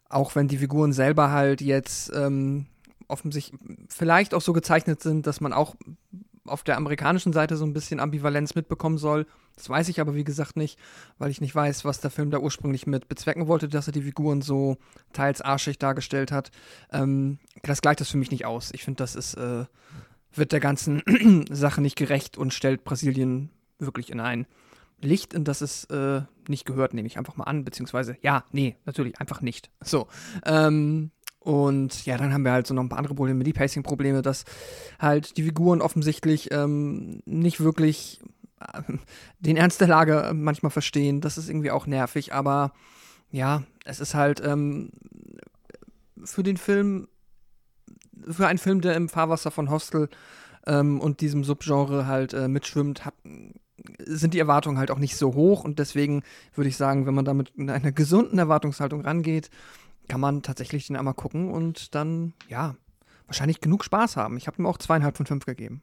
[0.09, 2.67] auch wenn die Figuren selber halt jetzt ähm,
[3.09, 3.59] offensichtlich
[3.89, 5.77] vielleicht auch so gezeichnet sind, dass man auch
[6.45, 9.27] auf der amerikanischen Seite so ein bisschen Ambivalenz mitbekommen soll.
[9.55, 10.79] Das weiß ich aber wie gesagt nicht,
[11.19, 14.03] weil ich nicht weiß, was der Film da ursprünglich mit bezwecken wollte, dass er die
[14.03, 14.79] Figuren so
[15.13, 16.51] teils arschig dargestellt hat.
[16.93, 18.71] Ähm, das gleicht das für mich nicht aus.
[18.73, 19.65] Ich finde, das ist, äh,
[20.33, 21.03] wird der ganzen
[21.51, 24.47] Sache nicht gerecht und stellt Brasilien wirklich in ein
[25.01, 28.77] Licht, in das es äh, nicht gehört, nehme ich einfach mal an, beziehungsweise, ja, nee,
[28.85, 29.71] natürlich, einfach nicht.
[29.83, 30.09] So.
[30.45, 31.11] Ähm,
[31.41, 34.45] Und ja, dann haben wir halt so noch ein paar andere Probleme, die Pacing-Probleme, dass
[34.99, 38.21] halt die Figuren offensichtlich ähm, nicht wirklich
[38.61, 38.83] äh,
[39.39, 41.21] den Ernst der Lage manchmal verstehen.
[41.21, 42.73] Das ist irgendwie auch nervig, aber
[43.31, 44.91] ja, es ist halt ähm,
[46.25, 47.09] für den Film,
[48.29, 50.09] für einen Film, der im Fahrwasser von Hostel
[50.67, 53.15] ähm, und diesem Subgenre halt äh, mitschwimmt, hat,
[54.05, 56.23] sind die Erwartungen halt auch nicht so hoch und deswegen
[56.55, 59.51] würde ich sagen, wenn man damit in einer gesunden Erwartungshaltung rangeht,
[60.09, 62.77] kann man tatsächlich den einmal gucken und dann, ja,
[63.27, 64.37] wahrscheinlich genug Spaß haben.
[64.37, 65.83] Ich habe ihm auch zweieinhalb von fünf gegeben.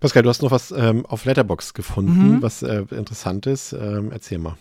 [0.00, 2.42] Pascal, du hast noch was ähm, auf Letterbox gefunden, mhm.
[2.42, 3.72] was äh, interessant ist.
[3.72, 4.58] Ähm, erzähl mal.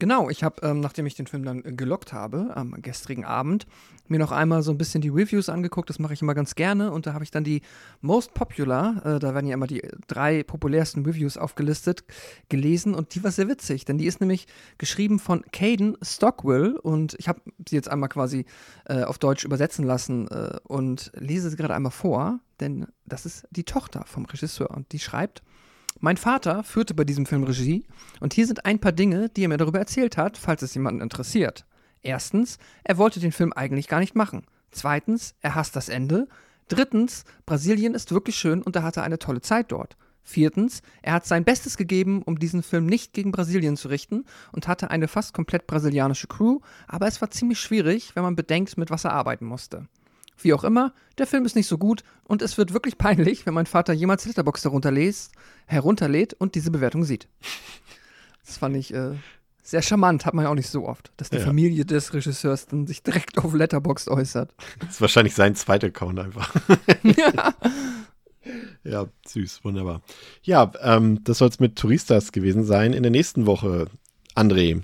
[0.00, 3.66] Genau, ich habe, ähm, nachdem ich den Film dann gelockt habe, am gestrigen Abend,
[4.08, 5.88] mir noch einmal so ein bisschen die Reviews angeguckt.
[5.88, 6.92] Das mache ich immer ganz gerne.
[6.92, 7.62] Und da habe ich dann die
[8.00, 12.04] Most Popular, äh, da werden ja immer die drei populärsten Reviews aufgelistet,
[12.48, 12.94] gelesen.
[12.94, 14.46] Und die war sehr witzig, denn die ist nämlich
[14.78, 16.76] geschrieben von Caden Stockwell.
[16.76, 18.46] Und ich habe sie jetzt einmal quasi
[18.86, 23.46] äh, auf Deutsch übersetzen lassen äh, und lese sie gerade einmal vor, denn das ist
[23.50, 24.70] die Tochter vom Regisseur.
[24.70, 25.42] Und die schreibt,
[26.00, 27.84] mein Vater führte bei diesem Film Regie
[28.20, 31.00] und hier sind ein paar Dinge, die er mir darüber erzählt hat, falls es jemanden
[31.00, 31.64] interessiert.
[32.02, 34.44] Erstens, er wollte den Film eigentlich gar nicht machen.
[34.70, 36.28] Zweitens, er hasst das Ende.
[36.68, 39.96] Drittens, Brasilien ist wirklich schön und er hatte eine tolle Zeit dort.
[40.22, 44.66] Viertens, er hat sein Bestes gegeben, um diesen Film nicht gegen Brasilien zu richten und
[44.66, 48.90] hatte eine fast komplett brasilianische Crew, aber es war ziemlich schwierig, wenn man bedenkt, mit
[48.90, 49.86] was er arbeiten musste.
[50.38, 53.54] Wie auch immer, der Film ist nicht so gut und es wird wirklich peinlich, wenn
[53.54, 55.28] mein Vater jemals Letterbox herunterlädt,
[55.66, 57.28] herunterlädt und diese Bewertung sieht.
[58.46, 59.12] Das fand ich äh,
[59.62, 61.44] sehr charmant, hat man ja auch nicht so oft, dass die ja.
[61.44, 64.52] Familie des Regisseurs dann sich direkt auf Letterbox äußert.
[64.80, 66.54] Das ist wahrscheinlich sein zweiter Account einfach.
[67.02, 67.54] ja.
[68.84, 70.02] Ja, süß, wunderbar.
[70.42, 72.92] Ja, ähm, das soll es mit Touristas gewesen sein.
[72.92, 73.86] In der nächsten Woche,
[74.34, 74.82] André,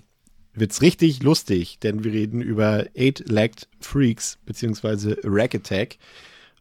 [0.55, 5.99] wird's richtig lustig, denn wir reden über Eight-Legged Freaks beziehungsweise Rack Attack.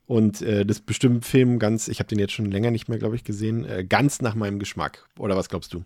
[0.05, 3.15] Und äh, das bestimmt Film ganz, ich habe den jetzt schon länger nicht mehr, glaube
[3.15, 5.07] ich, gesehen, äh, ganz nach meinem Geschmack.
[5.19, 5.83] Oder was glaubst du?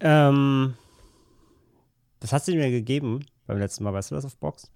[0.00, 0.74] Ähm,
[2.20, 3.94] was hast du mir gegeben beim letzten Mal?
[3.94, 4.70] Weißt du das auf Box?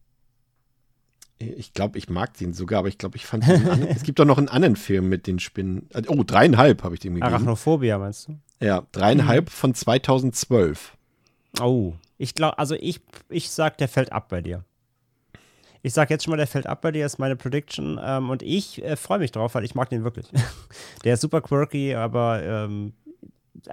[1.39, 4.25] Ich glaube, ich mag den sogar, aber ich glaube, ich fand den Es gibt doch
[4.25, 5.91] noch einen anderen Film mit den Spinnen.
[5.93, 7.31] Äh, oh, dreieinhalb habe ich dem gegeben.
[7.31, 8.39] Arachnophobia, meinst du?
[8.61, 9.51] Ja, dreieinhalb mhm.
[9.51, 10.96] von 2012.
[11.61, 14.65] Oh, ich glaube, also ich, ich sag, der fällt ab bei dir.
[15.83, 18.01] Ich sag jetzt schon mal, der fällt ab bei dir, ist meine Prediction.
[18.03, 20.27] Ähm, und ich äh, freue mich drauf, weil ich mag den wirklich.
[21.05, 22.93] der ist super quirky, aber ähm,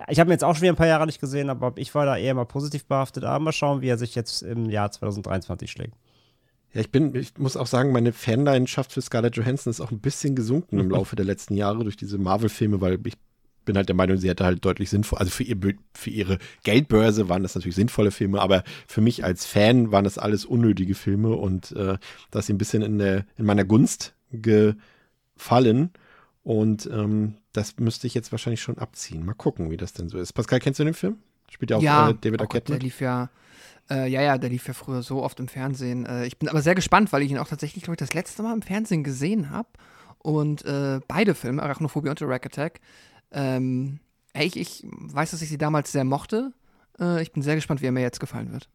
[0.08, 2.06] ich habe ihn jetzt auch schon wieder ein paar Jahre nicht gesehen, aber ich war
[2.06, 3.24] da eher mal positiv behaftet.
[3.24, 5.96] Aber mal schauen, wie er sich jetzt im Jahr 2023 schlägt.
[6.74, 10.00] Ja, ich bin, ich muss auch sagen, meine Fanleidenschaft für Scarlett Johansson ist auch ein
[10.00, 13.16] bisschen gesunken im Laufe der letzten Jahre durch diese Marvel-Filme, weil ich
[13.66, 15.58] bin halt der Meinung, sie hätte halt deutlich sinnvoll, also für, ihr,
[15.94, 20.18] für ihre Geldbörse waren das natürlich sinnvolle Filme, aber für mich als Fan waren das
[20.18, 21.98] alles unnötige Filme und äh,
[22.32, 25.92] da ist sie ein bisschen in, der, in meiner Gunst gefallen
[26.44, 29.26] und ähm, das müsste ich jetzt wahrscheinlich schon abziehen.
[29.26, 30.34] Mal gucken, wie das denn so ist.
[30.34, 31.18] Pascal, kennst du den Film?
[31.50, 33.30] Spielt ja auch ja, äh, David oh Arquette Gott, Der lief ja
[33.90, 36.06] äh, ja, ja, der lief ja früher so oft im Fernsehen.
[36.06, 38.44] Äh, ich bin aber sehr gespannt, weil ich ihn auch tatsächlich, glaube ich, das letzte
[38.44, 39.68] Mal im Fernsehen gesehen habe.
[40.20, 42.80] Und äh, beide Filme, Arachnophobie und The Rack Attack,
[43.34, 44.00] ähm,
[44.36, 46.54] ich, ich weiß, dass ich sie damals sehr mochte.
[47.00, 48.70] Äh, ich bin sehr gespannt, wie er mir jetzt gefallen wird.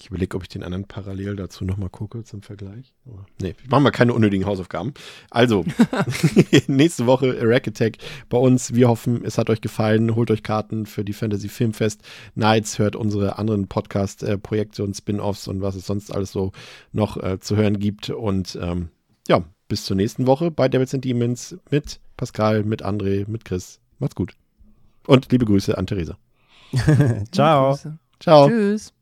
[0.00, 2.94] Ich überlege, ob ich den anderen parallel dazu nochmal gucke zum Vergleich.
[3.04, 4.94] Aber nee, machen wir keine unnötigen Hausaufgaben.
[5.28, 5.66] Also,
[6.68, 7.98] nächste Woche Rack Attack
[8.30, 8.74] bei uns.
[8.74, 10.14] Wir hoffen, es hat euch gefallen.
[10.14, 12.00] Holt euch Karten für die Fantasy Filmfest
[12.34, 12.78] Nights.
[12.78, 16.52] Hört unsere anderen Podcast-Projekte und Spin-Offs und was es sonst alles so
[16.92, 18.08] noch äh, zu hören gibt.
[18.08, 18.88] Und ähm,
[19.28, 23.80] ja, bis zur nächsten Woche bei Devils and Demons mit Pascal, mit André, mit Chris.
[23.98, 24.34] Macht's gut.
[25.06, 26.18] Und liebe Grüße an Theresa.
[27.32, 27.78] Ciao.
[28.20, 28.46] Ciao.
[28.46, 28.92] Tschüss.